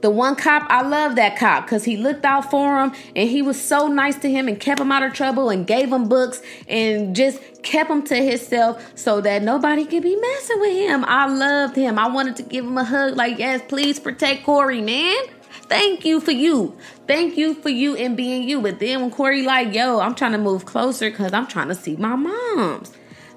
the 0.00 0.10
one 0.10 0.34
cop, 0.34 0.66
I 0.70 0.82
love 0.82 1.16
that 1.16 1.36
cop 1.36 1.64
because 1.64 1.84
he 1.84 1.96
looked 1.96 2.24
out 2.24 2.50
for 2.50 2.82
him 2.82 2.92
and 3.14 3.28
he 3.28 3.42
was 3.42 3.60
so 3.60 3.86
nice 3.88 4.16
to 4.18 4.30
him 4.30 4.48
and 4.48 4.58
kept 4.58 4.80
him 4.80 4.90
out 4.90 5.02
of 5.02 5.12
trouble 5.12 5.50
and 5.50 5.66
gave 5.66 5.92
him 5.92 6.08
books 6.08 6.40
and 6.68 7.14
just 7.14 7.40
kept 7.62 7.90
him 7.90 8.02
to 8.04 8.16
himself 8.16 8.92
so 8.94 9.20
that 9.20 9.42
nobody 9.42 9.84
could 9.84 10.02
be 10.02 10.16
messing 10.16 10.60
with 10.60 10.72
him. 10.72 11.04
I 11.06 11.26
loved 11.26 11.76
him. 11.76 11.98
I 11.98 12.08
wanted 12.08 12.36
to 12.36 12.42
give 12.42 12.64
him 12.64 12.78
a 12.78 12.84
hug 12.84 13.16
like, 13.16 13.38
yes, 13.38 13.60
please 13.68 14.00
protect 14.00 14.46
Korey, 14.46 14.82
man. 14.82 15.16
Thank 15.68 16.04
you 16.04 16.20
for 16.20 16.32
you. 16.32 16.76
Thank 17.06 17.36
you 17.36 17.54
for 17.54 17.68
you 17.68 17.94
and 17.94 18.16
being 18.16 18.48
you. 18.48 18.60
But 18.60 18.80
then 18.80 19.02
when 19.02 19.10
Korey 19.10 19.44
like, 19.44 19.74
yo, 19.74 20.00
I'm 20.00 20.14
trying 20.14 20.32
to 20.32 20.38
move 20.38 20.64
closer 20.64 21.10
because 21.10 21.32
I'm 21.32 21.46
trying 21.46 21.68
to 21.68 21.74
see 21.74 21.96
my 21.96 22.16
moms 22.16 22.92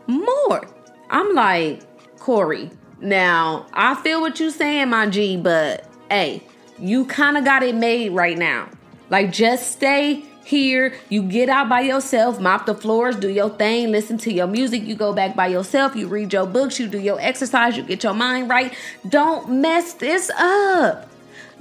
more. 0.08 0.68
I'm 1.10 1.34
like, 1.36 1.82
Korey, 2.18 2.76
now 3.02 3.68
I 3.74 3.96
feel 3.96 4.22
what 4.22 4.40
you're 4.40 4.50
saying, 4.50 4.90
my 4.90 5.08
G, 5.10 5.38
but 5.38 5.86
hey, 6.10 6.42
you 6.80 7.06
kind 7.06 7.38
of 7.38 7.46
got 7.46 7.64
it 7.64 7.76
made 7.76 8.12
right 8.12 8.38
now. 8.38 8.70
Like, 9.10 9.32
just 9.32 9.72
stay 9.72 10.24
here. 10.46 10.94
You 11.10 11.24
get 11.24 11.50
out 11.50 11.70
by 11.70 11.82
yourself, 11.82 12.40
mop 12.40 12.66
the 12.66 12.76
floors, 12.76 13.16
do 13.16 13.30
your 13.30 13.50
thing, 13.50 13.92
listen 13.92 14.18
to 14.20 14.34
your 14.34 14.48
music. 14.48 14.84
You 14.84 14.96
go 14.96 15.14
back 15.14 15.36
by 15.36 15.48
yourself, 15.48 15.96
you 15.96 16.08
read 16.08 16.34
your 16.34 16.46
books, 16.46 16.80
you 16.80 16.88
do 16.88 17.00
your 17.00 17.20
exercise, 17.20 17.78
you 17.78 17.84
get 17.84 18.04
your 18.04 18.14
mind 18.14 18.50
right. 18.50 18.74
Don't 19.08 19.62
mess 19.62 19.94
this 19.94 20.30
up. 20.38 21.10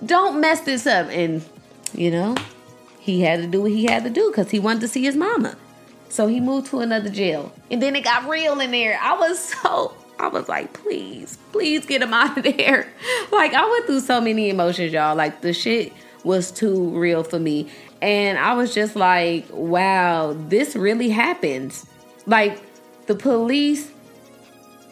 Don't 0.04 0.40
mess 0.40 0.60
this 0.60 0.86
up. 0.86 1.08
And, 1.10 1.44
you 1.94 2.10
know, 2.10 2.34
he 2.98 3.20
had 3.20 3.40
to 3.40 3.46
do 3.46 3.62
what 3.62 3.70
he 3.70 3.84
had 3.84 4.04
to 4.04 4.10
do 4.10 4.30
because 4.30 4.50
he 4.50 4.58
wanted 4.58 4.80
to 4.80 4.88
see 4.88 5.02
his 5.02 5.16
mama. 5.16 5.56
So 6.08 6.26
he 6.26 6.40
moved 6.40 6.68
to 6.68 6.80
another 6.80 7.08
jail. 7.08 7.52
And 7.70 7.80
then 7.80 7.96
it 7.96 8.04
got 8.04 8.28
real 8.28 8.60
in 8.60 8.70
there. 8.70 8.98
I 9.00 9.16
was 9.18 9.38
so 9.62 9.96
I 10.22 10.28
was 10.28 10.48
like, 10.48 10.72
please, 10.72 11.36
please 11.50 11.84
get 11.84 12.00
him 12.00 12.14
out 12.14 12.38
of 12.38 12.44
there. 12.44 12.88
Like, 13.32 13.54
I 13.54 13.68
went 13.68 13.86
through 13.86 14.00
so 14.00 14.20
many 14.20 14.48
emotions, 14.48 14.92
y'all. 14.92 15.16
Like, 15.16 15.40
the 15.40 15.52
shit 15.52 15.92
was 16.24 16.52
too 16.52 16.90
real 16.98 17.24
for 17.24 17.40
me. 17.40 17.68
And 18.00 18.38
I 18.38 18.54
was 18.54 18.72
just 18.72 18.94
like, 18.94 19.46
wow, 19.50 20.34
this 20.48 20.76
really 20.76 21.10
happens. 21.10 21.86
Like, 22.26 22.62
the 23.06 23.16
police 23.16 23.90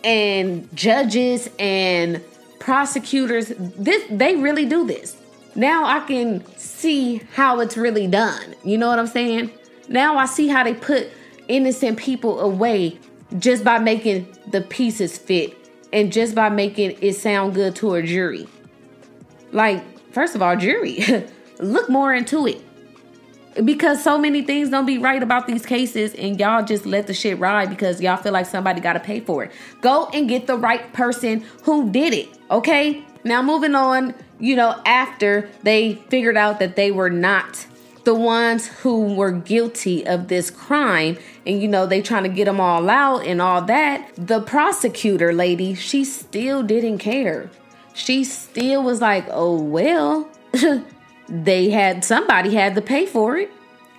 and 0.02 0.68
judges 0.74 1.48
and 1.58 2.20
prosecutors, 2.58 3.52
this 3.56 4.04
they 4.10 4.36
really 4.36 4.66
do 4.66 4.86
this. 4.86 5.16
Now 5.54 5.84
I 5.84 6.00
can 6.00 6.44
see 6.56 7.22
how 7.34 7.60
it's 7.60 7.76
really 7.76 8.06
done. 8.06 8.54
You 8.64 8.78
know 8.78 8.88
what 8.88 8.98
I'm 8.98 9.06
saying? 9.06 9.50
Now 9.88 10.16
I 10.16 10.26
see 10.26 10.48
how 10.48 10.64
they 10.64 10.74
put 10.74 11.08
innocent 11.48 11.98
people 11.98 12.40
away 12.40 12.98
just 13.38 13.64
by 13.64 13.78
making 13.78 14.26
the 14.48 14.60
pieces 14.60 15.16
fit 15.16 15.56
and 15.92 16.12
just 16.12 16.34
by 16.34 16.48
making 16.48 16.96
it 17.00 17.14
sound 17.14 17.54
good 17.54 17.74
to 17.76 17.94
a 17.94 18.02
jury. 18.02 18.46
Like, 19.52 19.84
first 20.12 20.34
of 20.34 20.42
all, 20.42 20.56
jury, 20.56 21.04
look 21.58 21.88
more 21.88 22.14
into 22.14 22.46
it. 22.46 22.62
Because 23.64 24.02
so 24.02 24.16
many 24.16 24.42
things 24.42 24.70
don't 24.70 24.86
be 24.86 24.98
right 24.98 25.22
about 25.22 25.48
these 25.48 25.66
cases, 25.66 26.14
and 26.14 26.38
y'all 26.38 26.64
just 26.64 26.86
let 26.86 27.08
the 27.08 27.14
shit 27.14 27.38
ride 27.40 27.68
because 27.68 28.00
y'all 28.00 28.16
feel 28.16 28.32
like 28.32 28.46
somebody 28.46 28.80
got 28.80 28.92
to 28.92 29.00
pay 29.00 29.18
for 29.18 29.44
it. 29.44 29.52
Go 29.80 30.08
and 30.14 30.28
get 30.28 30.46
the 30.46 30.56
right 30.56 30.92
person 30.92 31.44
who 31.64 31.90
did 31.90 32.14
it, 32.14 32.28
okay? 32.50 33.04
Now, 33.24 33.42
moving 33.42 33.74
on, 33.74 34.14
you 34.38 34.54
know, 34.54 34.80
after 34.86 35.50
they 35.62 35.96
figured 36.08 36.36
out 36.36 36.60
that 36.60 36.76
they 36.76 36.92
were 36.92 37.10
not 37.10 37.66
the 38.04 38.14
ones 38.14 38.66
who 38.66 39.14
were 39.14 39.30
guilty 39.30 40.06
of 40.06 40.28
this 40.28 40.50
crime 40.50 41.18
and 41.46 41.60
you 41.60 41.68
know 41.68 41.86
they 41.86 42.00
trying 42.00 42.22
to 42.22 42.28
get 42.28 42.46
them 42.46 42.60
all 42.60 42.88
out 42.88 43.26
and 43.26 43.40
all 43.42 43.62
that 43.62 44.10
the 44.16 44.40
prosecutor 44.40 45.32
lady 45.32 45.74
she 45.74 46.04
still 46.04 46.62
didn't 46.62 46.98
care. 46.98 47.50
She 47.94 48.24
still 48.24 48.82
was 48.82 49.00
like 49.00 49.26
oh 49.30 49.60
well 49.60 50.28
they 51.28 51.70
had 51.70 52.04
somebody 52.04 52.54
had 52.54 52.74
to 52.74 52.82
pay 52.82 53.06
for 53.06 53.36
it 53.36 53.50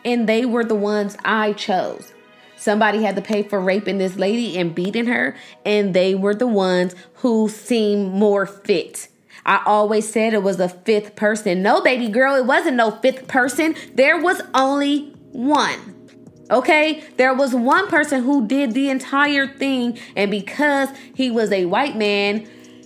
and 0.04 0.28
they 0.28 0.46
were 0.46 0.64
the 0.64 0.76
ones 0.76 1.16
i 1.24 1.54
chose. 1.54 2.14
Somebody 2.58 3.02
had 3.02 3.16
to 3.16 3.24
pay 3.24 3.42
for 3.42 3.60
raping 3.60 3.98
this 3.98 4.18
lady 4.18 4.58
and 4.58 4.74
beating 4.76 5.08
her 5.08 5.36
and 5.66 5.94
they 5.94 6.16
were 6.16 6.36
the 6.36 6.48
ones 6.48 6.96
who 7.16 7.50
seemed 7.50 8.14
more 8.14 8.46
fit 8.46 9.08
I 9.46 9.62
always 9.66 10.12
said 10.12 10.34
it 10.34 10.44
was 10.44 10.60
a 10.60 10.70
fifth 10.70 11.16
person. 11.16 11.62
No, 11.62 11.82
baby 11.82 12.10
girl, 12.10 12.36
it 12.36 12.46
wasn't 12.46 12.78
no 12.78 12.92
fifth 12.92 13.28
person. 13.28 13.76
There 13.96 14.22
was 14.22 14.42
only 14.54 15.12
one. 15.32 15.98
Okay, 16.50 17.04
there 17.16 17.34
was 17.34 17.56
one 17.56 17.88
person 17.88 18.24
who 18.24 18.46
did 18.46 18.74
the 18.74 18.90
entire 18.90 19.48
thing, 19.48 19.98
and 20.18 20.30
because 20.30 20.90
he 21.16 21.32
was 21.32 21.50
a 21.50 21.66
white 21.66 21.96
man, 21.96 22.46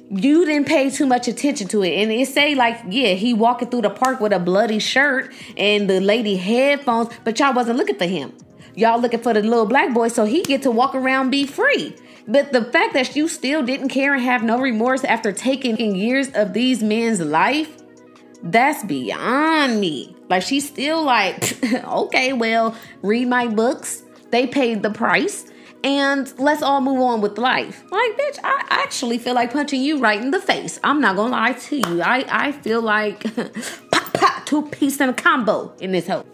you 0.09 0.45
didn't 0.45 0.67
pay 0.67 0.91
too 0.91 1.07
much 1.07 1.27
attention 1.27 1.67
to 1.69 1.83
it. 1.83 2.01
And 2.01 2.11
it 2.11 2.27
say 2.27 2.53
like, 2.53 2.79
yeah, 2.87 3.13
he 3.13 3.33
walking 3.33 3.69
through 3.69 3.81
the 3.81 3.89
park 3.89 4.19
with 4.19 4.33
a 4.33 4.39
bloody 4.39 4.79
shirt 4.79 5.33
and 5.57 5.89
the 5.89 5.99
lady 5.99 6.35
headphones, 6.35 7.09
but 7.23 7.39
y'all 7.39 7.53
wasn't 7.53 7.77
looking 7.77 7.97
for 7.97 8.05
him. 8.05 8.33
Y'all 8.75 8.99
looking 8.99 9.21
for 9.21 9.33
the 9.33 9.41
little 9.41 9.65
black 9.65 9.93
boy 9.93 10.09
so 10.09 10.25
he 10.25 10.43
get 10.43 10.61
to 10.63 10.71
walk 10.71 10.93
around 10.93 11.29
be 11.29 11.45
free. 11.45 11.95
But 12.27 12.51
the 12.51 12.65
fact 12.65 12.93
that 12.93 13.15
you 13.15 13.27
still 13.27 13.63
didn't 13.63 13.89
care 13.89 14.13
and 14.13 14.23
have 14.23 14.43
no 14.43 14.59
remorse 14.59 15.03
after 15.03 15.31
taking 15.31 15.95
years 15.95 16.29
of 16.33 16.53
these 16.53 16.81
men's 16.81 17.19
life, 17.21 17.71
that's 18.41 18.83
beyond 18.83 19.79
me. 19.79 20.15
Like 20.29 20.43
she's 20.43 20.67
still 20.67 21.03
like, 21.03 21.63
okay, 21.85 22.33
well, 22.33 22.75
read 23.01 23.27
my 23.27 23.47
books. 23.47 24.03
They 24.31 24.47
paid 24.47 24.81
the 24.81 24.89
price. 24.89 25.51
And 25.83 26.33
let's 26.39 26.63
all 26.63 26.81
move 26.81 26.99
on 26.99 27.21
with 27.21 27.37
life. 27.37 27.83
Like, 27.91 28.17
bitch, 28.17 28.39
I 28.43 28.65
actually 28.71 29.19
feel 29.19 29.35
like 29.35 29.53
punching 29.53 29.79
you 29.79 29.99
right 29.99 30.19
in 30.19 30.31
the 30.31 30.39
face. 30.39 30.79
I'm 30.83 30.99
not 30.99 31.15
gonna 31.15 31.31
lie 31.31 31.53
to 31.53 31.75
you. 31.75 32.01
I, 32.01 32.25
I 32.27 32.51
feel 32.53 32.81
like 32.81 33.23
pop, 33.91 34.13
pop, 34.13 34.45
two 34.47 34.63
piece 34.69 34.99
and 34.99 35.11
a 35.11 35.13
combo 35.13 35.75
in 35.79 35.91
this 35.91 36.07
hoe. 36.07 36.25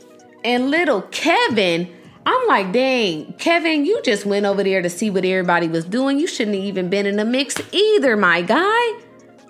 And 0.45 0.71
little 0.71 1.01
Kevin 1.01 1.93
I'm 2.31 2.47
like, 2.47 2.71
dang, 2.71 3.33
Kevin, 3.33 3.85
you 3.85 4.01
just 4.03 4.25
went 4.25 4.45
over 4.45 4.63
there 4.63 4.81
to 4.81 4.89
see 4.89 5.09
what 5.09 5.25
everybody 5.25 5.67
was 5.67 5.83
doing. 5.83 6.17
You 6.17 6.27
shouldn't 6.27 6.55
have 6.55 6.63
even 6.63 6.89
been 6.89 7.05
in 7.05 7.17
the 7.17 7.25
mix 7.25 7.59
either, 7.73 8.15
my 8.15 8.41
guy. 8.41 8.99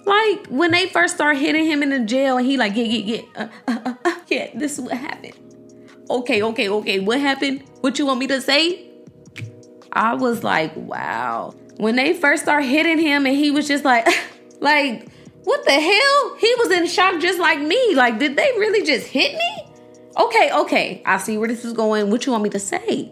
Like 0.04 0.48
when 0.48 0.72
they 0.72 0.88
first 0.88 1.14
start 1.14 1.38
hitting 1.38 1.66
him 1.66 1.84
in 1.84 1.90
the 1.90 2.00
jail, 2.00 2.38
and 2.38 2.46
he 2.46 2.58
like, 2.58 2.76
yeah, 2.76 2.84
yeah, 2.84 3.18
yeah, 3.18 3.22
uh, 3.36 3.48
uh, 3.68 3.80
uh, 3.86 3.94
uh, 4.04 4.16
yeah. 4.30 4.50
This 4.56 4.80
is 4.80 4.82
what 4.82 4.98
happened. 4.98 5.36
Okay, 6.10 6.42
okay, 6.42 6.70
okay. 6.70 7.00
What 7.00 7.20
happened? 7.20 7.64
What 7.82 8.00
you 8.00 8.08
want 8.08 8.20
me 8.20 8.26
to 8.28 8.42
say? 8.42 8.90
I 9.94 10.16
was 10.16 10.44
like, 10.44 10.76
wow. 10.76 11.54
When 11.78 11.96
they 11.96 12.14
first 12.14 12.44
start 12.44 12.66
hitting 12.66 12.98
him, 12.98 13.28
and 13.28 13.36
he 13.36 13.52
was 13.52 13.68
just 13.68 13.86
like, 13.86 14.08
like, 14.60 15.08
what 15.44 15.64
the 15.66 15.72
hell? 15.72 16.36
He 16.38 16.56
was 16.58 16.72
in 16.72 16.88
shock 16.88 17.22
just 17.22 17.40
like 17.40 17.60
me. 17.60 17.94
Like, 17.94 18.18
did 18.18 18.36
they 18.36 18.52
really 18.58 18.84
just 18.84 19.06
hit 19.06 19.34
me? 19.34 19.71
Okay, 20.18 20.52
okay. 20.52 21.02
I 21.06 21.18
see 21.18 21.38
where 21.38 21.48
this 21.48 21.64
is 21.64 21.74
going. 21.74 22.10
What 22.10 22.26
you 22.26 22.32
want 22.32 22.44
me 22.44 22.50
to 22.52 22.60
say? 22.60 23.12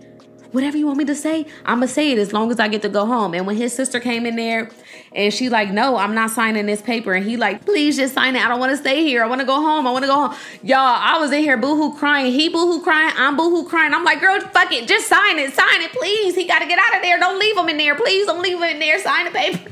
whatever 0.51 0.77
you 0.77 0.85
want 0.85 0.97
me 0.97 1.05
to 1.05 1.15
say, 1.15 1.45
I'm 1.65 1.77
gonna 1.77 1.87
say 1.87 2.11
it 2.11 2.17
as 2.17 2.33
long 2.33 2.51
as 2.51 2.59
I 2.59 2.67
get 2.67 2.81
to 2.83 2.89
go 2.89 3.05
home. 3.05 3.33
And 3.33 3.45
when 3.45 3.55
his 3.55 3.73
sister 3.73 3.99
came 3.99 4.25
in 4.25 4.35
there 4.35 4.69
and 5.13 5.33
she 5.33 5.49
like, 5.49 5.71
no, 5.71 5.97
I'm 5.97 6.15
not 6.15 6.31
signing 6.31 6.65
this 6.65 6.81
paper. 6.81 7.13
And 7.13 7.25
he 7.25 7.37
like, 7.37 7.65
please 7.65 7.97
just 7.97 8.13
sign 8.13 8.35
it. 8.35 8.43
I 8.43 8.47
don't 8.47 8.59
want 8.59 8.71
to 8.71 8.77
stay 8.77 9.03
here. 9.03 9.23
I 9.23 9.27
want 9.27 9.41
to 9.41 9.47
go 9.47 9.55
home. 9.55 9.87
I 9.87 9.91
want 9.91 10.03
to 10.03 10.07
go 10.07 10.27
home. 10.27 10.35
Y'all, 10.63 10.79
I 10.79 11.17
was 11.19 11.31
in 11.31 11.41
here 11.41 11.57
boohoo 11.57 11.97
crying. 11.97 12.31
He 12.31 12.49
boohoo 12.49 12.81
crying. 12.81 13.13
I'm 13.17 13.35
boohoo 13.35 13.67
crying. 13.67 13.93
I'm 13.93 14.03
like, 14.03 14.21
girl, 14.21 14.39
fuck 14.39 14.71
it. 14.71 14.87
Just 14.87 15.07
sign 15.07 15.39
it. 15.39 15.53
Sign 15.53 15.81
it, 15.81 15.91
please. 15.91 16.35
He 16.35 16.47
got 16.47 16.59
to 16.59 16.67
get 16.67 16.79
out 16.79 16.95
of 16.95 17.01
there. 17.01 17.19
Don't 17.19 17.39
leave 17.39 17.57
him 17.57 17.69
in 17.69 17.77
there. 17.77 17.95
Please 17.95 18.25
don't 18.25 18.41
leave 18.41 18.57
him 18.57 18.63
in 18.63 18.79
there. 18.79 18.99
Sign 18.99 19.25
the 19.25 19.31
paper. 19.31 19.71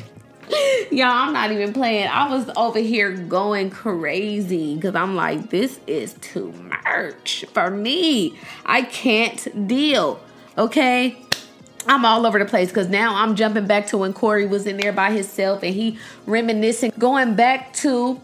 Y'all, 0.91 1.07
I'm 1.07 1.33
not 1.33 1.51
even 1.51 1.73
playing. 1.73 2.07
I 2.07 2.33
was 2.33 2.49
over 2.55 2.79
here 2.79 3.11
going 3.11 3.69
crazy 3.69 4.75
because 4.75 4.95
I'm 4.95 5.15
like, 5.15 5.49
this 5.49 5.79
is 5.87 6.13
too 6.21 6.51
much 6.53 7.45
for 7.53 7.69
me. 7.69 8.37
I 8.65 8.83
can't 8.83 9.67
deal. 9.67 10.19
Okay. 10.57 11.17
I'm 11.87 12.03
all 12.05 12.25
over 12.25 12.39
the 12.39 12.45
place 12.45 12.69
because 12.69 12.89
now 12.89 13.15
I'm 13.15 13.35
jumping 13.35 13.65
back 13.65 13.87
to 13.87 13.97
when 13.97 14.13
Korey 14.13 14.47
was 14.47 14.65
in 14.67 14.77
there 14.77 14.91
by 14.91 15.11
himself 15.11 15.63
and 15.63 15.73
he 15.73 15.97
reminiscing, 16.25 16.91
going 16.97 17.35
back 17.35 17.73
to 17.75 18.19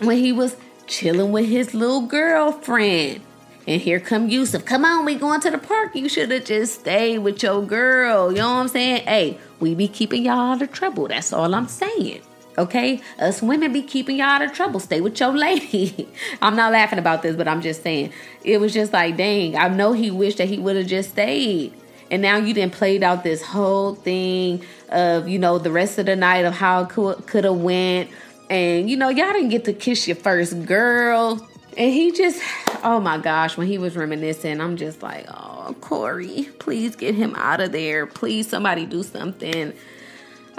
when 0.00 0.18
he 0.18 0.32
was 0.32 0.56
chilling 0.86 1.32
with 1.32 1.46
his 1.46 1.72
little 1.74 2.02
girlfriend. 2.06 3.22
And 3.70 3.80
here 3.80 4.00
come 4.00 4.28
Yusef. 4.28 4.64
Come 4.64 4.84
on, 4.84 5.04
we 5.04 5.14
going 5.14 5.40
to 5.42 5.50
the 5.52 5.56
park. 5.56 5.94
You 5.94 6.08
should 6.08 6.32
have 6.32 6.44
just 6.44 6.80
stayed 6.80 7.18
with 7.18 7.40
your 7.40 7.64
girl. 7.64 8.32
You 8.32 8.38
know 8.38 8.54
what 8.54 8.62
I'm 8.62 8.66
saying? 8.66 9.04
Hey, 9.04 9.38
we 9.60 9.76
be 9.76 9.86
keeping 9.86 10.24
y'all 10.24 10.54
out 10.54 10.60
of 10.60 10.72
trouble. 10.72 11.06
That's 11.06 11.32
all 11.32 11.54
I'm 11.54 11.68
saying. 11.68 12.20
Okay? 12.58 13.00
Us 13.20 13.40
women 13.40 13.72
be 13.72 13.82
keeping 13.82 14.16
y'all 14.16 14.26
out 14.26 14.42
of 14.42 14.52
trouble. 14.52 14.80
Stay 14.80 15.00
with 15.00 15.20
your 15.20 15.30
lady. 15.38 16.08
I'm 16.42 16.56
not 16.56 16.72
laughing 16.72 16.98
about 16.98 17.22
this, 17.22 17.36
but 17.36 17.46
I'm 17.46 17.62
just 17.62 17.84
saying. 17.84 18.12
It 18.42 18.58
was 18.58 18.74
just 18.74 18.92
like, 18.92 19.16
dang, 19.16 19.56
I 19.56 19.68
know 19.68 19.92
he 19.92 20.10
wished 20.10 20.38
that 20.38 20.48
he 20.48 20.58
would 20.58 20.74
have 20.74 20.88
just 20.88 21.10
stayed. 21.10 21.72
And 22.10 22.22
now 22.22 22.38
you 22.38 22.52
didn't 22.52 22.72
played 22.72 23.04
out 23.04 23.22
this 23.22 23.40
whole 23.40 23.94
thing 23.94 24.64
of, 24.88 25.28
you 25.28 25.38
know, 25.38 25.58
the 25.58 25.70
rest 25.70 25.96
of 26.00 26.06
the 26.06 26.16
night 26.16 26.44
of 26.44 26.54
how 26.54 26.82
it 26.82 26.88
could 26.88 27.44
have 27.44 27.58
went. 27.58 28.10
And, 28.50 28.90
you 28.90 28.96
know, 28.96 29.10
y'all 29.10 29.32
didn't 29.32 29.50
get 29.50 29.64
to 29.66 29.72
kiss 29.72 30.08
your 30.08 30.16
first 30.16 30.66
girl. 30.66 31.46
And 31.80 31.94
he 31.94 32.12
just, 32.12 32.42
oh 32.84 33.00
my 33.00 33.16
gosh, 33.16 33.56
when 33.56 33.66
he 33.66 33.78
was 33.78 33.96
reminiscing, 33.96 34.60
I'm 34.60 34.76
just 34.76 35.02
like, 35.02 35.24
oh, 35.30 35.74
Korey, 35.80 36.58
please 36.58 36.94
get 36.94 37.14
him 37.14 37.34
out 37.36 37.62
of 37.62 37.72
there. 37.72 38.04
Please, 38.04 38.50
somebody 38.50 38.84
do 38.84 39.02
something. 39.02 39.72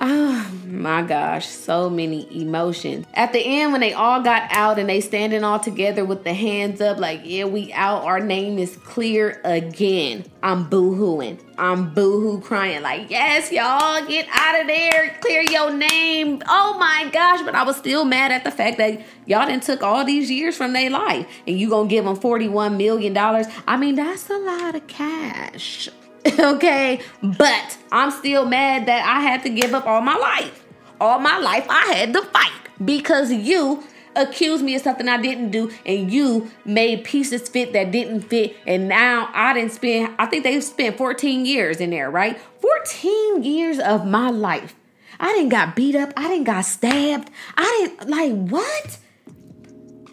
Oh 0.03 0.51
my 0.65 1.03
gosh, 1.03 1.45
so 1.45 1.87
many 1.87 2.27
emotions. 2.41 3.05
At 3.13 3.33
the 3.33 3.39
end, 3.39 3.71
when 3.71 3.81
they 3.81 3.93
all 3.93 4.23
got 4.23 4.51
out 4.51 4.79
and 4.79 4.89
they 4.89 4.99
standing 4.99 5.43
all 5.43 5.59
together 5.59 6.03
with 6.03 6.23
the 6.23 6.33
hands 6.33 6.81
up, 6.81 6.97
like, 6.97 7.21
yeah, 7.23 7.45
we 7.45 7.71
out, 7.73 8.03
our 8.03 8.19
name 8.19 8.57
is 8.57 8.75
clear 8.77 9.39
again. 9.43 10.25
I'm 10.41 10.67
boo-hooing. 10.67 11.39
I'm 11.59 11.93
boo-hoo 11.93 12.41
crying, 12.41 12.81
like, 12.81 13.11
yes, 13.11 13.51
y'all, 13.51 14.03
get 14.07 14.27
out 14.31 14.61
of 14.61 14.65
there, 14.65 15.15
clear 15.21 15.43
your 15.43 15.71
name. 15.71 16.41
Oh 16.47 16.77
my 16.79 17.07
gosh, 17.13 17.43
but 17.43 17.53
I 17.53 17.61
was 17.61 17.75
still 17.75 18.03
mad 18.03 18.31
at 18.31 18.43
the 18.43 18.49
fact 18.49 18.79
that 18.79 19.05
y'all 19.27 19.45
didn't 19.45 19.61
took 19.61 19.83
all 19.83 20.03
these 20.03 20.31
years 20.31 20.57
from 20.57 20.73
their 20.73 20.89
life 20.89 21.27
and 21.45 21.59
you 21.59 21.69
gonna 21.69 21.87
give 21.87 22.05
them 22.05 22.17
$41 22.17 22.75
million. 22.75 23.15
I 23.15 23.77
mean, 23.77 23.93
that's 23.93 24.31
a 24.31 24.37
lot 24.37 24.73
of 24.73 24.87
cash. 24.87 25.89
okay? 26.39 27.01
But 27.22 27.78
I'm 27.91 28.11
still 28.11 28.45
mad 28.45 28.86
that 28.86 29.05
I 29.05 29.22
had 29.22 29.43
to 29.43 29.49
give 29.49 29.74
up 29.74 29.86
all 29.86 30.01
my 30.01 30.15
life. 30.15 30.65
All 30.99 31.19
my 31.19 31.38
life 31.39 31.65
I 31.69 31.93
had 31.93 32.13
to 32.13 32.22
fight 32.22 32.51
because 32.84 33.32
you 33.32 33.84
accused 34.15 34.63
me 34.63 34.76
of 34.76 34.82
something 34.82 35.07
I 35.07 35.22
didn't 35.22 35.51
do 35.51 35.72
and 35.86 36.11
you 36.11 36.51
made 36.65 37.03
pieces 37.03 37.47
fit 37.47 37.74
that 37.74 37.91
didn't 37.91 38.22
fit 38.22 38.55
and 38.67 38.88
now 38.88 39.30
I 39.34 39.53
didn't 39.53 39.72
spend 39.72 40.13
I 40.19 40.26
think 40.26 40.43
they've 40.43 40.63
spent 40.63 40.97
14 40.97 41.45
years 41.45 41.80
in 41.80 41.89
there, 41.91 42.11
right? 42.11 42.38
14 42.61 43.43
years 43.43 43.80
of 43.80 44.05
my 44.05 44.30
life. 44.30 44.76
I 45.19 45.32
didn't 45.34 45.49
got 45.49 45.76
beat 45.76 45.95
up, 45.95 46.13
I 46.17 46.28
didn't 46.28 46.45
got 46.45 46.65
stabbed. 46.65 47.30
I 47.55 47.88
didn't 47.97 48.09
like 48.09 48.51
what? 48.51 48.97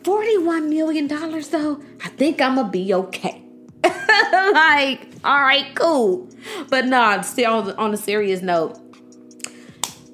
41 0.05 0.71
million 0.71 1.07
dollars 1.07 1.49
though. 1.49 1.83
I 2.03 2.09
think 2.09 2.41
I'm 2.41 2.55
gonna 2.55 2.71
be 2.71 2.95
okay. 2.95 3.43
like, 4.53 5.09
all 5.25 5.41
right, 5.41 5.75
cool. 5.75 6.29
But 6.69 6.87
nah, 6.87 7.21
still 7.23 7.53
on, 7.53 7.71
on 7.73 7.95
a 7.95 7.97
serious 7.97 8.43
note. 8.43 8.79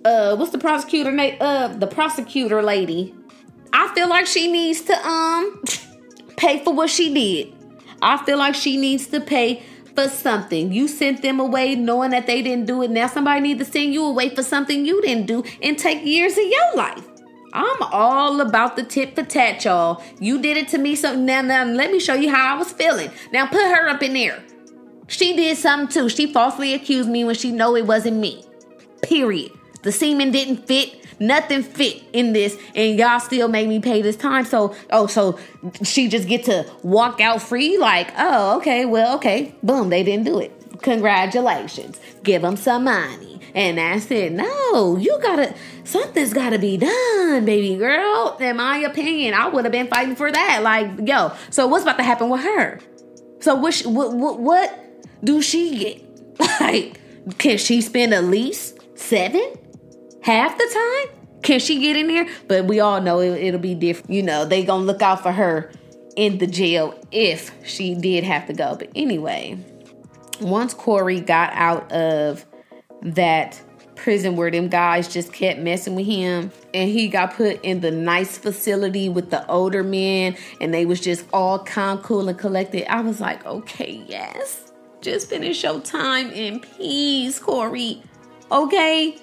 Uh, 0.04 0.36
what's 0.36 0.50
the 0.52 0.58
prosecutor 0.58 1.10
name? 1.10 1.36
Uh, 1.40 1.68
the 1.68 1.86
prosecutor 1.86 2.62
lady. 2.62 3.14
I 3.72 3.92
feel 3.94 4.08
like 4.08 4.26
she 4.26 4.50
needs 4.50 4.82
to 4.82 5.06
um 5.06 5.62
pay 6.36 6.62
for 6.62 6.74
what 6.74 6.90
she 6.90 7.12
did. 7.12 7.54
I 8.02 8.22
feel 8.24 8.38
like 8.38 8.54
she 8.54 8.76
needs 8.76 9.06
to 9.08 9.20
pay 9.20 9.62
for 9.94 10.08
something. 10.08 10.72
You 10.72 10.88
sent 10.88 11.22
them 11.22 11.40
away 11.40 11.74
knowing 11.74 12.10
that 12.10 12.26
they 12.26 12.42
didn't 12.42 12.66
do 12.66 12.82
it. 12.82 12.90
Now 12.90 13.06
somebody 13.06 13.40
needs 13.40 13.64
to 13.64 13.70
send 13.70 13.94
you 13.94 14.04
away 14.04 14.34
for 14.34 14.42
something 14.42 14.84
you 14.84 15.00
didn't 15.02 15.26
do 15.26 15.44
and 15.62 15.78
take 15.78 16.04
years 16.04 16.36
of 16.36 16.44
your 16.44 16.74
life. 16.76 17.06
I'm 17.54 17.82
all 17.92 18.40
about 18.40 18.74
the 18.74 18.82
tit 18.82 19.14
for 19.14 19.22
tat, 19.22 19.64
y'all. 19.64 20.02
You 20.18 20.42
did 20.42 20.56
it 20.56 20.68
to 20.68 20.78
me, 20.78 20.96
so 20.96 21.14
now, 21.14 21.40
now 21.40 21.64
let 21.64 21.92
me 21.92 22.00
show 22.00 22.14
you 22.14 22.30
how 22.30 22.56
I 22.56 22.58
was 22.58 22.72
feeling. 22.72 23.10
Now 23.32 23.46
put 23.46 23.62
her 23.62 23.88
up 23.88 24.02
in 24.02 24.12
there. 24.12 24.42
She 25.06 25.36
did 25.36 25.56
something 25.56 25.88
too. 25.88 26.08
She 26.08 26.32
falsely 26.32 26.74
accused 26.74 27.08
me 27.08 27.22
when 27.22 27.36
she 27.36 27.52
know 27.52 27.76
it 27.76 27.86
wasn't 27.86 28.16
me. 28.16 28.44
Period. 29.02 29.52
The 29.82 29.92
semen 29.92 30.32
didn't 30.32 30.66
fit. 30.66 31.00
Nothing 31.20 31.62
fit 31.62 32.02
in 32.12 32.32
this, 32.32 32.58
and 32.74 32.98
y'all 32.98 33.20
still 33.20 33.46
made 33.46 33.68
me 33.68 33.78
pay 33.78 34.02
this 34.02 34.16
time. 34.16 34.44
So, 34.44 34.74
oh, 34.90 35.06
so 35.06 35.38
she 35.84 36.08
just 36.08 36.26
get 36.26 36.44
to 36.46 36.66
walk 36.82 37.20
out 37.20 37.40
free? 37.40 37.78
Like, 37.78 38.12
oh, 38.18 38.56
okay, 38.56 38.84
well, 38.84 39.14
okay, 39.16 39.54
boom, 39.62 39.90
they 39.90 40.02
didn't 40.02 40.24
do 40.24 40.40
it. 40.40 40.82
Congratulations. 40.82 42.00
Give 42.24 42.42
them 42.42 42.56
some 42.56 42.84
money. 42.84 43.33
And 43.54 43.78
I 43.78 44.00
said, 44.00 44.32
no, 44.32 44.96
you 44.96 45.16
gotta, 45.22 45.54
something's 45.84 46.32
gotta 46.32 46.58
be 46.58 46.76
done, 46.76 47.44
baby 47.44 47.76
girl. 47.76 48.36
In 48.40 48.56
my 48.56 48.78
opinion, 48.78 49.34
I 49.34 49.48
would 49.48 49.64
have 49.64 49.72
been 49.72 49.86
fighting 49.86 50.16
for 50.16 50.30
that. 50.30 50.62
Like, 50.62 51.06
yo, 51.06 51.32
so 51.50 51.68
what's 51.68 51.84
about 51.84 51.98
to 51.98 52.02
happen 52.02 52.28
with 52.30 52.42
her? 52.42 52.80
So 53.40 53.54
what, 53.54 53.80
what, 53.82 54.14
what, 54.14 54.40
what 54.40 54.78
do 55.22 55.40
she 55.40 55.78
get? 55.78 56.00
Like, 56.60 57.00
can 57.38 57.58
she 57.58 57.80
spend 57.80 58.12
at 58.12 58.24
least 58.24 58.78
seven? 58.98 59.54
Half 60.22 60.58
the 60.58 60.68
time? 60.72 61.40
Can 61.42 61.60
she 61.60 61.78
get 61.78 61.96
in 61.96 62.08
there? 62.08 62.26
But 62.48 62.64
we 62.64 62.80
all 62.80 63.00
know 63.00 63.20
it, 63.20 63.40
it'll 63.40 63.60
be 63.60 63.74
different. 63.74 64.10
You 64.10 64.22
know, 64.22 64.44
they 64.44 64.64
gonna 64.64 64.84
look 64.84 65.02
out 65.02 65.22
for 65.22 65.30
her 65.30 65.70
in 66.16 66.38
the 66.38 66.46
jail 66.46 66.98
if 67.12 67.52
she 67.64 67.94
did 67.94 68.24
have 68.24 68.46
to 68.46 68.52
go. 68.52 68.76
But 68.76 68.90
anyway, 68.94 69.58
once 70.40 70.74
Korey 70.74 71.24
got 71.24 71.52
out 71.52 71.92
of 71.92 72.44
that 73.04 73.60
prison 73.94 74.36
where 74.36 74.50
them 74.50 74.68
guys 74.68 75.12
just 75.12 75.32
kept 75.32 75.60
messing 75.60 75.94
with 75.94 76.06
him. 76.06 76.50
And 76.72 76.90
he 76.90 77.08
got 77.08 77.34
put 77.34 77.62
in 77.64 77.80
the 77.80 77.90
nice 77.90 78.36
facility 78.36 79.08
with 79.08 79.30
the 79.30 79.46
older 79.48 79.82
men 79.82 80.36
and 80.60 80.74
they 80.74 80.86
was 80.86 81.00
just 81.00 81.24
all 81.32 81.58
calm 81.58 81.98
cool 81.98 82.28
and 82.28 82.38
collected. 82.38 82.90
I 82.92 83.00
was 83.00 83.20
like 83.20 83.44
okay 83.46 84.02
yes. 84.06 84.72
Just 85.00 85.28
finish 85.28 85.62
your 85.62 85.80
time 85.80 86.30
in 86.30 86.60
peace 86.60 87.38
Korey. 87.38 88.02
Okay? 88.50 89.18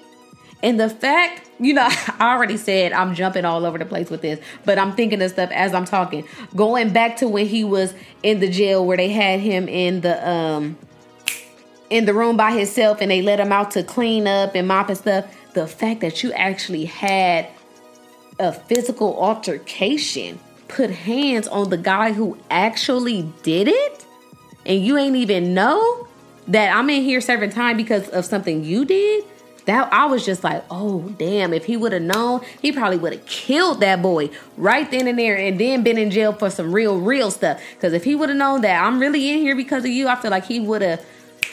And 0.62 0.78
the 0.78 0.88
fact 0.88 1.50
you 1.58 1.74
know 1.74 1.88
i 2.18 2.32
already 2.32 2.56
said 2.56 2.92
i'm 2.92 3.14
jumping 3.14 3.44
all 3.44 3.64
over 3.66 3.78
the 3.78 3.84
place 3.84 4.10
with 4.10 4.22
this 4.22 4.40
but 4.64 4.78
i'm 4.78 4.92
thinking 4.96 5.20
of 5.22 5.30
stuff 5.30 5.50
as 5.52 5.74
i'm 5.74 5.84
talking. 5.84 6.26
Going 6.56 6.92
back 6.92 7.16
to 7.18 7.28
when 7.28 7.46
he 7.46 7.64
was 7.64 7.94
in 8.22 8.40
the 8.40 8.48
jail 8.48 8.86
where 8.86 8.96
they 8.96 9.10
had 9.10 9.40
him 9.40 9.68
in 9.68 10.00
the 10.00 10.28
um 10.28 10.78
in 11.92 12.06
the 12.06 12.14
room 12.14 12.38
by 12.38 12.52
himself 12.52 13.02
and 13.02 13.10
they 13.10 13.20
let 13.20 13.38
him 13.38 13.52
out 13.52 13.70
to 13.72 13.82
clean 13.82 14.26
up 14.26 14.54
and 14.54 14.66
mop 14.66 14.88
and 14.88 14.96
stuff. 14.96 15.26
The 15.52 15.66
fact 15.66 16.00
that 16.00 16.22
you 16.22 16.32
actually 16.32 16.86
had 16.86 17.48
a 18.38 18.52
physical 18.52 19.22
altercation, 19.22 20.40
put 20.68 20.90
hands 20.90 21.46
on 21.46 21.68
the 21.68 21.76
guy 21.76 22.12
who 22.12 22.38
actually 22.50 23.30
did 23.42 23.68
it, 23.68 24.06
and 24.64 24.82
you 24.84 24.96
ain't 24.96 25.16
even 25.16 25.52
know 25.52 26.08
that 26.48 26.74
I'm 26.74 26.88
in 26.88 27.02
here 27.02 27.20
serving 27.20 27.50
time 27.50 27.76
because 27.76 28.08
of 28.08 28.24
something 28.24 28.64
you 28.64 28.86
did. 28.86 29.24
That 29.66 29.92
I 29.92 30.06
was 30.06 30.24
just 30.26 30.42
like, 30.42 30.64
oh 30.72 31.00
damn! 31.18 31.52
If 31.52 31.66
he 31.66 31.76
would 31.76 31.92
have 31.92 32.02
known, 32.02 32.40
he 32.60 32.72
probably 32.72 32.96
would 32.96 33.12
have 33.12 33.26
killed 33.26 33.78
that 33.80 34.02
boy 34.02 34.30
right 34.56 34.90
then 34.90 35.06
and 35.06 35.16
there, 35.16 35.36
and 35.36 35.60
then 35.60 35.84
been 35.84 35.98
in 35.98 36.10
jail 36.10 36.32
for 36.32 36.50
some 36.50 36.72
real, 36.72 36.98
real 36.98 37.30
stuff. 37.30 37.60
Because 37.74 37.92
if 37.92 38.02
he 38.02 38.16
would 38.16 38.30
have 38.30 38.38
known 38.38 38.62
that 38.62 38.82
I'm 38.82 38.98
really 38.98 39.30
in 39.30 39.38
here 39.38 39.54
because 39.54 39.84
of 39.84 39.90
you, 39.90 40.08
I 40.08 40.16
feel 40.16 40.32
like 40.32 40.46
he 40.46 40.58
would 40.58 40.82
have 40.82 41.04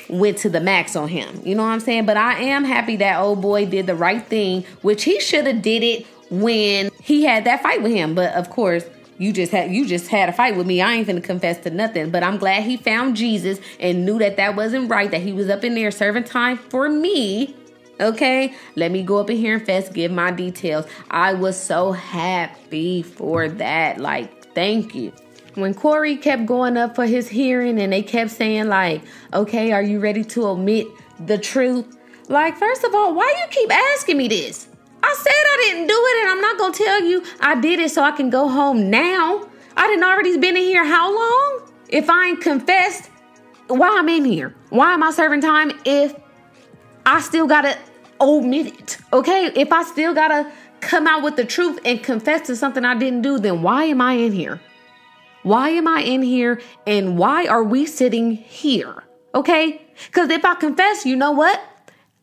went 0.10 0.38
to 0.40 0.50
the 0.50 0.60
max 0.60 0.96
on 0.96 1.08
him. 1.08 1.42
You 1.44 1.56
know 1.56 1.64
what 1.64 1.70
I'm 1.70 1.80
saying? 1.80 2.06
But 2.06 2.18
I 2.18 2.40
am 2.40 2.64
happy 2.64 2.96
that 2.98 3.20
old 3.20 3.42
boy 3.42 3.66
did 3.66 3.88
the 3.88 3.96
right 3.96 4.26
thing, 4.26 4.66
which 4.82 5.04
he 5.04 5.20
should 5.20 5.46
have 5.46 5.62
did 5.62 5.84
it 5.84 6.06
when 6.30 6.90
he 7.02 7.24
had 7.24 7.46
that 7.46 7.64
fight 7.64 7.82
with 7.82 7.92
him. 7.92 8.16
But 8.16 8.34
of 8.34 8.50
course, 8.50 8.86
you 9.18 9.34
just 9.34 9.52
had 9.52 9.72
you 9.72 9.86
just 9.86 10.08
had 10.08 10.30
a 10.30 10.34
fight 10.34 10.56
with 10.56 10.66
me. 10.66 10.82
I 10.82 10.94
ain't 10.94 11.08
gonna 11.08 11.22
confess 11.22 11.60
to 11.60 11.70
nothing. 11.70 12.10
But 12.10 12.24
I'm 12.24 12.38
glad 12.38 12.64
he 12.64 12.78
found 12.78 13.16
Jesus 13.16 13.60
and 13.80 14.06
knew 14.06 14.18
that 14.20 14.38
that 14.38 14.56
wasn't 14.56 14.90
right. 14.90 15.12
That 15.12 15.22
he 15.22 15.34
was 15.34 15.50
up 15.50 15.64
in 15.64 15.76
there 15.76 15.92
serving 15.92 16.24
time 16.24 16.58
for 16.58 16.90
me. 16.90 17.56
Okay, 18.02 18.54
let 18.78 18.92
me 18.92 19.04
go 19.04 19.18
up 19.18 19.30
in 19.30 19.36
here 19.36 19.56
and 19.56 19.66
fest, 19.66 19.94
give 19.94 20.10
my 20.10 20.32
details. 20.32 20.86
I 21.12 21.34
was 21.34 21.62
so 21.62 21.92
happy 21.92 23.02
for 23.02 23.50
that. 23.50 24.00
Like, 24.00 24.54
thank 24.56 24.96
you. 24.96 25.12
When 25.56 25.74
Korey 25.74 26.22
kept 26.22 26.46
going 26.46 26.78
up 26.78 26.96
for 26.96 27.06
his 27.06 27.28
hearing 27.28 27.80
and 27.80 27.92
they 27.92 28.04
kept 28.04 28.32
saying, 28.32 28.68
like, 28.68 29.02
okay, 29.34 29.72
are 29.72 29.82
you 29.82 30.00
ready 30.00 30.24
to 30.26 30.52
admit 30.52 30.88
the 31.26 31.38
truth? 31.38 31.98
Like, 32.28 32.58
first 32.58 32.84
of 32.84 32.94
all, 32.94 33.16
why 33.16 33.34
you 33.38 33.50
keep 33.50 33.72
asking 33.72 34.18
me 34.18 34.28
this? 34.28 34.68
I 35.02 35.16
said 35.18 35.32
I 35.32 35.58
didn't 35.64 35.88
do 35.88 35.96
it, 35.96 36.22
and 36.22 36.32
I'm 36.32 36.42
not 36.42 36.58
gonna 36.60 36.74
tell 36.74 37.04
you 37.04 37.24
I 37.40 37.60
did 37.60 37.80
it 37.80 37.90
so 37.92 38.04
I 38.04 38.12
can 38.12 38.30
go 38.30 38.48
home 38.48 38.90
now. 38.90 39.48
I 39.76 39.88
didn't 39.88 40.04
already 40.04 40.38
been 40.38 40.58
in 40.58 40.64
here 40.64 40.86
how 40.86 41.16
long? 41.16 41.72
If 41.88 42.10
I 42.10 42.28
ain't 42.28 42.42
confessed, 42.42 43.10
why 43.68 43.96
I'm 43.98 44.10
in 44.10 44.26
here? 44.26 44.54
Why 44.70 44.94
am 44.94 45.02
I 45.02 45.12
serving 45.12 45.42
time 45.42 45.72
if 45.86 46.16
I 47.06 47.22
still 47.22 47.48
gotta 47.48 47.78
omit 48.22 48.68
it? 48.68 48.98
Okay, 49.14 49.52
if 49.56 49.72
I 49.72 49.84
still 49.84 50.14
gotta 50.14 50.52
come 50.82 51.08
out 51.08 51.24
with 51.24 51.36
the 51.36 51.46
truth 51.46 51.80
and 51.86 52.04
confess 52.04 52.48
to 52.48 52.56
something 52.56 52.86
I 52.86 52.96
didn't 52.96 53.22
do, 53.22 53.40
then 53.40 53.62
why 53.62 53.86
am 53.86 54.02
I 54.02 54.14
in 54.14 54.32
here? 54.32 54.60
Why 55.50 55.70
am 55.70 55.88
I 55.88 56.02
in 56.02 56.22
here 56.22 56.62
and 56.86 57.18
why 57.18 57.48
are 57.48 57.64
we 57.64 57.88
sitting 57.88 58.34
here? 58.36 59.04
Okay? 59.34 59.82
Because 60.06 60.30
if 60.30 60.46
I 60.46 60.54
confess, 60.54 61.08
you 61.08 61.16
know 61.16 61.32
what? 61.32 61.60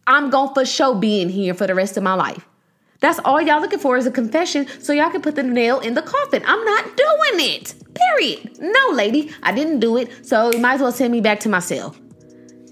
I'm 0.06 0.30
going 0.30 0.54
for 0.54 0.64
show 0.64 0.94
being 0.94 1.28
here 1.28 1.52
for 1.52 1.66
the 1.66 1.74
rest 1.74 1.96
of 1.96 2.04
my 2.04 2.14
life. 2.14 2.46
That's 3.00 3.18
all 3.24 3.42
y'all 3.42 3.60
looking 3.60 3.80
for 3.80 3.96
is 3.96 4.06
a 4.06 4.12
confession 4.12 4.68
so 4.80 4.92
y'all 4.92 5.10
can 5.10 5.22
put 5.22 5.34
the 5.34 5.42
nail 5.42 5.80
in 5.80 5.94
the 5.94 6.02
coffin. 6.02 6.44
I'm 6.46 6.64
not 6.64 6.84
doing 6.96 7.50
it. 7.50 7.74
Period. 7.94 8.60
No, 8.60 8.90
lady, 8.92 9.32
I 9.42 9.52
didn't 9.52 9.80
do 9.80 9.96
it. 9.96 10.24
So 10.24 10.52
you 10.52 10.60
might 10.60 10.74
as 10.74 10.82
well 10.82 10.92
send 10.92 11.10
me 11.10 11.20
back 11.20 11.40
to 11.40 11.48
my 11.48 11.58
cell. 11.58 11.96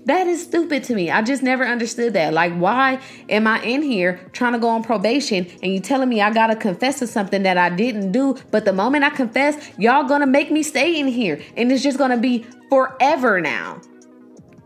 That 0.07 0.27
is 0.27 0.43
stupid 0.43 0.85
to 0.85 0.95
me. 0.95 1.11
I 1.11 1.23
just 1.23 1.43
never 1.43 1.65
understood 1.65 2.13
that. 2.13 2.35
Like, 2.35 2.53
why 2.55 3.01
am 3.29 3.47
I 3.47 3.63
in 3.63 3.83
here 3.83 4.21
trying 4.33 4.53
to 4.53 4.59
go 4.59 4.69
on 4.69 4.83
probation 4.83 5.47
and 5.63 5.73
you 5.73 5.81
telling 5.81 6.09
me 6.09 6.21
I 6.21 6.31
gotta 6.33 6.57
confess 6.57 6.99
to 6.99 7.07
something 7.07 7.43
that 7.45 7.57
I 7.57 7.71
didn't 7.71 8.13
do? 8.13 8.37
But 8.51 8.67
the 8.67 8.73
moment 8.73 9.05
I 9.05 9.11
confess, 9.11 9.71
y'all 9.79 10.05
gonna 10.05 10.27
make 10.27 10.51
me 10.51 10.63
stay 10.63 10.99
in 10.99 11.07
here 11.07 11.41
and 11.57 11.73
it's 11.73 11.83
just 11.83 11.97
gonna 11.97 12.19
be 12.19 12.45
forever 12.69 13.41
now. 13.41 13.81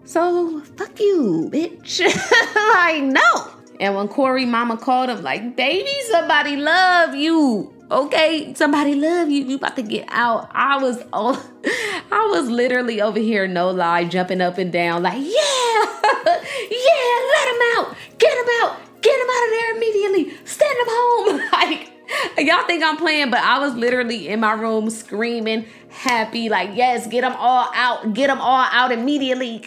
So, 0.05 0.61
fuck 0.77 0.99
you, 0.99 1.49
bitch. 1.53 2.01
like, 2.75 3.05
no. 3.05 3.51
And 3.79 3.95
when 3.95 4.09
Korey 4.09 4.49
mama 4.49 4.77
called 4.77 5.11
him, 5.11 5.23
like, 5.23 5.55
baby, 5.55 5.91
somebody 6.11 6.57
love 6.57 7.15
you. 7.15 7.78
Okay, 7.91 8.53
somebody 8.53 8.95
love 8.95 9.31
you. 9.31 9.45
You 9.45 9.57
about 9.57 9.77
to 9.77 9.83
get 9.83 10.05
out. 10.09 10.51
I 10.53 10.77
was 10.77 11.03
all 11.11 11.35
I 11.65 12.29
was 12.31 12.51
literally 12.51 13.01
over 13.01 13.19
here, 13.19 13.49
no 13.49 13.71
lie, 13.71 14.05
jumping 14.05 14.43
up 14.43 14.59
and 14.59 14.71
down, 14.71 15.03
like, 15.03 15.17
yeah, 15.17 15.23
yeah, 15.25 17.15
let 17.33 17.49
him 17.49 17.61
out. 17.77 17.97
Get 18.19 18.33
him 18.37 18.47
out. 18.63 18.77
Get 19.01 19.19
him 19.19 19.27
out 19.31 19.45
of 19.45 19.51
there 19.51 19.77
immediately. 19.77 20.37
Send 20.45 20.79
him 20.79 20.87
home. 20.89 21.41
like 21.53 21.93
y'all 22.39 22.67
think 22.67 22.85
I'm 22.85 22.99
playing, 22.99 23.31
but 23.31 23.41
I 23.41 23.59
was 23.59 23.75
literally 23.75 24.29
in 24.29 24.41
my 24.41 24.53
room 24.53 24.91
screaming, 24.91 25.65
happy, 25.89 26.51
like, 26.51 26.71
yes, 26.75 27.07
get 27.07 27.23
them 27.23 27.35
all 27.39 27.71
out, 27.75 28.13
get 28.13 28.27
them 28.27 28.41
all 28.41 28.67
out 28.71 28.93
immediately. 28.93 29.65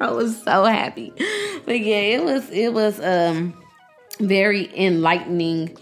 I 0.00 0.10
was 0.10 0.42
so 0.42 0.64
happy. 0.64 1.14
But 1.64 1.80
yeah, 1.80 1.96
it 1.96 2.24
was 2.24 2.50
it 2.50 2.74
was 2.74 3.00
um 3.00 3.54
very 4.20 4.70
enlightening 4.78 5.76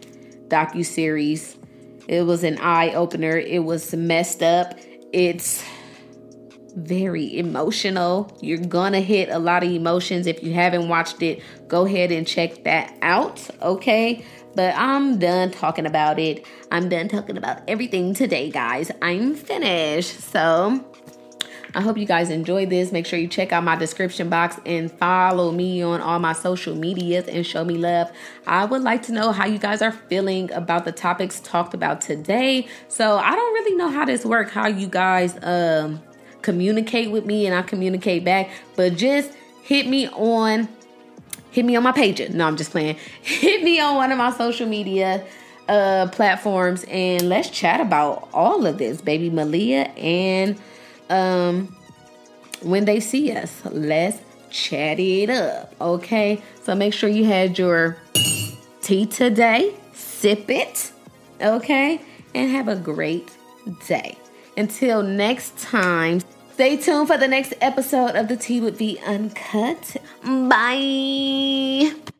docu 0.49 0.85
series. 0.85 1.57
It 2.09 2.23
was 2.23 2.45
an 2.45 2.59
eye 2.59 2.93
opener. 2.95 3.37
It 3.37 3.65
was 3.65 3.95
messed 3.95 4.43
up. 4.43 4.79
It's 5.13 5.65
very 6.77 7.39
emotional. 7.39 8.37
You're 8.41 8.59
gonna 8.59 9.01
hit 9.01 9.29
a 9.31 9.39
lot 9.39 9.63
of 9.63 9.71
emotions. 9.71 10.27
If 10.27 10.43
you 10.43 10.53
haven't 10.53 10.89
watched 10.89 11.23
it, 11.23 11.43
go 11.69 11.87
ahead 11.87 12.11
and 12.11 12.27
check 12.27 12.65
that 12.65 12.97
out. 13.03 13.49
Okay. 13.63 14.25
But 14.55 14.75
I'm 14.77 15.19
done 15.19 15.51
talking 15.51 15.87
about 15.87 16.19
it. 16.19 16.47
I'm 16.71 16.89
done 16.89 17.09
talking 17.09 17.37
about 17.37 17.63
everything 17.67 18.15
today, 18.15 18.51
guys. 18.51 18.91
I'm 19.03 19.35
finished. 19.35 20.21
So 20.21 20.85
I 21.75 21.81
hope 21.81 21.99
you 21.99 22.07
guys 22.07 22.31
enjoyed 22.31 22.70
this. 22.70 22.93
Make 22.93 23.05
sure 23.05 23.18
you 23.18 23.27
check 23.27 23.53
out 23.53 23.64
my 23.64 23.75
description 23.75 24.29
box 24.29 24.61
and 24.64 24.93
follow 24.93 25.51
me 25.51 25.83
on 25.83 26.01
all 26.01 26.20
my 26.20 26.33
social 26.33 26.77
medias 26.77 27.27
and 27.27 27.45
show 27.45 27.64
me 27.64 27.77
love. 27.77 28.12
I 28.47 28.64
would 28.64 28.83
like 28.83 29.03
to 29.05 29.12
know 29.12 29.33
how 29.33 29.47
you 29.47 29.59
guys 29.59 29.83
are 29.83 29.91
feeling 29.91 30.53
about 30.53 30.85
the 30.85 30.93
topics 30.93 31.41
talked 31.41 31.75
about 31.75 32.01
today. 32.01 32.68
So 32.87 33.18
I 33.18 33.31
don't 33.35 33.55
really 33.55 33.77
know 33.77 33.89
how 33.89 34.05
this 34.05 34.25
works, 34.25 34.53
how 34.53 34.68
you 34.68 34.87
guys 34.87 35.37
um 35.43 36.01
communicate 36.43 37.11
with 37.11 37.27
me 37.27 37.47
and 37.47 37.57
I 37.57 37.62
communicate 37.62 38.25
back, 38.25 38.51
but 38.77 38.97
just 38.97 39.33
hit 39.62 39.89
me 39.89 40.09
on 40.11 40.68
hit 41.51 41.64
me 41.64 41.75
on 41.75 41.83
my 41.83 41.93
page. 41.93 42.20
No, 42.31 42.47
I'm 42.47 42.57
just 42.57 42.70
playing. 42.70 42.97
Hit 43.22 43.62
me 43.62 43.79
on 43.81 43.95
one 43.95 44.11
of 44.12 44.18
my 44.18 44.33
social 44.33 44.68
media 44.68 45.25
uh 45.68 46.09
platforms 46.12 46.85
and 46.85 47.29
let's 47.29 47.51
chat 47.51 47.81
about 47.81 48.29
all 48.33 48.64
of 48.64 48.79
this, 48.79 49.01
baby 49.01 49.29
Maleah 49.29 49.91
and 49.99 50.57
um 51.11 51.75
when 52.63 52.85
they 52.85 53.01
see 53.01 53.33
us. 53.33 53.63
Let's 53.71 54.19
chat 54.51 54.99
it 54.99 55.31
up, 55.31 55.75
okay? 55.81 56.43
So 56.63 56.75
make 56.75 56.95
sure 56.95 57.09
you 57.09 57.25
had 57.25 57.59
your 57.59 57.97
tea 58.83 59.07
today. 59.07 59.75
Sip 59.93 60.49
it, 60.49 60.93
okay? 61.41 62.01
And 62.35 62.51
have 62.51 62.69
a 62.69 62.77
great 62.77 63.31
day. 63.87 64.17
Until 64.57 65.03
next 65.03 65.59
time, 65.59 66.21
stay 66.53 66.77
tuned 66.77 67.09
for 67.09 67.19
the 67.19 67.29
next 67.29 67.55
episode 67.61 68.15
of 68.15 68.29
the 68.29 68.37
Tea 68.37 68.61
with 68.61 68.79
V 68.79 68.99
Uncut. 69.05 69.97
Bye. 70.25 72.14